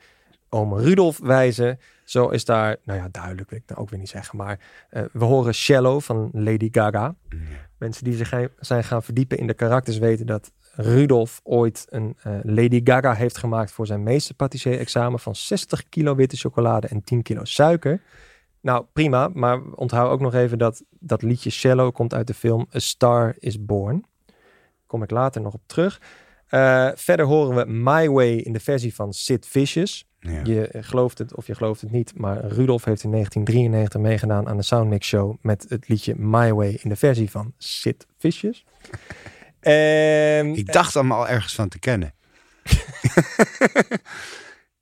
oom 0.49 0.77
Rudolf 0.77 1.19
wijzen. 1.23 1.79
Zo 2.03 2.29
is 2.29 2.45
daar, 2.45 2.77
nou 2.83 2.99
ja, 2.99 3.07
duidelijk 3.11 3.49
wil 3.49 3.59
ik 3.59 3.67
nou 3.67 3.81
ook 3.81 3.89
weer 3.89 3.99
niet 3.99 4.09
zeggen. 4.09 4.37
Maar 4.37 4.59
eh, 4.89 5.03
we 5.11 5.25
horen 5.25 5.53
Shallow 5.53 6.01
van 6.01 6.29
Lady 6.33 6.67
Gaga. 6.71 7.15
Mensen 7.77 8.03
die 8.03 8.15
zich 8.15 8.49
zijn 8.59 8.83
gaan 8.83 9.03
verdiepen 9.03 9.37
in 9.37 9.47
de 9.47 9.53
karakters 9.53 9.97
weten 9.97 10.25
dat 10.25 10.51
Rudolf 10.75 11.39
ooit 11.43 11.85
een 11.89 12.15
eh, 12.23 12.33
Lady 12.43 12.81
Gaga 12.83 13.13
heeft 13.13 13.37
gemaakt 13.37 13.71
voor 13.71 13.85
zijn 13.85 14.03
meesterpatissier-examen 14.03 15.19
van 15.19 15.35
60 15.35 15.89
kilo 15.89 16.15
witte 16.15 16.37
chocolade 16.37 16.87
en 16.87 17.03
10 17.03 17.21
kilo 17.21 17.43
suiker. 17.43 18.01
Nou, 18.61 18.85
prima, 18.93 19.29
maar 19.33 19.61
onthoud 19.61 20.11
ook 20.11 20.19
nog 20.19 20.33
even 20.33 20.57
dat 20.57 20.83
dat 20.99 21.21
liedje 21.21 21.49
Shallow 21.49 21.93
komt 21.93 22.13
uit 22.13 22.27
de 22.27 22.33
film 22.33 22.67
A 22.75 22.79
Star 22.79 23.35
is 23.39 23.65
Born. 23.65 24.05
Kom 24.87 25.03
ik 25.03 25.11
later 25.11 25.41
nog 25.41 25.53
op 25.53 25.61
terug. 25.65 26.01
Eh, 26.47 26.89
verder 26.95 27.25
horen 27.25 27.55
we 27.55 27.71
My 27.71 28.09
Way 28.09 28.35
in 28.35 28.53
de 28.53 28.59
versie 28.59 28.95
van 28.95 29.13
Sid 29.13 29.45
Vicious. 29.47 30.07
Ja. 30.19 30.41
Je 30.43 30.67
eh, 30.67 30.83
gelooft 30.83 31.17
het 31.17 31.35
of 31.35 31.47
je 31.47 31.55
gelooft 31.55 31.81
het 31.81 31.91
niet, 31.91 32.17
maar 32.17 32.45
Rudolf 32.45 32.85
heeft 32.85 33.03
in 33.03 33.11
1993 33.11 34.01
meegedaan 34.01 34.47
aan 34.47 34.57
de 34.57 34.63
Soundmix 34.63 35.07
Show 35.07 35.35
met 35.41 35.65
het 35.69 35.87
liedje 35.87 36.15
My 36.17 36.53
Way 36.53 36.79
in 36.81 36.89
de 36.89 36.95
versie 36.95 37.31
van 37.31 37.53
Sid 37.57 38.05
Vicious. 38.17 38.65
Ehm, 39.59 40.53
Ik 40.53 40.71
dacht 40.73 40.93
hem 40.93 41.11
al 41.11 41.27
ergens 41.27 41.55
van 41.55 41.67
te 41.69 41.79
kennen. 41.79 42.13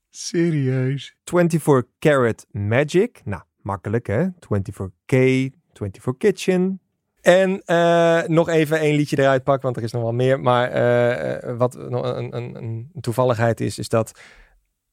Serieus? 0.10 1.16
24 1.24 1.84
Karat 2.00 2.46
Magic. 2.52 3.22
Nou, 3.24 3.42
makkelijk 3.62 4.08
hè. 4.08 4.28
24K, 4.28 5.52
24 5.74 6.18
Kitchen. 6.18 6.80
En 7.26 7.62
eh, 7.66 8.24
nog 8.28 8.50
even 8.50 8.80
één 8.80 8.96
liedje 8.96 9.20
eruit 9.20 9.44
pakken, 9.44 9.64
want 9.64 9.78
er 9.78 9.84
is 9.84 9.92
nog 9.92 10.02
wel 10.02 10.14
meer. 10.14 10.40
Maar 10.40 10.72
eh, 10.72 11.50
eh, 11.50 11.58
wat 11.58 11.90
nog 11.90 12.04
een, 12.16 12.36
een, 12.36 12.56
een 12.56 12.92
toevalligheid 13.02 13.62
is, 13.62 13.80
is 13.80 13.90
dat 13.90 14.20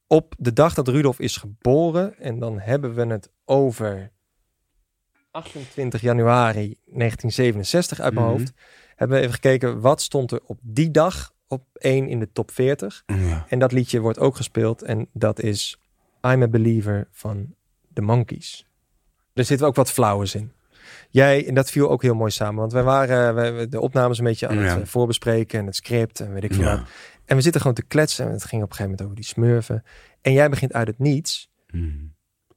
op 0.06 0.34
de 0.38 0.52
dag 0.52 0.74
dat 0.74 0.88
Rudolf 0.88 1.18
is 1.20 1.36
geboren, 1.36 2.18
en 2.18 2.38
dan 2.38 2.58
hebben 2.58 2.94
we 2.94 3.06
het 3.06 3.30
over 3.44 4.10
28 5.30 6.00
januari 6.00 6.76
1967 6.84 8.00
uit 8.00 8.14
mijn 8.14 8.26
Mhm. 8.26 8.34
hoofd, 8.36 8.52
hebben 8.96 9.16
we 9.16 9.22
even 9.22 9.34
gekeken 9.34 9.80
wat 9.80 10.02
stond 10.02 10.30
er 10.30 10.40
op 10.46 10.58
die 10.62 10.90
dag 10.90 11.32
op 11.46 11.64
één 11.72 12.08
in 12.08 12.18
de 12.18 12.32
top 12.32 12.50
40. 12.50 13.02
Ja. 13.06 13.46
En 13.48 13.58
dat 13.58 13.72
liedje 13.72 14.00
wordt 14.00 14.18
ook 14.18 14.36
gespeeld 14.36 14.82
en 14.82 15.08
dat 15.12 15.40
is 15.40 15.78
I'm 16.26 16.42
a 16.42 16.48
Believer 16.48 17.08
van 17.10 17.54
The 17.92 18.00
Monkees. 18.02 18.66
Er 19.32 19.44
zitten 19.44 19.66
ook 19.66 19.74
wat 19.74 19.90
flauwers 19.92 20.34
in. 20.34 20.52
Jij, 21.10 21.46
en 21.48 21.54
dat 21.54 21.70
viel 21.70 21.90
ook 21.90 22.02
heel 22.02 22.14
mooi 22.14 22.30
samen, 22.30 22.60
want 22.60 22.72
wij 22.72 22.82
waren 22.82 23.34
wij- 23.34 23.52
wij 23.52 23.68
de 23.68 23.80
opnames 23.80 24.18
een 24.18 24.24
beetje 24.24 24.48
aan 24.48 24.56
het 24.56 24.70
Ja. 24.72 24.80
eh, 24.80 24.86
voorbespreken 24.86 25.58
en 25.58 25.66
het 25.66 25.76
script 25.76 26.20
en 26.20 26.32
weet 26.32 26.44
ik 26.44 26.54
veel 26.54 26.64
Ja. 26.64 26.76
wat. 26.76 26.86
En 27.24 27.36
we 27.36 27.42
zitten 27.42 27.60
gewoon 27.60 27.76
te 27.76 27.84
kletsen 27.84 28.26
en 28.26 28.32
het 28.32 28.44
ging 28.44 28.62
op 28.62 28.70
een 28.70 28.76
gegeven 28.76 28.90
moment 28.90 29.02
over 29.02 29.16
die 29.16 29.24
smurfen. 29.24 29.82
En 30.20 30.32
jij 30.32 30.48
begint 30.48 30.72
uit 30.72 30.86
het 30.86 30.98
niets 30.98 31.50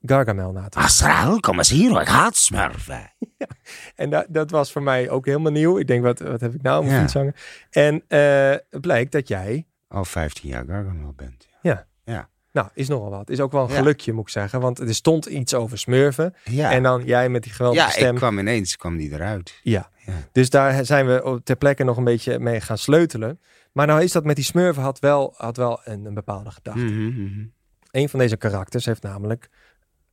Gargamel 0.01 0.51
na 0.51 0.69
te 0.69 0.79
Astral, 0.79 1.39
kom 1.39 1.57
eens 1.57 1.69
hier, 1.69 2.01
ik 2.01 2.07
haat 2.07 2.35
smurfen. 2.35 3.13
En 3.95 4.09
dat, 4.09 4.25
dat 4.29 4.51
was 4.51 4.71
voor 4.71 4.83
mij 4.83 5.09
ook 5.09 5.25
helemaal 5.25 5.51
nieuw. 5.51 5.77
Ik 5.79 5.87
denk, 5.87 6.03
wat, 6.03 6.19
wat 6.19 6.41
heb 6.41 6.53
ik 6.53 6.61
nou 6.61 6.83
om 6.83 6.89
hangen? 6.89 7.33
En 7.69 8.03
eh, 8.07 8.49
het 8.69 8.81
blijkt 8.81 9.11
dat 9.11 9.27
jij, 9.27 9.65
Al 9.87 10.05
15 10.05 10.49
jaar 10.49 10.65
Gargamel 10.67 11.13
bent. 11.15 11.47
ja, 11.61 11.87
Ja. 12.03 12.29
Nou, 12.55 12.67
is 12.73 12.87
nogal 12.87 13.09
wat. 13.09 13.29
Is 13.29 13.39
ook 13.39 13.51
wel 13.51 13.63
een 13.63 13.69
Ja. 13.69 13.75
gelukje, 13.75 14.13
moet 14.13 14.23
ik 14.23 14.29
zeggen. 14.29 14.59
Want 14.59 14.79
er 14.79 14.95
stond 14.95 15.25
iets 15.25 15.53
over 15.53 15.77
smurfen. 15.77 16.35
Ja. 16.43 16.71
En 16.71 16.83
dan 16.83 17.03
jij 17.05 17.29
met 17.29 17.43
die 17.43 17.51
geweldige 17.51 17.85
Ja, 17.85 17.91
stem. 17.91 18.09
ik 18.11 18.15
kwam 18.15 18.39
ineens, 18.39 18.75
kwam 18.77 18.97
die 18.97 19.11
eruit. 19.13 19.59
Ja. 19.63 19.89
Dus 20.31 20.49
daar 20.49 20.85
zijn 20.85 21.05
we 21.07 21.41
ter 21.43 21.55
plekke 21.55 21.83
nog 21.83 21.97
een 21.97 22.03
beetje 22.03 22.39
mee 22.39 22.61
gaan 22.61 22.77
sleutelen. 22.77 23.39
Maar 23.71 23.87
nou 23.87 24.03
is 24.03 24.11
dat 24.11 24.23
met 24.23 24.35
die 24.35 24.45
smurfen 24.45 24.83
had 24.83 24.99
wel, 24.99 25.33
had 25.37 25.57
wel 25.57 25.79
een, 25.83 26.05
een 26.05 26.13
bepaalde 26.13 26.51
gedachte. 26.51 26.79
Mhm, 26.83 27.45
Een 27.91 28.09
van 28.09 28.19
deze 28.19 28.37
karakters 28.37 28.85
heeft 28.85 29.01
namelijk 29.03 29.49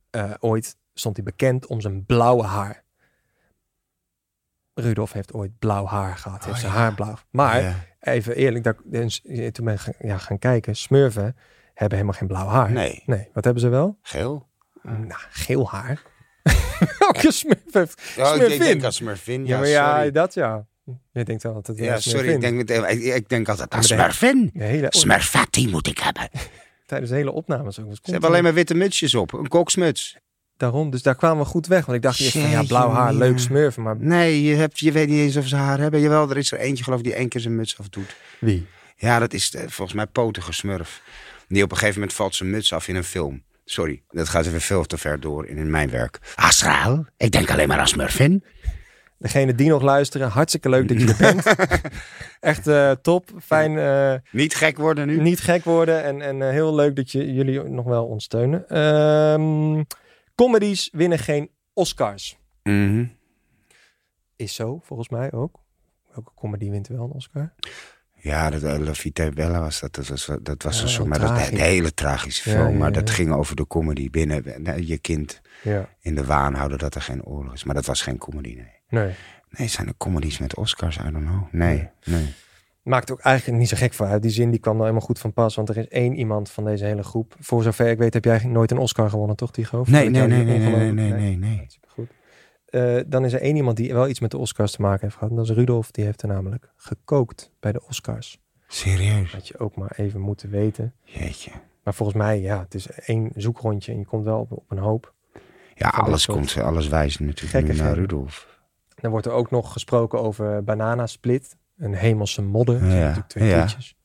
eh, 0.09 0.31
ooit 0.39 0.75
stond 0.93 1.15
hij 1.15 1.25
bekend 1.25 1.65
om 1.67 1.81
zijn 1.81 2.05
blauwe 2.05 2.43
haar. 2.43 2.83
Rudolf 4.73 5.11
heeft 5.13 5.33
ooit 5.33 5.59
blauw 5.59 5.85
haar 5.85 6.17
gehad. 6.17 6.43
Heeft 6.45 6.55
Oh, 6.55 6.61
zijn 6.61 6.73
ja. 6.73 6.77
haar 6.79 6.93
blauw. 6.93 7.15
Maar 7.29 7.61
Ja. 7.61 7.75
even 7.99 8.35
eerlijk, 8.35 8.63
dat, 8.63 8.75
dus, 8.83 9.21
eh, 9.23 9.47
toen 9.51 9.65
ben 9.65 9.73
ik 9.73 9.79
gaan- 9.79 9.93
ja, 9.99 10.17
gaan 10.17 10.39
kijken. 10.39 10.75
Smurfen 10.75 11.35
hebben 11.73 11.97
helemaal 11.97 12.19
geen 12.19 12.27
blauw 12.27 12.47
haar. 12.47 12.71
Nee. 12.71 13.03
Nee. 13.05 13.27
Wat 13.33 13.43
hebben 13.43 13.61
ze 13.61 13.69
wel? 13.69 13.97
Geel. 14.01 14.47
Nou, 14.83 15.21
geel 15.29 15.69
haar. 15.69 16.01
Welke 16.99 17.31
smurf 17.31 17.57
heeft 17.71 18.01
Ja, 18.15 18.33
ik 18.33 18.59
denk 18.59 18.83
als 18.83 18.95
Smurfin. 18.95 19.45
Ja, 19.45 19.63
Ja, 19.65 20.01
ja, 20.03 20.11
dat 20.11 20.33
ja. 20.33 20.65
Je 21.11 21.23
denkt 21.23 21.43
wel 21.43 21.53
dat 21.53 21.67
het 21.67 21.77
Ja, 21.77 21.99
sorry, 21.99 22.29
ik 22.29 22.41
denk, 22.41 22.55
meteen, 22.55 22.89
ik, 22.89 23.01
ik 23.15 23.29
denk 23.29 23.49
altijd 23.49 23.71
aan 23.73 23.83
Smurfin. 23.83 24.49
de 24.53 24.63
hele- 24.63 24.87
Smurfatti 24.89 25.69
moet 25.69 25.87
ik 25.87 25.97
hebben. 25.97 26.29
Tijdens 26.85 27.11
de 27.11 27.17
hele 27.17 27.31
opnames 27.31 27.79
ook. 27.79 27.93
Ze 28.03 28.11
hebben 28.11 28.29
alleen 28.29 28.43
maar 28.43 28.53
witte 28.53 28.73
mutsjes 28.73 29.15
op. 29.15 29.33
Een 29.33 29.47
koksmuts. 29.47 30.17
Daarom, 30.57 30.89
dus 30.89 31.01
daar 31.01 31.15
kwamen 31.15 31.43
we 31.43 31.49
goed 31.49 31.67
weg. 31.67 31.85
Want 31.85 31.97
ik 31.97 32.03
dacht 32.03 32.19
eerst 32.19 32.31
van 32.37 32.49
ja, 32.49 32.63
blauw 32.63 32.89
haar, 32.89 33.13
leuk 33.13 33.39
smurfen. 33.39 33.83
Maar 33.83 33.95
Nee, 33.99 34.43
je, 34.43 34.55
hebt, 34.55 34.79
je 34.79 34.91
weet 34.91 35.09
niet 35.09 35.19
eens 35.19 35.35
of 35.37 35.47
ze 35.47 35.55
haar 35.55 35.79
hebben. 35.79 35.99
Jawel, 35.99 36.29
er 36.29 36.37
is 36.37 36.51
er 36.51 36.59
eentje 36.59 36.83
geloof 36.83 36.99
ik 36.99 37.05
die 37.05 37.13
één 37.13 37.29
keer 37.29 37.41
zijn 37.41 37.55
muts 37.55 37.79
afdoet. 37.79 38.15
Wie? 38.39 38.67
Ja, 38.95 39.19
dat 39.19 39.33
is 39.33 39.55
eh, 39.55 39.61
volgens 39.67 39.93
mij 39.93 40.05
potige 40.05 40.53
smurf. 40.53 41.01
Die 41.53 41.63
op 41.63 41.71
een 41.71 41.77
gegeven 41.77 41.99
moment 41.99 42.17
valt 42.17 42.35
zijn 42.35 42.49
muts 42.49 42.73
af 42.73 42.87
in 42.87 42.95
een 42.95 43.03
film. 43.03 43.43
Sorry, 43.65 44.03
dat 44.09 44.29
gaat 44.29 44.45
even 44.45 44.61
veel 44.61 44.83
te 44.85 44.97
ver 44.97 45.19
door 45.19 45.45
in 45.47 45.69
mijn 45.71 45.89
werk. 45.89 46.19
Astral, 46.35 47.05
ik 47.17 47.31
denk 47.31 47.51
alleen 47.51 47.67
maar 47.67 47.79
aan 47.79 47.87
Smurfin. 47.87 48.43
degene 49.17 49.55
die 49.55 49.69
nog 49.69 49.81
luisteren, 49.81 50.29
hartstikke 50.29 50.69
leuk 50.69 50.87
dat 50.87 51.01
je 51.01 51.07
er 51.07 51.17
bent. 51.17 51.45
Echt 52.39 52.67
eh, 52.67 52.91
top, 52.91 53.29
fijn. 53.41 53.77
eh, 53.77 54.15
Niet 54.31 54.55
gek 54.55 54.77
worden 54.77 55.07
nu. 55.07 55.21
Niet 55.21 55.39
gek 55.39 55.63
worden 55.63 56.03
en, 56.03 56.21
en 56.21 56.41
eh, 56.41 56.49
heel 56.49 56.75
leuk 56.75 56.95
dat 56.95 57.11
je, 57.11 57.33
jullie 57.33 57.63
nog 57.63 57.85
wel 57.85 58.05
ons 58.05 58.23
steunen. 58.23 58.69
Ehm, 58.69 59.83
comedies 60.35 60.89
winnen 60.91 61.19
geen 61.19 61.49
Oscars. 61.73 62.37
Mhm. 62.63 63.05
Is 64.35 64.55
zo, 64.55 64.79
volgens 64.83 65.09
mij 65.09 65.31
ook. 65.31 65.59
Welke 66.13 66.31
comedy 66.35 66.69
wint 66.69 66.87
wel 66.87 67.03
een 67.03 67.11
Oscar? 67.11 67.53
Ja, 68.23 68.49
dat, 68.49 68.63
uh, 68.63 68.77
La 68.77 68.93
Vita 68.93 69.29
Bella 69.29 69.59
was 69.59 69.79
dat. 69.79 69.95
Dat 69.95 70.07
was, 70.07 70.29
dat 70.41 70.63
was 70.63 70.77
Ja, 70.77 70.83
een 70.83 70.89
soort, 70.89 71.07
maar 71.07 71.19
dat 71.19 71.29
een 71.51 71.57
hele 71.57 71.93
tragische 71.93 72.49
film. 72.49 72.71
ja, 72.71 72.77
maar 72.77 72.91
dat 72.91 73.09
ging 73.09 73.33
over 73.33 73.55
de 73.55 73.67
comedy 73.67 74.09
binnen. 74.09 74.43
nee, 74.63 74.87
Je 74.87 74.97
kind 74.97 75.41
Ja. 75.63 75.89
in 75.99 76.15
de 76.15 76.25
waan 76.25 76.53
houden 76.53 76.77
dat 76.77 76.95
er 76.95 77.01
geen 77.01 77.23
oorlog 77.25 77.53
is. 77.53 77.63
Maar 77.63 77.75
dat 77.75 77.85
was 77.85 78.01
geen 78.01 78.17
comedy, 78.17 78.53
nee. 78.55 78.71
Nee. 79.03 79.13
Nee, 79.49 79.67
zijn 79.67 79.87
er 79.87 79.93
comedies 79.97 80.37
met 80.39 80.55
Oscars? 80.55 80.97
I 80.97 81.01
don't 81.11 81.25
know. 81.25 81.43
Nee, 81.51 81.89
nee. 82.05 82.33
Maakt 82.83 83.11
ook 83.11 83.19
eigenlijk 83.19 83.59
niet 83.59 83.69
zo 83.69 83.77
gek 83.77 83.93
voor 83.93 84.05
uit. 84.05 84.21
Die 84.21 84.31
zin 84.31 84.51
die 84.51 84.59
kwam 84.59 84.73
nou 84.73 84.85
helemaal 84.87 85.07
goed 85.07 85.19
van 85.19 85.33
pas. 85.33 85.55
Want 85.55 85.69
er 85.69 85.77
is 85.77 85.87
één 85.87 86.15
iemand 86.15 86.49
van 86.51 86.65
deze 86.65 86.85
hele 86.85 87.03
groep. 87.03 87.35
Voor 87.39 87.63
zover 87.63 87.87
ik 87.89 87.97
weet 87.97 88.13
heb 88.13 88.25
jij 88.25 88.43
nooit 88.45 88.71
een 88.71 88.77
Oscar 88.77 89.09
gewonnen, 89.09 89.35
toch, 89.35 89.51
Tigo? 89.51 89.79
Of 89.79 89.87
Nee, 89.87 90.03
heb 90.03 90.11
nee, 90.11 90.19
jij 90.21 90.27
nee, 90.29 90.37
die 90.37 90.45
nee, 90.45 90.57
nee, 90.59 90.67
nee, 90.67 90.75
ongelooflijk- 90.75 91.19
nee, 91.19 91.37
nee, 91.37 91.57
nee. 91.57 91.67
Eh, 92.73 92.99
dan 93.07 93.25
is 93.25 93.33
er 93.33 93.41
één 93.41 93.55
iemand 93.55 93.77
die 93.77 93.93
wel 93.93 94.07
iets 94.07 94.19
met 94.19 94.31
de 94.31 94.37
Oscars 94.37 94.71
te 94.71 94.81
maken 94.81 95.01
heeft 95.01 95.13
gehad. 95.13 95.29
En 95.29 95.35
dat 95.35 95.49
is 95.49 95.55
Rudolf. 95.55 95.91
Die 95.91 96.05
heeft 96.05 96.21
er 96.21 96.27
namelijk 96.27 96.71
gekookt 96.75 97.51
bij 97.59 97.71
de 97.71 97.81
Oscars. 97.87 98.39
Serieus? 98.67 99.31
Had 99.31 99.47
je 99.47 99.59
ook 99.59 99.75
maar 99.75 99.93
even 99.97 100.19
moeten 100.19 100.49
weten. 100.49 100.93
Jeetje. 101.03 101.51
Maar 101.83 101.93
volgens 101.93 102.17
mij, 102.17 102.39
ja, 102.41 102.59
het 102.59 102.73
is 102.73 102.87
één 102.87 103.31
zoekrondje 103.35 103.91
en 103.91 103.97
je 103.97 104.05
komt 104.05 104.23
wel 104.23 104.39
op, 104.39 104.51
op 104.51 104.71
een 104.71 104.77
hoop. 104.77 105.13
Ja, 105.73 105.87
alles, 105.87 106.25
komt, 106.25 106.57
alles 106.57 106.87
wijst 106.87 107.19
natuurlijk 107.19 107.67
nu 107.67 107.75
naar 107.75 107.93
Rudolf. 107.93 108.59
Dan 108.95 109.11
wordt 109.11 109.25
er 109.25 109.31
ook 109.31 109.51
nog 109.51 109.71
gesproken 109.71 110.21
over 110.21 110.63
bananasplit. 110.63 111.55
Een 111.77 111.93
hemelse 111.93 112.41
modder. 112.41 112.75
Er 112.75 112.87
Ja, 112.87 112.99
natuurlijk 112.99 113.27
twee 113.27 113.47
ja. 113.49 113.61
toetjes. 113.61 113.95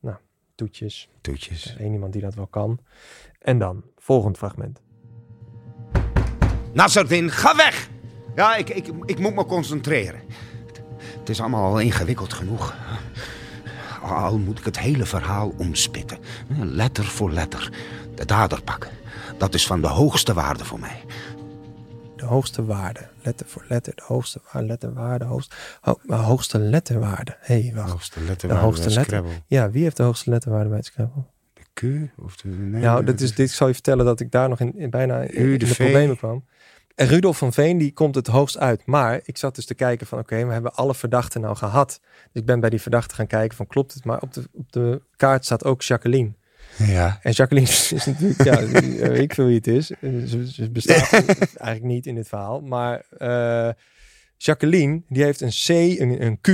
Nou, 0.00 0.16
toetjes. 0.54 1.08
Toetjes. 1.20 1.76
Één 1.76 1.92
iemand 1.92 2.12
die 2.12 2.22
dat 2.22 2.34
wel 2.34 2.46
kan. 2.46 2.78
En 3.38 3.58
dan, 3.58 3.84
volgend 3.96 4.36
fragment. 4.36 4.82
Nazardin, 6.74 7.30
ga 7.30 7.56
weg! 7.56 7.88
Ja, 8.34 8.56
ik, 8.56 8.68
ik, 8.70 8.86
ik 9.04 9.18
moet 9.18 9.34
me 9.34 9.44
concentreren. 9.46 10.20
Het 11.18 11.28
is 11.28 11.40
allemaal 11.40 11.64
al 11.72 11.80
ingewikkeld 11.80 12.32
genoeg. 12.32 12.74
Al 14.02 14.38
moet 14.38 14.58
ik 14.58 14.64
het 14.64 14.78
hele 14.78 15.04
verhaal 15.04 15.54
omspitten. 15.56 16.18
Letter 16.58 17.04
voor 17.04 17.30
letter. 17.32 17.72
De 18.14 18.24
dader 18.24 18.62
pakken. 18.62 18.90
Dat 19.38 19.54
is 19.54 19.66
van 19.66 19.80
de 19.80 19.86
hoogste 19.86 20.34
waarde 20.34 20.64
voor 20.64 20.80
mij. 20.80 21.00
De 22.16 22.24
hoogste 22.24 22.64
waarde. 22.64 23.00
Letter 23.22 23.46
voor 23.46 23.64
letter. 23.68 23.92
De 23.94 24.02
hoogste 24.06 24.40
waarde. 24.52 24.68
Letterwaarde. 24.68 25.24
Hoogste, 25.24 25.54
ho- 25.80 26.00
hoogste 26.06 26.58
letterwaarde. 26.58 27.36
Hé, 27.40 27.60
hey, 27.60 27.72
wacht. 27.74 27.90
Hoogste 27.90 28.18
de 28.18 28.24
letterwaarde 28.26 28.64
hoogste 28.64 28.86
bij 28.86 28.94
letter. 28.94 29.16
Scrabble. 29.16 29.42
Ja, 29.46 29.70
wie 29.70 29.82
heeft 29.82 29.96
de 29.96 30.02
hoogste 30.02 30.30
letterwaarde 30.30 30.68
bij 30.68 30.78
het 30.78 30.86
Scrabble? 30.86 31.22
Q? 31.74 31.82
Of 32.16 32.36
de, 32.36 32.48
nee, 32.48 32.82
nou, 32.82 33.04
dat 33.04 33.18
dit, 33.18 33.28
is, 33.28 33.34
dit 33.34 33.50
zal 33.50 33.66
je 33.66 33.72
vertellen 33.72 34.04
dat 34.04 34.20
ik 34.20 34.30
daar 34.30 34.48
nog 34.48 34.60
in, 34.60 34.78
in 34.78 34.90
bijna 34.90 35.20
in, 35.20 35.42
U, 35.42 35.52
in 35.52 35.58
de 35.58 35.66
de, 35.66 35.74
problemen 35.74 36.16
kwam. 36.16 36.44
En 36.94 37.06
Rudolf 37.06 37.38
van 37.38 37.52
Veen, 37.52 37.78
die 37.78 37.92
komt 37.92 38.14
het 38.14 38.26
hoogst 38.26 38.58
uit. 38.58 38.86
Maar 38.86 39.20
ik 39.24 39.38
zat 39.38 39.54
dus 39.54 39.66
te 39.66 39.74
kijken 39.74 40.06
van, 40.06 40.18
oké, 40.18 40.46
we 40.46 40.52
hebben 40.52 40.74
alle 40.74 40.94
verdachten 40.94 41.40
nou 41.40 41.56
gehad. 41.56 42.00
Dus 42.32 42.42
ik 42.42 42.46
ben 42.46 42.60
bij 42.60 42.70
die 42.70 42.80
verdachten 42.80 43.16
gaan 43.16 43.26
kijken 43.26 43.56
van, 43.56 43.66
klopt 43.66 43.94
het? 43.94 44.04
Maar 44.04 44.20
op 44.20 44.32
de, 44.32 44.48
op 44.52 44.72
de 44.72 45.02
kaart 45.16 45.44
staat 45.44 45.64
ook 45.64 45.82
Jacqueline. 45.82 46.32
Ja. 46.76 47.18
En 47.22 47.32
Jacqueline 47.32 47.68
is 47.94 48.04
natuurlijk, 48.06 48.44
ja, 48.44 48.58
eh, 48.58 49.08
weet 49.08 49.18
ik 49.18 49.34
veel 49.34 49.46
wie 49.46 49.56
het 49.56 49.66
is. 49.66 49.86
Ze, 49.86 50.50
ze 50.52 50.70
bestaat 50.70 51.12
eigenlijk 51.38 51.82
niet 51.82 52.06
in 52.06 52.14
dit 52.14 52.28
verhaal. 52.28 52.60
Maar 52.60 53.04
eh, 53.18 53.70
Jacqueline, 54.36 55.02
die 55.08 55.22
heeft 55.22 55.40
een 55.40 55.50
C, 55.50 55.68
een, 56.00 56.22
een 56.24 56.40
Q, 56.40 56.48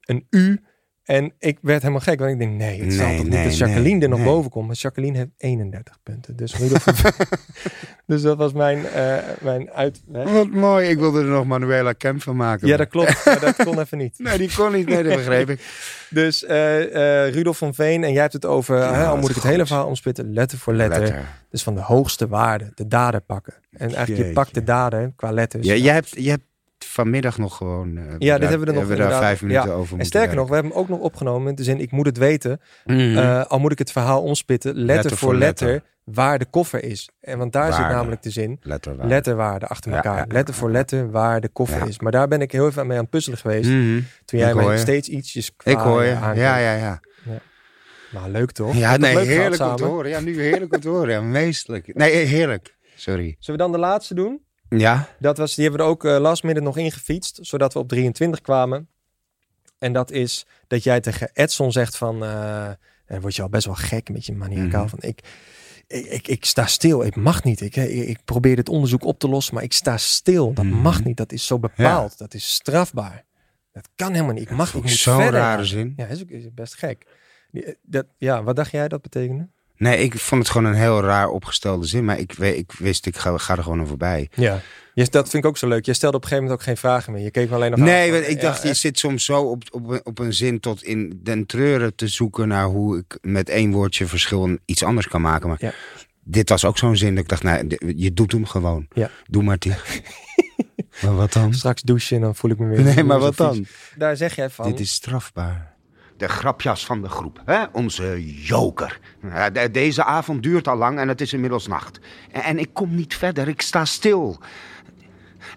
een 0.00 0.26
U. 0.30 0.62
En 1.10 1.32
ik 1.38 1.58
werd 1.62 1.80
helemaal 1.82 2.02
gek, 2.02 2.18
want 2.18 2.30
ik 2.30 2.38
denk, 2.38 2.52
nee, 2.52 2.82
het 2.82 2.92
zal 2.92 3.06
Nee, 3.06 3.16
toch 3.16 3.26
nee, 3.26 3.38
niet 3.38 3.48
dat 3.48 3.58
Jacqueline 3.58 3.94
nee, 3.98 4.02
er 4.02 4.08
nog 4.08 4.24
boven 4.24 4.50
komt. 4.50 4.66
Maar 4.66 4.76
Jacqueline 4.76 5.18
heeft 5.18 5.30
31 5.36 5.98
punten. 6.02 6.36
Dus, 6.36 6.52
dus 8.06 8.22
dat 8.22 8.36
was 8.36 8.52
mijn, 8.52 8.86
eh 8.86 9.16
mijn 9.40 9.70
uit... 9.70 10.02
hè? 10.12 10.32
Wat 10.32 10.50
mooi, 10.50 10.88
ik 10.88 10.98
wilde 10.98 11.20
er 11.20 11.26
nog 11.26 11.46
Manuela 11.46 11.92
Kemp 11.92 12.22
van 12.22 12.36
maken. 12.36 12.68
Ja, 12.68 12.76
dat 12.76 12.88
klopt. 12.88 13.24
Maar 13.24 13.40
dat 13.40 13.56
kon 13.56 13.80
even 13.80 13.98
niet. 13.98 14.18
Nee, 14.30 14.38
die 14.38 14.50
kon 14.56 14.72
niet. 14.72 14.88
Nee, 14.88 15.02
dat 15.02 15.16
begreep 15.16 15.50
ik. 15.50 15.60
Dus 16.10 16.44
eh 16.44 17.24
eh 17.26 17.32
Rudolf 17.34 17.58
van 17.58 17.74
Veen, 17.74 18.04
en 18.04 18.12
jij 18.12 18.20
hebt 18.20 18.32
het 18.32 18.46
over, 18.46 18.76
hè, 18.76 19.06
al 19.06 19.16
moet 19.16 19.28
ik 19.28 19.34
het 19.34 19.42
goed. 19.42 19.50
hele 19.50 19.66
verhaal 19.66 19.86
omspitten, 19.86 20.32
letter 20.32 20.58
voor 20.58 20.74
letter. 20.74 21.00
Letter. 21.00 21.24
Dus 21.50 21.62
van 21.62 21.74
de 21.74 21.80
hoogste 21.80 22.28
waarde, 22.28 22.72
de 22.74 22.86
dader 22.86 23.20
pakken. 23.20 23.54
En 23.70 23.94
eigenlijk, 23.94 24.26
je 24.26 24.32
pakt 24.32 24.54
de 24.54 24.64
dader 24.64 25.12
qua 25.16 25.32
letters. 25.32 25.66
Ja, 25.66 25.74
jij, 25.74 25.94
hebt, 25.94 26.10
jij 26.14 26.30
hebt 26.30 26.44
vanmiddag 26.84 27.38
nog 27.38 27.56
gewoon... 27.56 27.96
eh, 27.96 28.04
Ja, 28.18 28.38
dit 28.38 28.48
hebben 28.48 28.48
we 28.48 28.50
er 28.50 28.58
nog 28.58 28.66
hebben 28.66 28.82
we 28.82 28.86
daar 28.86 28.96
inderdaad- 28.96 29.20
vijf 29.22 29.42
minuten 29.42 29.68
ja. 29.68 29.74
over 29.74 29.98
En 29.98 30.04
sterker 30.04 30.36
nog, 30.36 30.48
we 30.48 30.54
hebben 30.54 30.72
hem 30.72 30.80
ook 30.80 30.88
nog 30.88 30.98
opgenomen 30.98 31.48
in 31.48 31.54
de 31.54 31.64
zin, 31.64 31.80
ik 31.80 31.90
moet 31.90 32.06
het 32.06 32.18
weten. 32.18 32.60
Mhm. 32.84 33.16
Eh, 33.18 33.44
al 33.44 33.58
moet 33.58 33.72
ik 33.72 33.78
het 33.78 33.92
verhaal 33.92 34.22
omspitten, 34.22 34.74
letter, 34.74 34.94
Letter 34.94 35.16
voor 35.16 35.34
letter, 35.36 35.66
letter. 35.68 35.88
waar 36.04 36.38
de 36.38 36.44
koffer 36.50 36.84
is. 36.84 37.10
En 37.20 37.38
want 37.38 37.52
daar 37.52 37.72
zit 37.72 37.88
namelijk 37.88 38.22
de 38.22 38.30
zin. 38.30 38.58
Letterwaarde. 38.62 39.08
Letterwaarde 39.08 39.66
achter 39.66 39.92
elkaar. 39.92 40.14
ja, 40.14 40.18
ja, 40.28 40.34
letter 40.34 40.54
voor 40.54 40.70
letter, 40.70 41.10
waar 41.10 41.40
de 41.40 41.48
koffer 41.48 41.88
is. 41.88 41.98
Maar 42.00 42.12
daar 42.12 42.28
ben 42.28 42.40
ik 42.40 42.52
heel 42.52 42.66
even 42.66 42.86
mee 42.86 42.96
aan 42.96 43.02
het 43.02 43.12
puzzelen 43.12 43.38
geweest. 43.38 43.68
Mhm. 43.70 44.00
Toen 44.24 44.38
jij 44.40 44.54
mij 44.54 44.78
steeds 44.78 45.08
ietsjes 45.08 45.52
Ik 45.64 45.76
hoor 45.78 46.02
je. 46.04 46.14
aankomt. 46.14 46.36
Ja, 46.36 46.56
ja, 46.56 46.74
ja. 46.74 47.00
Ja. 47.24 47.38
Maar 48.10 48.30
leuk 48.30 48.50
toch? 48.52 48.76
Ja, 48.76 48.96
nee, 48.96 49.14
leuk 49.14 49.26
heerlijk 49.26 49.62
om 49.62 49.76
te 49.76 49.84
horen. 49.84 50.10
Ja, 50.10 50.20
nu 50.20 50.40
heerlijk 50.42 50.74
om 50.74 50.80
te 50.80 50.88
horen. 50.88 51.10
Ja, 51.10 51.20
meestelijk. 51.20 51.94
Nee, 51.94 52.12
heerlijk. 52.12 52.76
Sorry. 52.96 53.36
Zullen 53.38 53.60
we 53.60 53.66
dan 53.66 53.72
de 53.72 53.86
laatste 53.86 54.14
doen? 54.14 54.40
Ja? 54.78 55.08
Dat 55.18 55.38
was, 55.38 55.54
die 55.54 55.64
hebben 55.64 55.80
we 55.82 55.86
er 55.86 55.92
ook 55.92 56.04
eh, 56.04 56.18
last 56.20 56.42
minute 56.42 56.60
nog 56.64 56.76
ingefietst, 56.76 57.38
zodat 57.42 57.72
we 57.72 57.78
op 57.78 57.88
23 57.88 58.40
kwamen. 58.40 58.88
En 59.78 59.92
dat 59.92 60.10
is 60.10 60.46
dat 60.66 60.82
jij 60.82 61.00
tegen 61.00 61.30
Edson 61.32 61.72
zegt 61.72 61.96
van, 61.96 62.18
dan 63.06 63.20
word 63.20 63.36
je 63.36 63.42
al 63.42 63.48
best 63.48 63.66
wel 63.66 63.74
gek, 63.74 64.08
een 64.08 64.14
beetje 64.14 64.34
maniacaal. 64.34 64.80
Mhm. 64.84 64.90
Van, 64.90 64.98
ik, 65.02 65.20
ik, 65.86 66.06
ik, 66.06 66.28
ik 66.28 66.44
sta 66.44 66.66
stil, 66.66 67.02
ik 67.04 67.16
mag 67.16 67.44
niet. 67.44 67.60
Ik, 67.60 67.76
ik, 67.76 68.18
probeer 68.24 68.56
dit 68.56 68.68
onderzoek 68.68 69.04
op 69.04 69.18
te 69.18 69.28
lossen, 69.28 69.54
maar 69.54 69.62
ik 69.62 69.72
sta 69.72 69.96
stil. 69.96 70.52
Dat 70.52 70.64
Mhm. 70.64 70.74
mag 70.74 71.04
niet, 71.04 71.16
dat 71.16 71.32
is 71.32 71.46
zo 71.46 71.58
bepaald. 71.58 72.18
Dat 72.18 72.34
is 72.34 72.52
strafbaar. 72.54 73.24
Dat 73.72 73.88
kan 73.94 74.12
helemaal 74.12 74.34
niet. 74.34 74.42
Ik 74.42 74.50
mag, 74.50 74.74
moet 74.74 74.90
zo'n 74.90 75.30
rare 75.30 75.64
zin. 75.64 75.92
Ja, 75.96 76.06
is, 76.06 76.24
best 76.54 76.74
gek. 76.74 77.06
Dat, 77.82 78.06
ja, 78.18 78.42
wat 78.42 78.56
dacht 78.56 78.70
jij 78.70 78.88
dat 78.88 79.02
betekende? 79.02 79.48
Nee, 79.80 79.98
ik 79.98 80.18
vond 80.18 80.42
het 80.42 80.50
gewoon 80.50 80.66
een 80.72 80.78
heel 80.78 81.00
raar 81.02 81.28
opgestelde 81.28 81.86
zin. 81.86 82.04
Maar 82.04 82.18
ik, 82.18 82.32
ik 82.38 82.72
wist, 82.78 83.06
ik 83.06 83.16
ga, 83.16 83.38
ga 83.38 83.56
er 83.56 83.62
gewoon 83.62 83.80
aan 83.80 83.86
voorbij. 83.86 84.28
Ja. 84.34 84.60
Je, 84.94 85.06
dat 85.10 85.28
vind 85.28 85.42
ik 85.44 85.48
ook 85.50 85.56
zo 85.58 85.68
leuk. 85.68 85.84
Je 85.86 85.92
stelde 85.94 86.16
op 86.16 86.22
een 86.22 86.28
gegeven 86.28 86.48
moment 86.50 86.66
ook 86.68 86.74
geen 86.74 86.82
vragen 86.90 87.12
meer. 87.12 87.22
Je 87.22 87.30
keek 87.30 87.50
alleen 87.50 87.70
nog 87.70 87.78
aan 87.80 87.84
Nee, 87.86 88.12
want 88.12 88.28
ik 88.28 88.34
ja, 88.36 88.40
dacht, 88.40 88.62
je 88.62 88.74
zit 88.74 88.98
soms 88.98 89.24
zo 89.24 89.40
op, 89.42 89.62
op, 89.70 89.88
een- 89.88 90.00
op 90.04 90.18
een 90.18 90.32
zin 90.32 90.60
tot 90.60 90.82
in 90.82 91.20
den 91.22 91.46
treuren 91.46 91.94
te 91.94 92.08
zoeken 92.08 92.48
naar 92.48 92.64
hoe 92.66 92.98
ik 92.98 93.18
met 93.22 93.48
één 93.48 93.72
woordje 93.72 94.06
verschil 94.06 94.58
iets 94.64 94.82
anders 94.82 95.08
kan 95.08 95.20
maken. 95.20 95.48
Maar 95.48 95.56
Ja. 95.60 95.72
dit 96.24 96.48
was 96.48 96.64
ook 96.64 96.78
zo'n 96.78 96.96
zin 96.96 97.14
dat 97.14 97.22
ik 97.24 97.28
dacht, 97.30 97.42
nou, 97.42 97.76
je 97.96 98.12
doet 98.12 98.32
hem 98.32 98.46
gewoon. 98.46 98.86
Ja. 98.94 99.10
Doe 99.28 99.42
maar 99.42 99.58
die. 99.58 99.74
maar 101.02 101.14
wat 101.16 101.32
dan? 101.32 101.54
Straks 101.54 101.82
douchen 101.82 102.16
en 102.16 102.22
dan 102.22 102.34
voel 102.36 102.50
ik 102.50 102.58
me 102.58 102.66
weer... 102.68 102.80
Nee, 102.94 103.04
maar 103.04 103.18
wat 103.18 103.36
dan? 103.36 103.66
Daar 103.96 104.16
zeg 104.16 104.34
jij 104.36 104.50
van... 104.50 104.70
Dit 104.70 104.80
is 104.80 104.92
strafbaar. 104.92 105.69
De 106.20 106.28
grapjas 106.28 106.86
van 106.86 107.02
de 107.02 107.08
groep, 107.08 107.42
hè? 107.44 107.64
onze 107.72 108.34
joker. 108.42 109.00
De- 109.52 109.70
deze 109.70 110.04
avond 110.04 110.42
duurt 110.42 110.68
al 110.68 110.76
lang 110.76 110.98
en 110.98 111.08
het 111.08 111.20
is 111.20 111.32
inmiddels 111.32 111.66
nacht. 111.66 112.00
En, 112.32 112.58
ik 112.58 112.74
kom 112.74 112.94
niet 112.94 113.14
verder, 113.16 113.48
ik 113.48 113.60
sta 113.60 113.84
stil. 113.84 114.38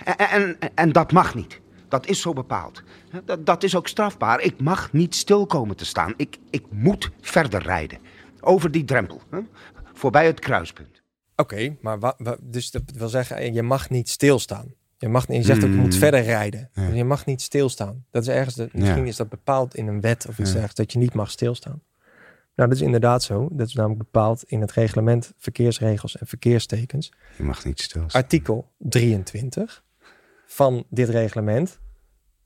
En, 0.04 0.18
en, 0.18 0.58
en 0.76 0.92
dat 0.92 1.12
mag 1.12 1.36
niet. 1.36 1.60
Dat 1.88 2.08
is 2.08 2.22
zo 2.22 2.34
bepaald. 2.34 2.84
Dat, 3.26 3.46
dat 3.46 3.64
is 3.64 3.76
ook 3.76 3.88
strafbaar. 3.88 4.42
Ik 4.42 4.62
mag 4.62 4.92
niet 4.94 5.16
stil 5.16 5.46
komen 5.46 5.76
te 5.76 5.86
staan. 5.86 6.14
Ik, 6.18 6.38
ik 6.50 6.64
moet 6.70 7.12
verder 7.22 7.62
rijden. 7.62 8.00
Over 8.42 8.72
die 8.72 8.84
drempel. 8.84 9.22
Hè? 9.30 9.40
Voorbij 9.94 10.26
het 10.26 10.40
kruispunt. 10.40 11.02
Oké, 11.36 11.78
maar 11.82 12.00
wa, 12.00 12.14
wa- 12.18 12.38
dus 12.42 12.72
dat 12.72 12.82
wil 12.96 13.10
zeggen, 13.10 13.54
je 13.54 13.64
mag 13.64 13.90
niet 13.90 14.10
stilstaan. 14.10 14.74
Je, 15.04 15.10
mag, 15.10 15.28
je 15.28 15.44
zegt 15.44 15.64
ook, 15.64 15.70
je 15.70 15.76
moet 15.76 15.94
Mm. 15.94 16.00
verder 16.00 16.22
rijden. 16.22 16.70
Ja. 16.74 16.88
Je 16.88 17.04
mag 17.04 17.26
niet 17.26 17.42
stilstaan. 17.42 18.06
Dat 18.12 18.22
is 18.22 18.28
ergens, 18.28 18.56
de, 18.56 18.70
misschien 18.74 19.06
is 19.08 19.16
dat 19.16 19.30
bepaald 19.30 19.76
in 19.76 19.88
een 19.88 20.02
wet 20.02 20.26
of 20.28 20.30
iets 20.30 20.38
Ja. 20.38 20.44
dergelijks, 20.46 20.76
dat 20.76 20.92
je 20.92 21.00
niet 21.00 21.14
mag 21.14 21.32
stilstaan. 21.32 21.82
Nou, 22.56 22.70
dat 22.70 22.78
is 22.78 22.84
inderdaad 22.84 23.24
zo. 23.24 23.48
Dat 23.52 23.68
is 23.68 23.74
namelijk 23.74 24.00
bepaald 24.00 24.44
in 24.44 24.62
het 24.62 24.72
reglement 24.72 25.34
verkeersregels 25.38 26.18
en 26.18 26.28
verkeerstekens. 26.28 27.12
Je 27.38 27.44
mag 27.44 27.66
niet 27.66 27.82
stilstaan. 27.82 28.22
Artikel 28.22 28.72
23 28.78 29.84
van 30.46 30.86
dit 30.90 31.10
reglement 31.10 31.80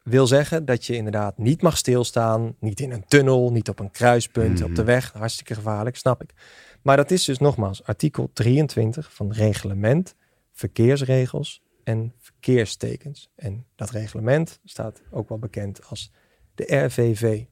wil 0.03 0.27
zeggen 0.27 0.65
dat 0.65 0.85
je 0.85 0.95
inderdaad 0.95 1.37
niet 1.37 1.61
mag 1.61 1.77
stilstaan. 1.77 2.55
Niet 2.59 2.79
in 2.79 2.91
een 2.91 3.05
tunnel, 3.07 3.51
niet 3.51 3.69
op 3.69 3.79
een 3.79 3.91
kruispunt, 3.91 4.61
op 4.63 4.75
de 4.75 4.83
weg. 4.83 5.11
Hartstikke 5.13 5.53
gevaarlijk, 5.53 5.95
snap 5.95 6.21
ik. 6.21 6.33
Maar 6.81 6.97
dat 6.97 7.11
is 7.11 7.23
dus 7.25 7.37
nogmaals 7.37 7.83
artikel 7.83 8.29
23 8.33 9.13
van 9.13 9.31
reglement, 9.31 10.15
verkeersregels 10.53 11.61
en 11.83 12.13
verkeerstekens. 12.53 13.29
En 13.35 13.65
dat 13.75 13.89
reglement 13.89 14.59
staat 14.63 15.01
ook 15.11 15.29
wel 15.29 15.37
bekend 15.39 15.85
als 15.89 16.11
de 16.55 16.75
RVV. 16.85 17.43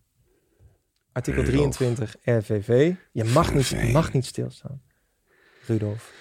Artikel 1.12 1.44
Rudolf. 1.44 1.76
23 1.76 2.16
RVV. 2.24 2.94
Je 3.12 3.24
mag 3.24 3.54
niet, 3.54 3.68
je 3.68 3.90
mag 3.92 4.14
niet 4.14 4.26
stilstaan. 4.26 4.82
Rudolf 5.66 6.12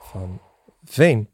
van 0.00 0.40
Veen. 0.84 1.28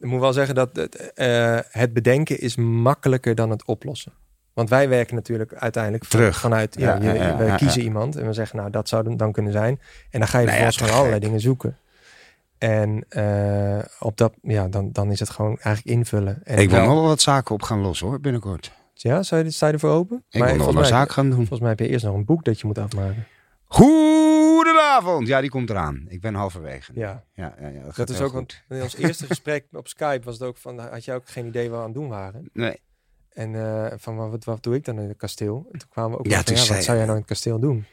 Ik 0.00 0.08
moet 0.08 0.20
wel 0.20 0.32
zeggen 0.32 0.54
dat 0.54 0.76
het, 0.76 1.12
eh, 1.12 1.58
het 1.68 1.92
bedenken 1.92 2.40
is 2.40 2.56
makkelijker 2.56 3.34
dan 3.34 3.50
het 3.50 3.64
oplossen. 3.64 4.12
Want 4.52 4.68
wij 4.68 4.88
werken 4.88 5.14
natuurlijk 5.14 5.54
uiteindelijk 5.54 6.04
van- 6.04 6.18
Terug. 6.20 6.38
vanuit, 6.40 6.76
ja, 6.78 6.94
Ja, 6.94 7.12
je- 7.12 7.18
ja, 7.18 7.26
ja, 7.28 7.36
we 7.36 7.54
kiezen 7.56 7.82
iemand 7.82 8.16
en 8.16 8.26
we 8.26 8.32
zeggen, 8.32 8.56
nou, 8.58 8.70
dat 8.70 8.88
zou 8.88 9.16
dan- 9.16 9.32
kunnen 9.32 9.52
zijn. 9.52 9.80
En 10.10 10.18
dan 10.18 10.28
ga 10.28 10.38
je 10.38 10.46
Nou 10.46 10.48
vervolgens 10.48 10.76
te 10.76 10.82
gewoon 10.84 10.98
allerlei 10.98 11.20
dingen 11.20 11.40
zoeken. 11.40 11.76
En 12.62 13.04
eh, 13.08 13.78
op 13.98 14.16
dat, 14.16 14.32
ja, 14.42 14.68
dan, 14.68 14.92
dan 14.92 15.10
is 15.10 15.20
het 15.20 15.30
gewoon 15.30 15.58
eigenlijk 15.60 15.96
invullen. 15.96 16.40
En 16.44 16.58
ik 16.58 16.70
wil 16.70 16.80
nog 16.80 16.88
wel 16.88 17.02
wat 17.02 17.20
zaken 17.20 17.54
op 17.54 17.62
gaan 17.62 17.80
lossen 17.80 18.06
hoor, 18.06 18.20
binnenkort. 18.20 18.72
Ja, 18.94 19.22
zou 19.22 19.44
je, 19.44 19.50
sta 19.50 19.66
je 19.66 19.72
ervoor 19.72 19.90
open? 19.90 20.24
Ik 20.30 20.44
wil 20.44 20.56
nog 20.56 20.74
een 20.74 20.84
zaak 20.84 21.10
gaan 21.10 21.26
doen. 21.28 21.36
Volgens 21.36 21.60
mij 21.60 21.68
heb 21.68 21.78
je 21.78 21.88
eerst 21.88 22.04
nog 22.04 22.14
een 22.14 22.24
boek 22.24 22.44
dat 22.44 22.60
je 22.60 22.66
moet 22.66 22.78
afmaken. 22.78 23.26
Goedenavond! 23.64 25.26
Ja, 25.26 25.40
die 25.40 25.50
komt 25.50 25.70
eraan. 25.70 26.04
Ik 26.08 26.20
ben 26.20 26.34
halverwege. 26.34 26.92
Ja. 26.94 27.24
Ja, 27.34 27.54
ja, 27.60 27.68
ja, 27.68 27.82
dat, 27.94 28.10
is 28.10 28.20
ook, 28.20 28.30
goed. 28.30 28.64
in 28.68 28.82
ons 28.82 28.96
eerste 28.96 29.26
gesprek 29.26 29.66
op 29.72 29.88
Skype 29.88 30.24
was 30.24 30.38
het 30.38 30.48
ook 30.48 30.56
van, 30.56 30.78
had 30.78 31.04
je 31.04 31.12
ook 31.12 31.28
geen 31.28 31.46
idee 31.46 31.70
waar 31.70 31.78
we 31.78 31.84
aan 31.84 31.90
het 31.90 32.00
doen 32.00 32.08
waren. 32.08 32.50
Nee. 32.52 32.80
En 33.32 33.54
eh, 33.54 33.98
van, 33.98 34.30
wat, 34.30 34.44
wat 34.44 34.62
doe 34.62 34.74
ik 34.74 34.84
dan 34.84 34.98
in 34.98 35.08
het 35.08 35.16
kasteel? 35.16 35.68
En 35.72 35.78
toen 35.78 35.88
kwamen 35.88 36.10
we 36.10 36.18
ook 36.18 36.26
Ja, 36.26 36.42
van, 36.42 36.56
zei 36.56 36.68
wat 36.68 36.84
zou 36.84 36.96
jij 36.96 37.06
nou 37.06 37.16
in 37.16 37.22
het 37.22 37.32
kasteel 37.32 37.58
doen? 37.58 37.84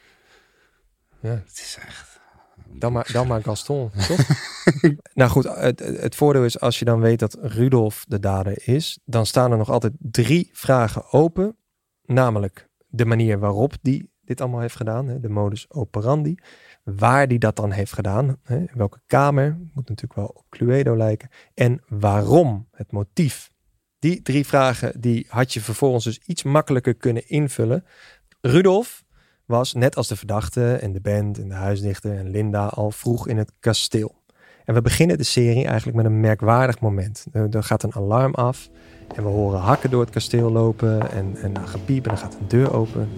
Ja. 1.19 1.29
Het 1.29 1.59
is 1.59 1.77
echt... 1.81 2.18
Dan 2.73 2.93
maar, 2.93 3.09
dan 3.11 3.27
maar 3.27 3.43
Gaston, 3.43 3.91
toch? 4.07 4.27
nou 5.13 5.29
goed, 5.29 5.55
het, 5.55 5.79
het 5.79 6.15
voordeel 6.15 6.45
is 6.45 6.59
als 6.59 6.79
je 6.79 6.85
dan 6.85 6.99
weet 6.99 7.19
dat 7.19 7.37
Rudolf 7.41 8.05
de 8.07 8.19
dader 8.19 8.67
is, 8.67 8.99
dan 9.05 9.25
staan 9.25 9.51
er 9.51 9.57
nog 9.57 9.69
altijd 9.69 9.93
drie 9.97 10.49
vragen 10.53 11.11
open. 11.11 11.57
Namelijk 12.05 12.69
de 12.87 13.05
manier 13.05 13.39
waarop 13.39 13.73
die 13.81 14.09
dit 14.29 14.41
allemaal 14.41 14.59
heeft 14.59 14.75
gedaan, 14.75 15.07
hè, 15.07 15.19
de 15.19 15.29
modus 15.29 15.65
operandi. 15.69 16.35
Waar 16.83 17.27
die 17.27 17.39
dat 17.39 17.55
dan 17.55 17.71
heeft 17.71 17.93
gedaan, 17.93 18.37
hè, 18.43 18.57
in 18.57 18.69
welke 18.73 19.01
kamer, 19.05 19.57
moet 19.73 19.89
natuurlijk 19.89 20.19
wel 20.19 20.27
op 20.27 20.45
Cluedo 20.49 20.97
lijken. 20.97 21.29
En 21.53 21.81
waarom, 21.87 22.67
het 22.71 22.91
motief. 22.91 23.51
Die 23.99 24.21
drie 24.21 24.45
vragen 24.45 25.01
die 25.01 25.25
had 25.29 25.53
je 25.53 25.61
vervolgens 25.61 26.03
dus 26.03 26.19
iets 26.25 26.43
makkelijker 26.43 26.93
kunnen 26.93 27.29
invullen. 27.29 27.85
Rudolf 28.41 29.03
was 29.49 29.73
net 29.73 29.95
als 29.95 30.07
de 30.07 30.15
verdachte 30.15 30.73
en 30.73 30.91
de 30.91 30.99
band 31.01 31.39
en 31.39 31.47
de 31.47 31.55
huisdichter 31.55 32.17
en 32.17 32.29
Linda 32.29 32.65
al 32.65 32.91
vroeg 32.91 33.27
in 33.27 33.37
het 33.37 33.51
kasteel. 33.59 34.15
En 34.65 34.73
we 34.73 34.81
beginnen 34.81 35.17
de 35.17 35.23
serie 35.23 35.65
eigenlijk 35.65 35.97
met 35.97 36.05
een 36.05 36.19
merkwaardig 36.19 36.79
moment. 36.79 37.25
Er, 37.31 37.63
gaat 37.63 37.83
een 37.83 37.95
alarm 37.95 38.33
af 38.33 38.69
en 39.15 39.23
we 39.23 39.29
horen 39.29 39.59
hakken 39.59 39.89
door 39.89 40.01
het 40.01 40.09
kasteel 40.09 40.51
lopen 40.51 41.11
en, 41.11 41.35
en 41.35 41.67
gepiep 41.67 42.03
en 42.03 42.09
dan 42.09 42.17
gaat 42.17 42.37
een 42.39 42.47
deur 42.47 42.73
open. 42.73 43.09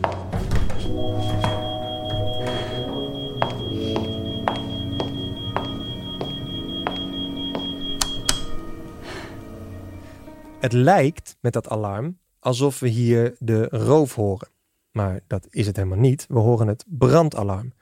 Het 10.59 10.73
lijkt 10.73 11.35
met 11.41 11.53
dat 11.53 11.69
alarm 11.69 12.17
alsof 12.39 12.79
we 12.79 12.87
hier 12.87 13.35
de 13.39 13.67
roof 13.69 14.15
horen. 14.15 14.47
Maar 14.91 15.19
dat 15.27 15.47
is 15.49 15.65
het 15.65 15.75
helemaal 15.75 15.97
niet. 15.97 16.25
We 16.29 16.39
horen 16.39 16.67
het 16.67 16.85
brandalarm. 16.87 17.73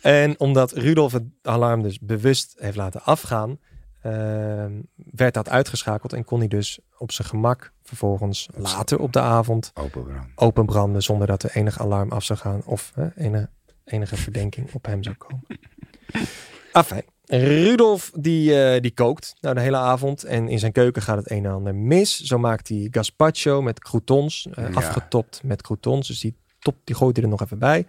En 0.00 0.40
omdat 0.40 0.72
Rudolf 0.72 1.12
het 1.12 1.24
alarm 1.42 1.82
dus 1.82 1.98
bewust 1.98 2.54
heeft 2.58 2.76
laten 2.76 3.02
afgaan, 3.02 3.58
ehm, 4.02 4.80
werd 4.94 5.34
dat 5.34 5.48
uitgeschakeld 5.48 6.12
en 6.12 6.24
kon 6.24 6.38
hij 6.38 6.48
dus 6.48 6.78
op 6.98 7.12
zijn 7.12 7.28
gemak 7.28 7.72
vervolgens 7.82 8.48
later 8.54 8.98
op 8.98 9.12
de 9.12 9.20
avond 9.20 9.70
Openbrand. 9.74 10.26
openbranden 10.34 11.02
zonder 11.02 11.26
dat 11.26 11.42
er 11.42 11.50
enig 11.50 11.80
alarm 11.80 12.12
af 12.12 12.24
zou 12.24 12.38
gaan 12.38 12.64
of 12.64 12.92
hè, 12.94 13.16
enige, 13.16 13.50
enige 13.84 14.16
verdenking 14.16 14.72
op 14.72 14.86
hem 14.86 15.02
zou 15.02 15.16
komen. 15.16 15.44
Afijn. 16.72 17.04
Rudolf 17.28 18.10
die, 18.14 18.62
eh, 18.62 18.80
die 18.80 18.90
kookt 18.94 19.34
nou 19.40 19.54
de 19.54 19.60
hele 19.60 19.76
avond 19.76 20.24
en 20.24 20.48
in 20.48 20.58
zijn 20.58 20.72
keuken 20.72 21.02
gaat 21.02 21.16
het 21.16 21.30
een 21.30 21.44
en 21.44 21.50
ander 21.52 21.74
mis. 21.74 22.20
Zo 22.20 22.38
maakt 22.38 22.68
hij 22.68 22.88
gazpacho 22.90 23.62
met 23.62 23.80
croutons, 23.80 24.46
eh, 24.52 24.64
Ja. 24.68 24.74
afgetopt 24.74 25.40
met 25.44 25.62
croutons. 25.62 26.06
Dus 26.08 26.20
die, 26.20 26.34
top, 26.58 26.76
die 26.84 26.94
gooit 26.96 27.16
hij 27.16 27.24
er 27.24 27.30
nog 27.30 27.42
even 27.42 27.58
bij. 27.58 27.86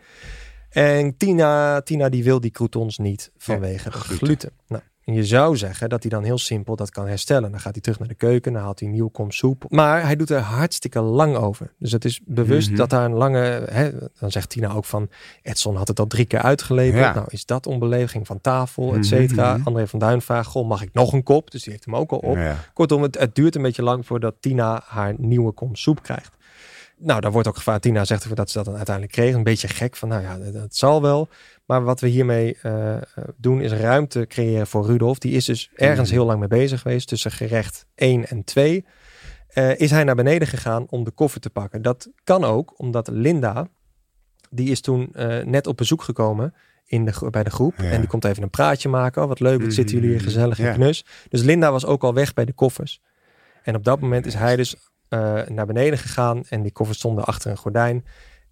En 0.69 1.17
Tina, 1.17 1.81
Tina 1.81 2.09
die 2.09 2.23
wil 2.23 2.39
die 2.39 2.51
croutons 2.51 2.97
niet 2.97 3.31
vanwege 3.37 3.89
de 3.89 3.97
gluten. 3.97 4.51
Nou, 4.67 4.81
en 5.09 5.15
je 5.15 5.23
zou 5.25 5.57
zeggen 5.57 5.89
dat 5.89 6.01
hij 6.01 6.11
dan 6.11 6.23
heel 6.23 6.37
simpel 6.37 6.75
dat 6.75 6.89
kan 6.91 7.07
herstellen. 7.07 7.51
Dan 7.51 7.59
gaat 7.59 7.71
hij 7.73 7.81
terug 7.81 7.99
naar 7.99 8.07
de 8.07 8.13
keuken, 8.13 8.53
dan 8.53 8.61
haalt 8.61 8.79
hij 8.79 8.87
een 8.89 8.93
nieuw 8.93 9.07
kom 9.07 9.31
soep. 9.31 9.65
Maar 9.69 10.03
hij 10.03 10.15
doet 10.15 10.29
er 10.29 10.39
hartstikke 10.39 10.99
lang 11.01 11.35
over. 11.35 11.71
Dus 11.77 11.91
het 11.91 12.05
is 12.05 12.19
bewust 12.25 12.67
Mhm. 12.67 12.77
dat 12.77 12.89
daar 12.89 13.05
een 13.05 13.13
lange... 13.13 13.39
Hè, 13.69 13.89
dan 14.19 14.31
zegt 14.31 14.49
Tina 14.49 14.71
ook 14.73 14.85
van, 14.85 15.09
Edson 15.41 15.75
had 15.75 15.87
het 15.87 15.99
al 15.99 16.07
drie 16.07 16.25
keer 16.25 16.41
uitgeleverd. 16.41 17.03
Ja. 17.03 17.13
Nou, 17.13 17.25
is 17.29 17.45
dat 17.45 17.67
onbeleving 17.67 18.27
van 18.27 18.41
tafel, 18.41 18.87
et 18.87 18.93
Mhm, 18.93 19.03
cetera. 19.03 19.57
mhm. 19.57 19.67
André 19.67 19.87
van 19.87 19.99
Duin 19.99 20.21
vraagt, 20.21 20.47
goh, 20.49 20.67
mag 20.67 20.81
ik 20.81 20.89
nog 20.93 21.13
een 21.13 21.23
kop? 21.23 21.51
Dus 21.51 21.63
die 21.63 21.71
heeft 21.71 21.85
hem 21.85 21.95
ook 21.95 22.11
al 22.11 22.17
op. 22.19 22.35
Ja. 22.35 22.55
Kortom, 22.73 23.01
het, 23.01 23.19
het 23.19 23.35
duurt 23.35 23.55
een 23.55 23.61
beetje 23.61 23.83
lang 23.83 24.05
voordat 24.05 24.35
Tina 24.39 24.81
haar 24.85 25.13
nieuwe 25.17 25.51
kom 25.51 25.75
soep 25.75 26.03
krijgt. 26.03 26.37
Nou, 27.01 27.21
daar 27.21 27.31
wordt 27.31 27.47
ook 27.47 27.55
gevraagd. 27.55 27.81
Tina 27.81 28.05
zegt 28.05 28.35
dat 28.35 28.49
ze 28.49 28.57
dat 28.57 28.65
dan 28.65 28.75
uiteindelijk 28.75 29.15
kreeg. 29.15 29.33
Een 29.35 29.43
beetje 29.43 29.67
gek 29.67 29.95
van, 29.95 30.09
nou 30.09 30.21
ja, 30.21 30.37
dat, 30.37 30.53
dat 30.53 30.75
zal 30.75 31.01
wel. 31.01 31.29
Maar 31.65 31.83
wat 31.83 31.99
we 31.99 32.07
hiermee 32.07 32.57
eh, 32.61 32.95
doen 33.37 33.61
is 33.61 33.71
ruimte 33.71 34.25
creëren 34.27 34.67
voor 34.67 34.85
Rudolf. 34.85 35.17
Die 35.19 35.31
is 35.33 35.45
dus 35.45 35.69
ergens 35.75 36.09
Mhm. 36.09 36.17
heel 36.17 36.27
lang 36.27 36.39
mee 36.39 36.47
bezig 36.47 36.81
geweest. 36.81 37.07
Tussen 37.07 37.31
gerecht 37.31 37.85
1 37.95 38.27
en 38.27 38.43
2 38.43 38.85
eh, 39.47 39.79
is 39.79 39.91
hij 39.91 40.03
naar 40.03 40.15
beneden 40.15 40.47
gegaan 40.47 40.85
om 40.89 41.03
de 41.03 41.11
koffer 41.11 41.41
te 41.41 41.49
pakken. 41.49 41.81
Dat 41.81 42.09
kan 42.23 42.43
ook 42.43 42.73
omdat 42.79 43.07
Linda 43.07 43.67
Die 44.51 44.69
is 44.69 44.81
toen 44.81 45.09
eh, 45.13 45.43
net 45.45 45.67
op 45.67 45.77
bezoek 45.77 46.01
gekomen 46.03 46.53
in 46.85 47.05
de, 47.05 47.27
bij 47.31 47.43
de 47.43 47.49
groep. 47.49 47.73
Ja. 47.77 47.83
En 47.89 47.99
die 47.99 48.09
komt 48.09 48.25
even 48.25 48.43
een 48.43 48.49
praatje 48.49 48.89
maken. 48.89 49.21
Oh, 49.21 49.27
wat 49.27 49.39
leuk, 49.39 49.61
wat 49.61 49.73
zitten 49.73 49.95
jullie 49.95 50.09
hier 50.11 50.21
gezellig 50.21 50.59
en 50.59 50.65
Ja. 50.65 50.73
knus. 50.73 51.05
Dus 51.29 51.41
Linda 51.41 51.71
was 51.71 51.85
ook 51.85 52.03
al 52.03 52.13
weg 52.13 52.33
bij 52.33 52.45
de 52.45 52.53
koffers. 52.53 53.01
En 53.63 53.75
op 53.75 53.83
dat 53.83 53.99
moment 53.99 54.25
is 54.25 54.33
hij 54.33 54.55
dus 54.55 54.75
eh, 55.09 55.41
naar 55.47 55.65
beneden 55.65 55.99
gegaan. 55.99 56.43
En 56.49 56.61
die 56.61 56.71
koffers 56.71 56.97
stonden 56.97 57.25
achter 57.25 57.51
een 57.51 57.57
gordijn. 57.57 58.05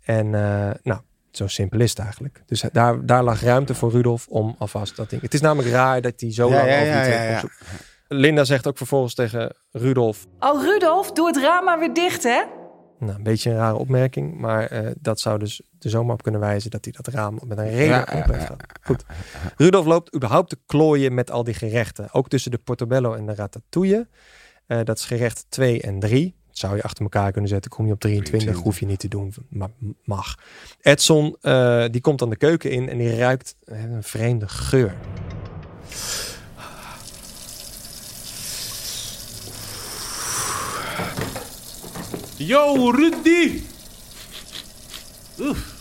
En 0.03 0.36
eh, 0.36 0.70
nou, 0.84 1.01
zo 1.32 1.47
simpel 1.47 1.80
is 1.80 1.89
het 1.89 1.99
eigenlijk. 1.99 2.43
Dus 2.45 2.64
daar, 2.72 3.05
daar 3.05 3.24
lag 3.24 3.41
ruimte 3.41 3.76
voor 3.76 3.91
Rudolf 3.91 4.28
om 4.28 4.55
alvast 4.58 4.95
dat 4.95 5.10
ding. 5.10 5.22
Het 5.22 5.34
is 5.34 5.41
namelijk 5.41 5.74
raar 5.74 6.01
dat 6.01 6.14
hij 6.18 6.34
zo 6.34 6.49
Ja, 6.49 6.55
lang 6.55 6.70
ja, 6.70 6.80
over 6.80 7.03
die 7.03 7.12
ja, 7.12 7.24
ja. 7.24 7.43
Linda 8.08 8.43
zegt 8.43 8.68
ook 8.68 8.78
vervolgens 8.78 9.14
tegen 9.14 9.55
Rudolf. 9.72 10.26
Oh, 10.39 10.64
Rudolf, 10.64 11.12
doe 11.12 11.28
het 11.28 11.38
raam 11.38 11.66
maar 11.66 11.80
weer 11.80 11.93
dicht, 11.93 12.24
hè? 12.24 12.43
Nou, 12.99 13.16
een 13.16 13.24
beetje 13.24 13.49
een 13.49 13.55
rare 13.55 13.78
opmerking, 13.78 14.38
maar 14.39 14.66
eh, 14.66 14.91
dat 14.99 15.20
zou 15.20 15.39
dus 15.39 15.62
er 15.80 15.89
zomaar 15.89 16.14
op 16.14 16.24
kunnen 16.24 16.41
wijzen 16.41 16.72
dat 16.72 16.84
hij 16.86 16.93
dat 16.97 17.08
raam 17.14 17.39
met 17.45 17.58
een 17.58 17.70
reden 17.70 17.86
ja, 17.86 18.05
heeft 18.08 18.43
gehad. 18.43 18.64
Goed. 18.82 19.03
Rudolf 19.58 19.86
loopt 19.86 20.16
überhaupt 20.16 20.49
te 20.49 20.58
klooien 20.66 21.14
met 21.14 21.32
al 21.32 21.43
die 21.43 21.53
gerechten. 21.53 22.08
Ook 22.12 22.30
tussen 22.30 22.51
de 22.51 22.58
portobello 22.58 23.14
en 23.14 23.26
de 23.26 23.36
ratatouille. 23.36 24.08
Eh, 24.66 24.80
dat 24.84 24.97
is 24.97 25.05
gerecht 25.05 25.45
2 25.49 25.82
en 25.82 25.99
3. 25.99 26.37
Zou 26.58 26.76
je 26.76 26.84
achter 26.84 27.03
elkaar 27.03 27.32
kunnen 27.32 27.49
zetten. 27.49 27.72
Kom 27.72 27.86
je 27.86 27.91
op 27.91 27.99
23, 27.99 28.55
hoef 28.55 28.80
je 28.80 28.86
niet 28.86 28.99
te 28.99 29.08
doen. 29.08 29.34
Maar 29.49 29.70
mag. 30.03 30.38
Edson, 30.82 31.38
eh, 31.41 31.86
die 31.91 32.01
komt 32.01 32.20
dan 32.20 32.30
de 32.30 32.36
keuken 32.36 32.72
in 32.72 32.89
en 32.89 32.97
die 32.97 33.16
ruikt 33.16 33.55
eh, 33.66 33.84
een 33.84 34.03
vreemde 34.03 34.47
geur. 34.47 34.95
Yo, 42.36 42.89
Rudy! 42.89 43.62
Oef. 45.39 45.76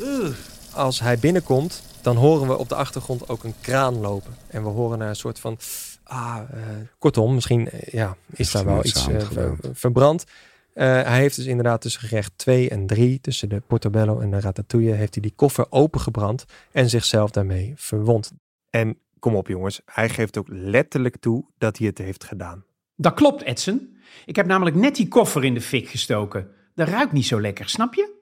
Oef. 0.00 0.50
als 0.72 1.00
hij 1.00 1.18
binnenkomt, 1.18 1.82
dan 2.02 2.16
horen 2.16 2.48
we 2.48 2.56
op 2.56 2.68
de 2.68 2.74
achtergrond 2.74 3.28
ook 3.28 3.44
een 3.44 3.54
kraan 3.60 4.00
lopen. 4.00 4.36
En 4.46 4.62
we 4.62 4.68
horen 4.68 4.98
naar 4.98 5.08
een 5.08 5.16
soort 5.16 5.38
van. 5.38 5.58
Ah, 6.04 6.40
eh, 6.52 6.60
kortom, 6.98 7.34
misschien 7.34 7.70
eh, 7.70 7.92
ja, 7.92 8.16
is 8.30 8.50
daar 8.50 8.64
wel 8.64 8.84
iets 8.84 9.08
eh, 9.08 9.20
ver- 9.20 9.56
verbrand. 9.72 10.24
Eh, 10.72 10.86
hij 10.86 11.18
heeft 11.18 11.36
dus 11.36 11.46
inderdaad 11.46 11.80
tussen 11.80 12.00
gerecht 12.08 12.32
2 12.36 12.70
en 12.70 12.86
3, 12.86 13.20
tussen 13.20 13.48
de 13.48 13.62
portobello 13.66 14.20
en 14.20 14.30
de 14.30 14.40
ratatouille, 14.40 14.92
heeft 14.92 15.14
hij 15.14 15.22
die 15.22 15.32
koffer 15.36 15.66
opengebrand 15.70 16.44
en 16.72 16.88
zichzelf 16.90 17.30
daarmee 17.30 17.72
verwond. 17.76 18.32
En 18.70 18.98
kom 19.18 19.34
op 19.36 19.48
jongens, 19.48 19.80
hij 19.84 20.08
geeft 20.08 20.38
ook 20.38 20.46
letterlijk 20.48 21.16
toe 21.16 21.44
dat 21.58 21.78
hij 21.78 21.86
het 21.86 21.98
heeft 21.98 22.24
gedaan. 22.24 22.64
Dat 22.96 23.14
klopt, 23.14 23.42
Edson. 23.42 23.96
Ik 24.24 24.36
heb 24.36 24.46
namelijk 24.46 24.76
net 24.76 24.96
die 24.96 25.08
koffer 25.08 25.44
in 25.44 25.54
de 25.54 25.60
fik 25.60 25.88
gestoken. 25.88 26.48
Dat 26.74 26.88
ruikt 26.88 27.12
niet 27.12 27.26
zo 27.26 27.40
lekker, 27.40 27.68
snap 27.68 27.94
je? 27.94 28.12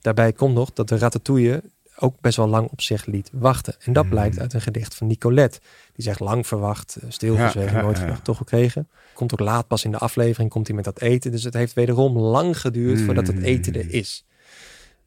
Daarbij 0.00 0.32
komt 0.32 0.54
nog 0.54 0.72
dat 0.72 0.88
de 0.88 0.98
ratatouille 0.98 1.62
ook 1.98 2.20
best 2.20 2.36
wel 2.36 2.48
lang 2.48 2.68
op 2.70 2.80
zich 2.80 3.06
liet 3.06 3.30
wachten. 3.32 3.74
En 3.80 3.92
dat 3.92 4.02
Hmm. 4.02 4.12
blijkt 4.12 4.38
uit 4.38 4.52
een 4.52 4.60
gedicht 4.60 4.94
van 4.94 5.06
Nicolette. 5.06 5.60
Die 5.92 6.04
zegt 6.04 6.20
lang 6.20 6.46
verwacht, 6.46 6.96
eh, 6.96 7.10
stilgezwegen, 7.10 7.72
Ja, 7.72 7.78
ja, 7.78 7.84
nooit 7.84 7.98
verwacht, 7.98 8.24
toch 8.24 8.36
gekregen. 8.36 8.88
Komt 9.12 9.32
ook 9.32 9.40
laat 9.40 9.66
pas 9.66 9.84
in 9.84 9.90
de 9.90 9.98
aflevering, 9.98 10.50
komt 10.50 10.66
hij 10.66 10.76
met 10.76 10.84
dat 10.84 11.00
eten. 11.00 11.30
Dus 11.30 11.42
het 11.44 11.54
heeft 11.54 11.72
wederom 11.72 12.18
lang 12.18 12.60
geduurd 12.60 13.00
voordat 13.00 13.26
het 13.26 13.42
eten 13.42 13.74
er 13.74 13.90
is. 13.94 14.24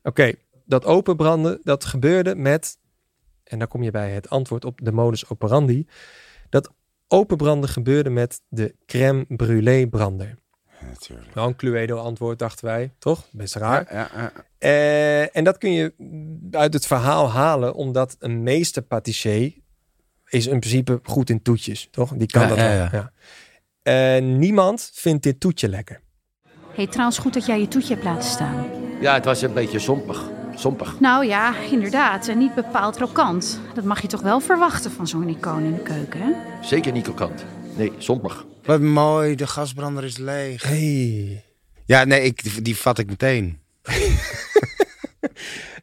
Oké, 0.03 0.33
dat 0.65 0.85
openbranden, 0.85 1.59
dat 1.63 1.85
gebeurde 1.85 2.35
met... 2.35 2.77
En 3.43 3.59
daar 3.59 3.67
kom 3.67 3.83
je 3.83 3.91
bij 3.91 4.11
het 4.11 4.29
antwoord 4.29 4.65
op 4.65 4.79
de 4.83 4.91
modus 4.91 5.29
operandi. 5.29 5.87
Dat 6.49 6.71
openbranden 7.07 7.69
gebeurde 7.69 8.09
met 8.09 8.41
de 8.47 8.75
crème 8.85 9.25
brûlée 9.27 9.89
brander. 9.89 10.37
Natuurlijk. 10.87 11.33
Wel 11.33 11.47
een 11.47 11.55
Cluedo 11.55 11.97
antwoord, 11.97 12.39
dachten 12.39 12.65
wij. 12.65 12.91
Toch? 12.99 13.23
Best 13.31 13.55
raar. 13.55 13.93
Ja, 13.93 13.99
ja, 14.15 14.21
ja. 14.21 14.31
Eh, 14.57 15.35
en 15.37 15.43
dat 15.43 15.57
kun 15.57 15.71
je 15.71 15.93
uit 16.51 16.73
het 16.73 16.85
verhaal 16.87 17.31
halen, 17.31 17.73
omdat 17.73 18.15
een 18.19 18.43
meester 18.43 18.81
patissier 18.81 19.53
is 20.29 20.47
in 20.47 20.59
principe 20.59 20.99
goed 21.03 21.29
in 21.29 21.41
toetjes, 21.41 21.87
toch? 21.91 22.13
Die 22.15 22.27
kan 22.27 22.41
Ja, 22.41 22.47
dat 22.47 22.57
ja, 22.57 22.63
wel. 22.63 22.75
ja. 22.75 22.89
Ja. 22.91 23.11
Eh, 24.17 24.21
niemand 24.23 24.91
vindt 24.93 25.23
dit 25.23 25.39
toetje 25.39 25.69
lekker. 25.69 26.01
hey, 26.73 26.87
trouwens 26.87 27.17
goed 27.17 27.33
dat 27.33 27.45
jij 27.45 27.59
je 27.59 27.67
toetje 27.67 27.93
hebt 27.93 28.05
laten 28.05 28.29
staan. 28.29 28.65
Ja, 29.01 29.13
het 29.13 29.25
was 29.25 29.41
een 29.41 29.53
beetje 29.53 29.79
sompig. 29.79 30.29
Sompig. 30.55 30.99
Nou 30.99 31.25
ja, 31.25 31.53
inderdaad. 31.71 32.27
En 32.27 32.37
niet 32.37 32.55
bepaald 32.55 32.95
krokant. 32.95 33.59
Dat 33.73 33.83
mag 33.83 34.01
je 34.01 34.07
toch 34.07 34.21
wel 34.21 34.39
verwachten 34.39 34.91
van 34.91 35.07
zo'n 35.07 35.29
icoon 35.29 35.63
in 35.63 35.73
de 35.73 35.81
keuken, 35.81 36.19
hè? 36.21 36.31
Zeker 36.61 36.91
niet 36.91 37.03
krokant. 37.03 37.45
Nee, 37.79 37.91
sompig. 37.97 38.45
Wat 38.63 38.81
mooi, 38.81 39.35
de 39.35 39.47
gasbrander 39.47 40.03
is 40.03 40.17
leeg. 40.17 40.63
Hey. 40.63 41.43
Ja, 41.85 42.03
nee, 42.03 42.21
ik, 42.21 42.65
die 42.65 42.77
vat 42.77 42.97
ik 42.97 43.07
meteen. 43.07 43.59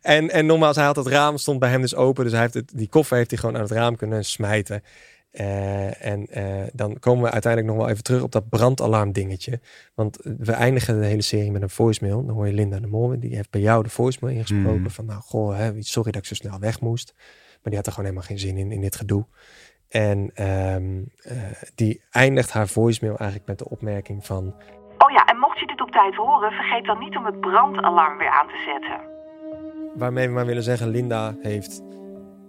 En, 0.02 0.30
en 0.30 0.46
nogmaals, 0.46 0.76
hij 0.76 0.84
had 0.84 0.96
het 0.96 1.06
raam, 1.06 1.36
stond 1.36 1.58
bij 1.58 1.70
hem 1.70 1.80
dus 1.80 1.94
open. 1.94 2.24
Dus 2.24 2.32
hij 2.32 2.42
heeft 2.42 2.54
het, 2.54 2.72
die 2.74 2.88
koffer 2.88 3.16
heeft 3.16 3.30
hij 3.30 3.38
gewoon 3.38 3.54
aan 3.54 3.62
het 3.62 3.70
raam 3.70 3.96
kunnen 3.96 4.24
smijten. 4.24 4.82
Eh, 5.30 6.06
en 6.06 6.26
eh, 6.26 6.66
dan 6.72 6.98
komen 6.98 7.24
we 7.24 7.30
uiteindelijk 7.30 7.72
nog 7.72 7.82
wel 7.82 7.92
even 7.92 8.04
terug 8.04 8.22
op 8.22 8.32
dat 8.32 8.48
brandalarm 8.48 9.12
dingetje. 9.12 9.60
Want 9.94 10.18
we 10.38 10.52
eindigen 10.52 11.00
de 11.00 11.06
hele 11.06 11.22
serie 11.22 11.50
met 11.50 11.62
een 11.62 11.70
voicemail. 11.70 12.26
Dan 12.26 12.34
hoor 12.34 12.46
je 12.46 12.52
Linda 12.52 12.80
de 12.80 12.86
Mol, 12.86 13.20
die 13.20 13.34
heeft 13.34 13.50
bij 13.50 13.60
jou 13.60 13.82
de 13.82 13.88
voicemail 13.88 14.34
ingesproken. 14.34 14.80
Hmm. 14.80 14.90
Van 14.90 15.04
nou, 15.04 15.20
goh, 15.20 15.56
hè, 15.56 15.82
sorry 15.82 16.10
dat 16.10 16.20
ik 16.20 16.28
zo 16.28 16.34
snel 16.34 16.58
weg 16.58 16.80
moest. 16.80 17.12
Maar 17.14 17.74
die 17.74 17.76
had 17.76 17.86
er 17.86 17.92
gewoon 17.92 18.08
helemaal 18.08 18.28
geen 18.28 18.38
zin 18.38 18.56
in, 18.56 18.72
in 18.72 18.80
dit 18.80 18.96
gedoe. 18.96 19.26
En 19.96 20.30
ehm, 20.34 21.02
eh, 21.22 21.36
die 21.74 22.02
eindigt 22.10 22.52
haar 22.52 22.68
voicemail 22.68 23.16
eigenlijk 23.16 23.48
met 23.48 23.58
de 23.58 23.68
opmerking 23.68 24.26
van... 24.26 24.54
Oh 24.98 25.10
ja, 25.10 25.24
en 25.24 25.38
mocht 25.38 25.58
je 25.58 25.66
dit 25.66 25.80
op 25.80 25.90
tijd 25.90 26.14
horen, 26.14 26.52
vergeet 26.52 26.84
dan 26.84 26.98
niet 26.98 27.16
om 27.16 27.24
het 27.24 27.40
brandalarm 27.40 28.18
weer 28.18 28.30
aan 28.30 28.48
te 28.48 28.62
zetten. 28.66 29.00
Waarmee 29.94 30.26
we 30.26 30.34
maar 30.34 30.46
willen 30.46 30.62
zeggen, 30.62 30.88
Linda 30.88 31.34
heeft 31.42 31.82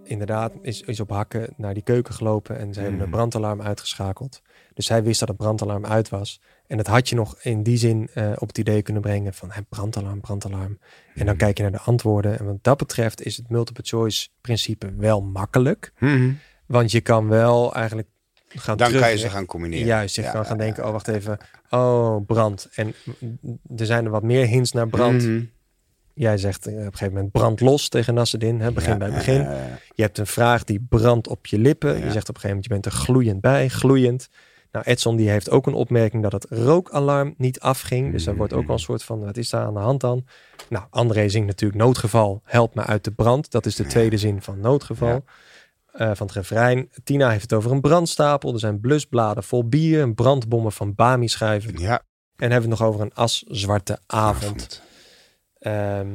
inderdaad 0.04 0.52
is, 0.62 0.80
is 0.80 1.00
op 1.00 1.10
hakken 1.10 1.54
naar 1.56 1.74
die 1.74 1.82
keuken 1.82 2.14
gelopen 2.14 2.58
en 2.58 2.74
ze 2.74 2.80
hebben 2.80 3.00
een 3.00 3.10
brandalarm 3.10 3.62
uitgeschakeld. 3.62 4.42
Dus 4.74 4.86
zij 4.86 5.02
wist 5.02 5.20
dat 5.20 5.28
het 5.28 5.36
brandalarm 5.36 5.86
uit 5.86 6.08
was. 6.08 6.40
En 6.66 6.76
dat 6.76 6.86
had 6.86 7.08
je 7.08 7.14
nog 7.14 7.36
in 7.42 7.62
die 7.62 7.76
zin 7.76 8.08
eh, 8.14 8.32
op 8.34 8.48
het 8.48 8.58
idee 8.58 8.82
kunnen 8.82 9.02
brengen 9.02 9.34
van 9.34 9.50
hè, 9.50 9.62
brandalarm, 9.62 10.20
brandalarm. 10.20 10.78
En 11.14 11.26
dan 11.26 11.36
kijk 11.36 11.56
je 11.56 11.62
naar 11.62 11.72
de 11.72 11.80
antwoorden. 11.80 12.38
En 12.38 12.44
wat 12.44 12.64
dat 12.64 12.78
betreft 12.78 13.22
is 13.22 13.36
het 13.36 13.48
multiple 13.48 13.84
choice 13.84 14.28
principe 14.40 14.94
wel 14.96 15.22
makkelijk. 15.22 15.92
Mhm. 15.98 16.32
Want 16.68 16.90
je 16.90 17.00
kan 17.00 17.28
wel 17.28 17.74
eigenlijk 17.74 18.08
gaan 18.48 18.76
Dan 18.76 18.86
terug- 18.86 19.02
kan 19.02 19.10
je 19.10 19.18
ze 19.18 19.30
gaan 19.30 19.46
combineren. 19.46 19.86
Juist, 19.86 20.14
je 20.16 20.22
Ja, 20.22 20.30
kan 20.32 20.46
gaan 20.46 20.58
denken, 20.58 20.84
oh 20.86 20.90
wacht 20.90 21.08
even, 21.08 21.38
oh 21.70 22.16
brand. 22.26 22.68
En 22.74 22.94
er 23.76 23.86
zijn 23.86 24.04
er 24.04 24.10
wat 24.10 24.22
meer 24.22 24.46
hints 24.46 24.72
naar 24.72 24.88
brand. 24.88 25.22
Mhm. 25.22 25.40
Jij 26.14 26.38
zegt 26.38 26.66
eh, 26.66 26.72
op 26.72 26.78
een 26.78 26.84
gegeven 26.92 27.12
moment 27.14 27.32
brand 27.32 27.60
los 27.60 27.88
tegen 27.88 28.14
Nasreddin. 28.14 28.60
Hè, 28.60 28.72
begin 28.72 28.92
Ja, 28.92 28.96
bij 28.98 29.10
begin. 29.10 29.40
Je 29.94 30.02
hebt 30.02 30.18
een 30.18 30.26
vraag 30.26 30.64
die 30.64 30.86
brandt 30.88 31.28
op 31.28 31.46
je 31.46 31.58
lippen. 31.58 31.94
Je 32.04 32.10
zegt 32.10 32.28
op 32.28 32.34
een 32.34 32.40
gegeven 32.40 32.48
moment, 32.48 32.64
je 32.64 32.70
bent 32.72 32.86
er 32.86 32.92
gloeiend 32.92 33.40
bij, 33.40 33.68
gloeiend. 33.68 34.28
Nou, 34.72 34.84
Edson 34.84 35.16
die 35.16 35.28
heeft 35.30 35.50
ook 35.50 35.66
een 35.66 35.74
opmerking 35.74 36.22
dat 36.22 36.32
het 36.32 36.46
rookalarm 36.50 37.34
niet 37.36 37.60
afging. 37.60 38.12
Dus 38.12 38.24
daar 38.24 38.36
wordt 38.36 38.52
ook 38.52 38.66
al 38.68 38.72
een 38.72 38.78
soort 38.78 39.02
van, 39.02 39.20
wat 39.20 39.36
is 39.36 39.50
daar 39.50 39.64
aan 39.66 39.74
de 39.74 39.80
hand 39.80 40.00
dan? 40.00 40.24
Nou, 40.68 40.84
André 40.90 41.28
zingt 41.28 41.46
natuurlijk 41.46 41.80
noodgeval, 41.80 42.40
help 42.44 42.74
me 42.74 42.82
uit 42.82 43.04
de 43.04 43.10
brand. 43.10 43.50
Dat 43.50 43.66
is 43.66 43.74
de 43.76 43.86
tweede 43.86 44.18
zin 44.18 44.42
van 44.42 44.60
noodgeval. 44.60 45.24
Eh, 45.92 46.10
van 46.14 46.26
het 46.26 46.36
refrein. 46.36 46.90
Tina 47.04 47.30
heeft 47.30 47.42
het 47.42 47.52
over 47.52 47.70
een 47.70 47.80
brandstapel. 47.80 48.52
Er 48.52 48.58
zijn 48.58 48.80
blusbladen 48.80 49.42
vol 49.44 49.68
bier, 49.68 50.00
en 50.00 50.14
brandbommen 50.14 50.72
van 50.72 50.94
Bami-schijven. 50.94 51.78
Ja. 51.78 52.02
En 52.36 52.50
hebben 52.50 52.68
we 52.70 52.74
het 52.74 52.78
nog 52.78 52.88
over 52.88 53.00
eenaszwarte 53.16 53.98
avond. 54.06 54.82
Ehm, 55.58 56.08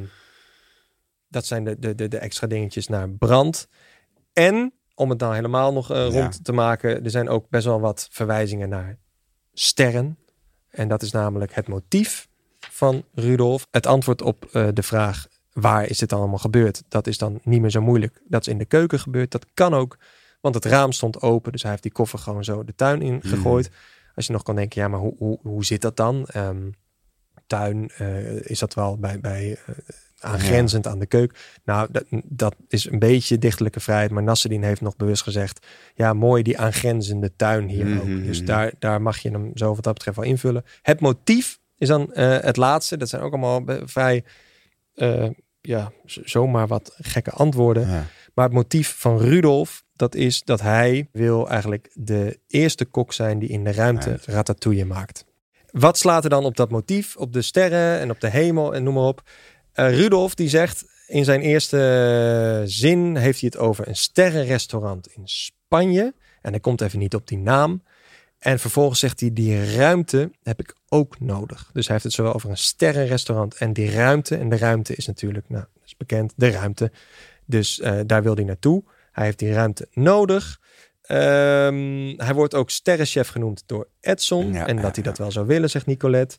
dat 1.28 1.46
zijn 1.46 1.64
de, 1.64 1.80
de, 1.80 1.96
de, 1.96 2.08
de 2.08 2.18
extra 2.18 2.48
dingetjes 2.48 2.88
naar 2.88 3.10
brand. 3.10 3.68
En 4.34 4.74
om 4.96 5.10
het 5.10 5.20
dan 5.20 5.34
helemaal 5.34 5.74
nog 5.74 5.92
eh, 5.92 5.98
Ja. 5.98 6.22
rond 6.22 6.44
te 6.44 6.52
maken, 6.52 7.04
er 7.04 7.10
zijn 7.10 7.30
ook 7.30 7.50
best 7.50 7.66
wel 7.66 7.80
wat 7.80 8.08
verwijzingen 8.12 8.70
naar 8.70 8.98
sterren. 9.54 10.18
En 10.70 10.88
dat 10.88 11.02
is 11.02 11.12
namelijk 11.12 11.54
het 11.56 11.68
motief 11.68 12.28
van 12.60 13.04
Rudolf. 13.14 13.68
Het 13.72 13.88
antwoord 13.88 14.22
op 14.22 14.46
eh, 14.46 14.68
de 14.74 14.84
vraag 14.84 15.28
waar 15.54 15.90
is 15.90 15.98
dit 15.98 16.10
dan 16.10 16.20
allemaal 16.20 16.38
gebeurd? 16.38 16.84
Dat 16.88 17.08
is 17.08 17.18
dan 17.18 17.40
niet 17.44 17.62
meer 17.62 17.70
zo 17.70 17.82
moeilijk. 17.82 18.22
Dat 18.28 18.42
is 18.42 18.48
in 18.48 18.58
de 18.58 18.66
keuken 18.66 19.00
gebeurd. 19.00 19.32
Dat 19.32 19.46
kan 19.54 19.74
ook, 19.74 19.98
want 20.42 20.56
het 20.56 20.66
raam 20.66 20.92
stond 20.92 21.22
open. 21.22 21.52
Dus 21.52 21.62
hij 21.62 21.72
heeft 21.72 21.84
die 21.84 21.92
koffer 21.92 22.20
gewoon 22.20 22.44
zo 22.44 22.64
de 22.64 22.76
tuin 22.76 23.02
in 23.02 23.22
gegooid. 23.22 23.70
Als 24.16 24.26
je 24.26 24.32
nog 24.32 24.44
kan 24.44 24.56
denken, 24.56 24.82
ja, 24.82 24.88
maar 24.88 25.00
hoe, 25.00 25.16
hoe, 25.18 25.40
hoe 25.42 25.66
zit 25.66 25.82
dat 25.82 25.96
dan? 25.96 26.26
Ehm, 26.26 26.70
tuin, 27.48 27.90
eh, 27.98 28.50
is 28.50 28.60
dat 28.60 28.74
wel 28.74 28.98
bij, 28.98 29.20
bij 29.20 29.58
eh, 29.66 29.76
aangrenzend 30.20 30.88
aan 30.88 31.00
de 31.00 31.06
keuken? 31.06 31.38
Nou, 31.64 31.88
dat, 31.92 32.06
dat 32.24 32.56
is 32.68 32.92
een 32.92 33.00
beetje 33.00 33.38
dichtelijke 33.38 33.80
vrijheid. 33.80 34.12
Maar 34.12 34.24
Nasreddin 34.24 34.64
heeft 34.64 34.82
nog 34.82 34.96
bewust 34.96 35.24
gezegd, 35.24 35.68
ja, 35.96 36.14
mooi 36.14 36.44
die 36.44 36.60
aangrenzende 36.60 37.36
tuin 37.36 37.68
hier 37.68 38.02
ook. 38.02 38.08
Dus 38.08 38.38
mhm. 38.38 38.48
daar, 38.48 38.74
daar 38.80 39.02
mag 39.02 39.18
je 39.18 39.32
hem 39.32 39.52
zo 39.54 39.76
wat 39.76 39.84
dat 39.84 39.94
betreft 39.94 40.18
wel 40.18 40.26
invullen. 40.26 40.64
Het 40.82 41.00
motief 41.00 41.60
is 41.78 41.88
dan 41.88 42.14
eh, 42.14 42.40
het 42.40 42.58
laatste. 42.58 42.98
Dat 42.98 43.10
zijn 43.10 43.22
ook 43.22 43.34
allemaal 43.34 43.64
vrij, 43.86 44.24
eh, 44.96 45.30
ja, 45.62 45.92
zomaar 46.06 46.68
wat 46.68 46.96
gekke 47.02 47.32
antwoorden. 47.32 47.90
Ja. 47.90 48.06
Maar 48.34 48.46
het 48.46 48.54
motief 48.54 48.96
van 48.98 49.18
Rudolf, 49.18 49.84
dat 49.96 50.16
is 50.16 50.44
dat 50.44 50.62
hij 50.62 51.10
wil 51.12 51.50
eigenlijk 51.50 51.90
de 51.94 52.40
eerste 52.48 52.86
kok 52.86 53.14
zijn 53.14 53.40
die 53.40 53.50
in 53.50 53.64
de 53.64 53.72
ruimte 53.72 54.20
ratatouille 54.26 54.86
maakt. 54.86 55.26
Wat 55.72 55.98
slaat 55.98 56.24
er 56.24 56.30
dan 56.30 56.46
op 56.46 56.56
dat 56.56 56.70
motief, 56.70 57.16
op 57.16 57.34
de 57.34 57.42
sterren 57.42 58.00
en 58.00 58.10
op 58.10 58.20
de 58.20 58.30
hemel 58.30 58.76
en 58.76 58.84
noem 58.84 58.94
maar 58.94 59.04
op. 59.04 59.30
Eh, 59.72 59.96
Rudolf 59.96 60.36
die 60.36 60.50
zegt, 60.50 60.86
in 61.08 61.26
zijn 61.26 61.42
eerste 61.42 62.62
zin 62.66 63.16
heeft 63.16 63.40
hij 63.40 63.50
het 63.54 63.62
over 63.62 63.88
een 63.88 63.96
sterrenrestaurant 63.96 65.08
in 65.08 65.22
Spanje. 65.28 66.14
En 66.42 66.52
hij 66.52 66.60
komt 66.60 66.82
even 66.82 67.00
niet 67.00 67.16
op 67.16 67.28
die 67.28 67.38
naam. 67.38 67.84
En 68.44 68.60
vervolgens 68.60 69.00
zegt 69.00 69.20
hij, 69.20 69.34
die 69.34 69.76
ruimte 69.76 70.32
heb 70.44 70.60
ik 70.60 70.76
ook 70.90 71.20
nodig. 71.20 71.70
Dus 71.74 71.84
hij 71.84 71.94
heeft 71.94 72.04
het 72.04 72.14
zowel 72.14 72.34
over 72.34 72.50
een 72.50 72.58
sterrenrestaurant 72.58 73.56
en 73.56 73.74
die 73.74 73.92
ruimte. 73.92 74.36
En 74.36 74.50
de 74.50 74.58
ruimte 74.58 74.96
is 74.96 75.08
natuurlijk, 75.08 75.50
nou, 75.50 75.64
dat 75.74 75.84
is 75.86 75.98
bekend, 75.98 76.34
de 76.36 76.50
ruimte. 76.50 76.92
Dus 77.46 77.80
eh, 77.80 78.00
daar 78.06 78.24
wil 78.24 78.36
hij 78.36 78.44
naartoe. 78.44 78.84
Hij 79.12 79.26
heeft 79.26 79.40
die 79.40 79.54
ruimte 79.54 79.88
nodig. 79.94 80.60
Ehm, 81.02 82.14
hij 82.18 82.34
wordt 82.34 82.54
ook 82.54 82.70
sterrenchef 82.70 83.28
genoemd 83.28 83.64
door 83.66 83.88
Edson. 84.02 84.56
en 84.56 84.82
dat 84.82 84.96
hij 84.96 85.04
dat 85.04 85.18
wel 85.18 85.32
zou 85.32 85.48
willen, 85.48 85.70
zegt 85.70 85.86
Nicolette. 85.86 86.36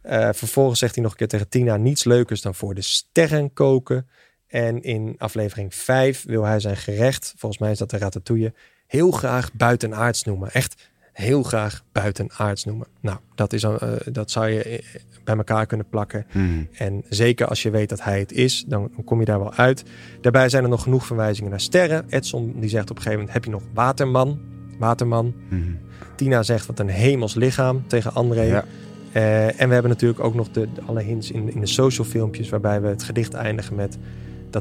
Eh, 0.00 0.28
vervolgens 0.32 0.78
zegt 0.78 0.94
hij 0.94 1.02
nog 1.02 1.12
een 1.12 1.18
keer 1.18 1.28
tegen 1.28 1.48
Tina: 1.48 1.76
niets 1.76 2.04
leukers 2.04 2.40
dan 2.40 2.54
voor 2.54 2.74
de 2.74 2.82
sterren 2.82 3.52
koken. 3.52 4.08
En 4.46 4.82
in 4.82 5.14
aflevering 5.18 5.74
5 5.74 6.24
wil 6.26 6.44
hij 6.44 6.60
zijn 6.60 6.76
gerecht, 6.76 7.34
volgens 7.36 7.60
mij 7.60 7.70
is 7.70 7.78
dat 7.78 7.90
de 7.90 7.98
ratatouille, 7.98 8.54
heel 8.86 9.10
graag 9.10 9.52
buitenaards 9.52 10.24
noemen. 10.24 10.52
Echt 10.52 10.90
heel 11.16 11.42
graag 11.42 11.82
buitenaards 11.92 12.64
noemen. 12.64 12.86
Nou, 13.00 13.18
dat, 13.34 13.52
is, 13.52 13.62
uh, 13.62 13.74
dat 14.12 14.30
zou 14.30 14.48
je 14.48 14.62
eh, 14.62 14.78
bij 15.24 15.36
elkaar 15.36 15.66
kunnen 15.66 15.88
plakken. 15.88 16.26
Hmm. 16.30 16.68
En 16.72 17.04
zeker 17.08 17.46
als 17.46 17.62
je 17.62 17.70
weet 17.70 17.88
dat 17.88 18.02
hij 18.02 18.18
het 18.18 18.32
is, 18.32 18.64
dan 18.68 18.90
kom 19.04 19.18
je 19.20 19.24
daar 19.24 19.38
wel 19.38 19.54
uit. 19.54 19.82
Daarbij 20.20 20.48
zijn 20.48 20.62
er 20.62 20.68
nog 20.68 20.82
genoeg 20.82 21.06
verwijzingen 21.06 21.50
naar 21.50 21.60
sterren. 21.60 22.04
Edson 22.08 22.54
die 22.60 22.68
zegt 22.68 22.90
op 22.90 22.96
een 22.96 23.02
gegeven 23.02 23.18
moment, 23.18 23.32
heb 23.32 23.44
je 23.44 23.50
nog 23.50 23.62
waterman? 23.74 24.40
Waterman. 24.78 25.34
Hmm. 25.48 25.78
Tina 26.14 26.42
zegt, 26.42 26.66
wat 26.66 26.78
een 26.78 26.88
hemels 26.88 27.34
lichaam 27.34 27.84
tegen 27.86 28.14
André. 28.14 28.42
Ja. 28.42 28.64
Eh, 29.12 29.60
en 29.60 29.68
we 29.68 29.72
hebben 29.74 29.90
natuurlijk 29.90 30.20
ook 30.20 30.34
nog 30.34 30.50
de, 30.50 30.68
de- 30.74 30.82
alle 30.86 31.02
hints 31.02 31.30
in, 31.30 31.52
in 31.54 31.60
de 31.60 31.66
social 31.66 32.06
filmpjes... 32.06 32.48
waarbij 32.48 32.80
we 32.80 32.88
het 32.88 33.02
gedicht 33.02 33.34
eindigen 33.34 33.74
met 33.76 33.98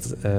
dat 0.02 0.16
eh, 0.22 0.32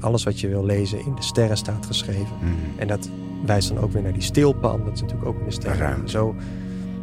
alles 0.00 0.24
wat 0.24 0.40
je 0.40 0.48
wil 0.48 0.64
lezen 0.64 0.98
in 0.98 1.14
de 1.14 1.22
sterren 1.22 1.56
staat 1.56 1.86
geschreven. 1.86 2.36
Hmm. 2.40 2.56
En 2.76 2.88
dat 2.88 3.08
wijst 3.46 3.68
dan 3.68 3.78
ook 3.78 3.92
weer 3.92 4.02
naar 4.02 4.12
die 4.12 4.22
stilpan. 4.22 4.84
Dat 4.84 4.94
is 4.94 5.00
natuurlijk 5.00 5.28
ook 5.28 5.38
in 5.38 5.44
de 5.44 5.50
sterren. 5.50 6.08
Zo 6.08 6.34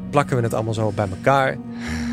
plakken 0.09 0.37
we 0.37 0.43
het 0.43 0.53
allemaal 0.53 0.73
zo 0.73 0.91
bij 0.95 1.07
elkaar. 1.09 1.57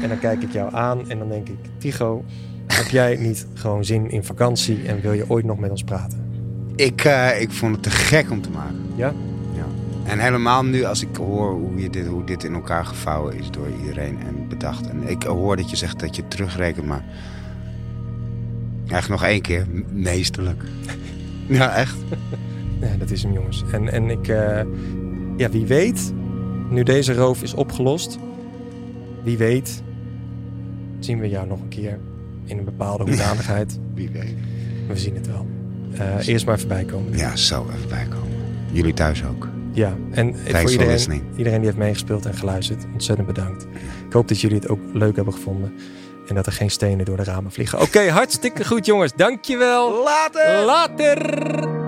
En 0.03 0.09
dan 0.09 0.18
kijk 0.18 0.43
ik 0.43 0.53
jou 0.53 0.74
aan 0.74 1.11
en 1.11 1.18
dan 1.18 1.28
denk 1.28 1.49
ik... 1.49 1.59
Tigo, 1.78 2.24
heb 2.66 2.87
jij 2.87 3.16
niet 3.16 3.47
gewoon 3.55 3.85
zin 3.85 4.11
in 4.11 4.24
vakantie... 4.24 4.87
en 4.87 5.01
wil 5.01 5.12
je 5.12 5.30
ooit 5.30 5.45
nog 5.45 5.59
met 5.59 5.70
ons 5.70 5.83
praten? 5.83 6.30
Ik, 6.76 7.05
eh, 7.05 7.41
ik 7.41 7.51
vond 7.51 7.74
het 7.74 7.83
te 7.83 7.91
gek 7.91 8.30
om 8.30 8.43
te 8.43 8.51
maken. 8.51 8.80
Ja? 8.95 9.12
Ja. 9.55 9.66
En 10.05 10.18
helemaal 10.18 10.64
nu 10.64 10.85
als 10.85 11.03
ik 11.03 11.16
hoor 11.16 11.53
hoe, 11.53 11.80
je 11.80 11.91
dit, 11.91 12.07
hoe 12.07 12.24
dit 12.24 12.45
in 12.45 12.55
elkaar 12.55 12.85
gevouwen 12.85 13.39
is 13.39 13.51
door 13.51 13.68
iedereen 13.80 14.18
en 14.26 14.49
bedacht. 14.49 14.89
En 14.89 15.09
ik 15.09 15.22
hoor 15.22 15.57
dat 15.57 15.70
je 15.70 15.76
zegt 15.76 16.01
dat 16.01 16.16
je 16.16 16.28
terugrekent, 16.28 16.87
maar... 16.87 17.05
Echt 18.93 19.09
nog 19.09 19.24
één 19.24 19.40
keer. 19.40 19.66
Meesterlijk. 19.93 20.62
Ja, 21.47 21.74
echt. 21.74 21.97
Nee, 22.80 22.97
dat 22.99 23.11
is 23.11 23.22
hem, 23.22 23.32
jongens. 23.32 23.64
En, 23.72 23.93
en 23.93 24.11
ik, 24.11 24.28
eh, 24.28 24.61
ja, 25.36 25.51
wie 25.51 25.66
weet, 25.66 26.12
nu 26.70 26.82
deze 26.82 27.14
roof 27.14 27.43
is 27.43 27.55
opgelost, 27.55 28.18
wie 29.22 29.36
weet, 29.36 29.82
zien 30.99 31.18
we 31.18 31.28
jou 31.28 31.47
nog 31.47 31.61
een 31.61 31.68
keer 31.68 31.99
in 32.45 32.59
een 32.59 32.64
bepaalde 32.64 33.05
hoedanigheid. 33.09 33.78
Wie 33.95 34.11
weet. 34.11 34.34
We 34.88 34.97
zien 34.97 35.14
het 35.14 35.26
wel. 35.26 35.47
Eh, 35.93 36.28
eerst 36.28 36.47
maar 36.47 36.59
voorbij 36.59 36.84
komen. 36.84 37.16
Ja, 37.16 37.36
zo 37.36 37.66
even 37.76 37.88
bijkomen. 37.88 38.36
Jullie 38.72 38.95
thuis 38.95 39.24
ook. 39.24 39.49
Ja, 39.72 39.97
en 40.11 40.32
Thanks 40.32 40.61
voor 40.61 40.70
iedereen, 40.70 41.22
iedereen 41.36 41.59
die 41.59 41.66
heeft 41.66 41.76
meegeespeeld 41.76 42.26
en 42.26 42.34
geluisterd, 42.34 42.86
ontzettend 42.93 43.26
bedankt. 43.26 43.66
Ik 44.07 44.12
hoop 44.12 44.28
dat 44.28 44.40
jullie 44.40 44.57
het 44.57 44.68
ook 44.68 44.80
leuk 44.93 45.16
hebben 45.16 45.34
gevonden. 45.34 45.72
En 46.27 46.35
dat 46.35 46.47
er 46.47 46.53
geen 46.53 46.70
stenen 46.70 47.05
door 47.05 47.16
de 47.16 47.25
ramen 47.25 47.53
vliegen. 47.53 47.81
Oké, 47.81 48.11
hartstikke 48.11 48.64
goed 48.64 48.87
jongens. 48.87 49.12
Dankjewel. 49.16 50.03
Later. 50.05 50.64
Later. 50.64 51.82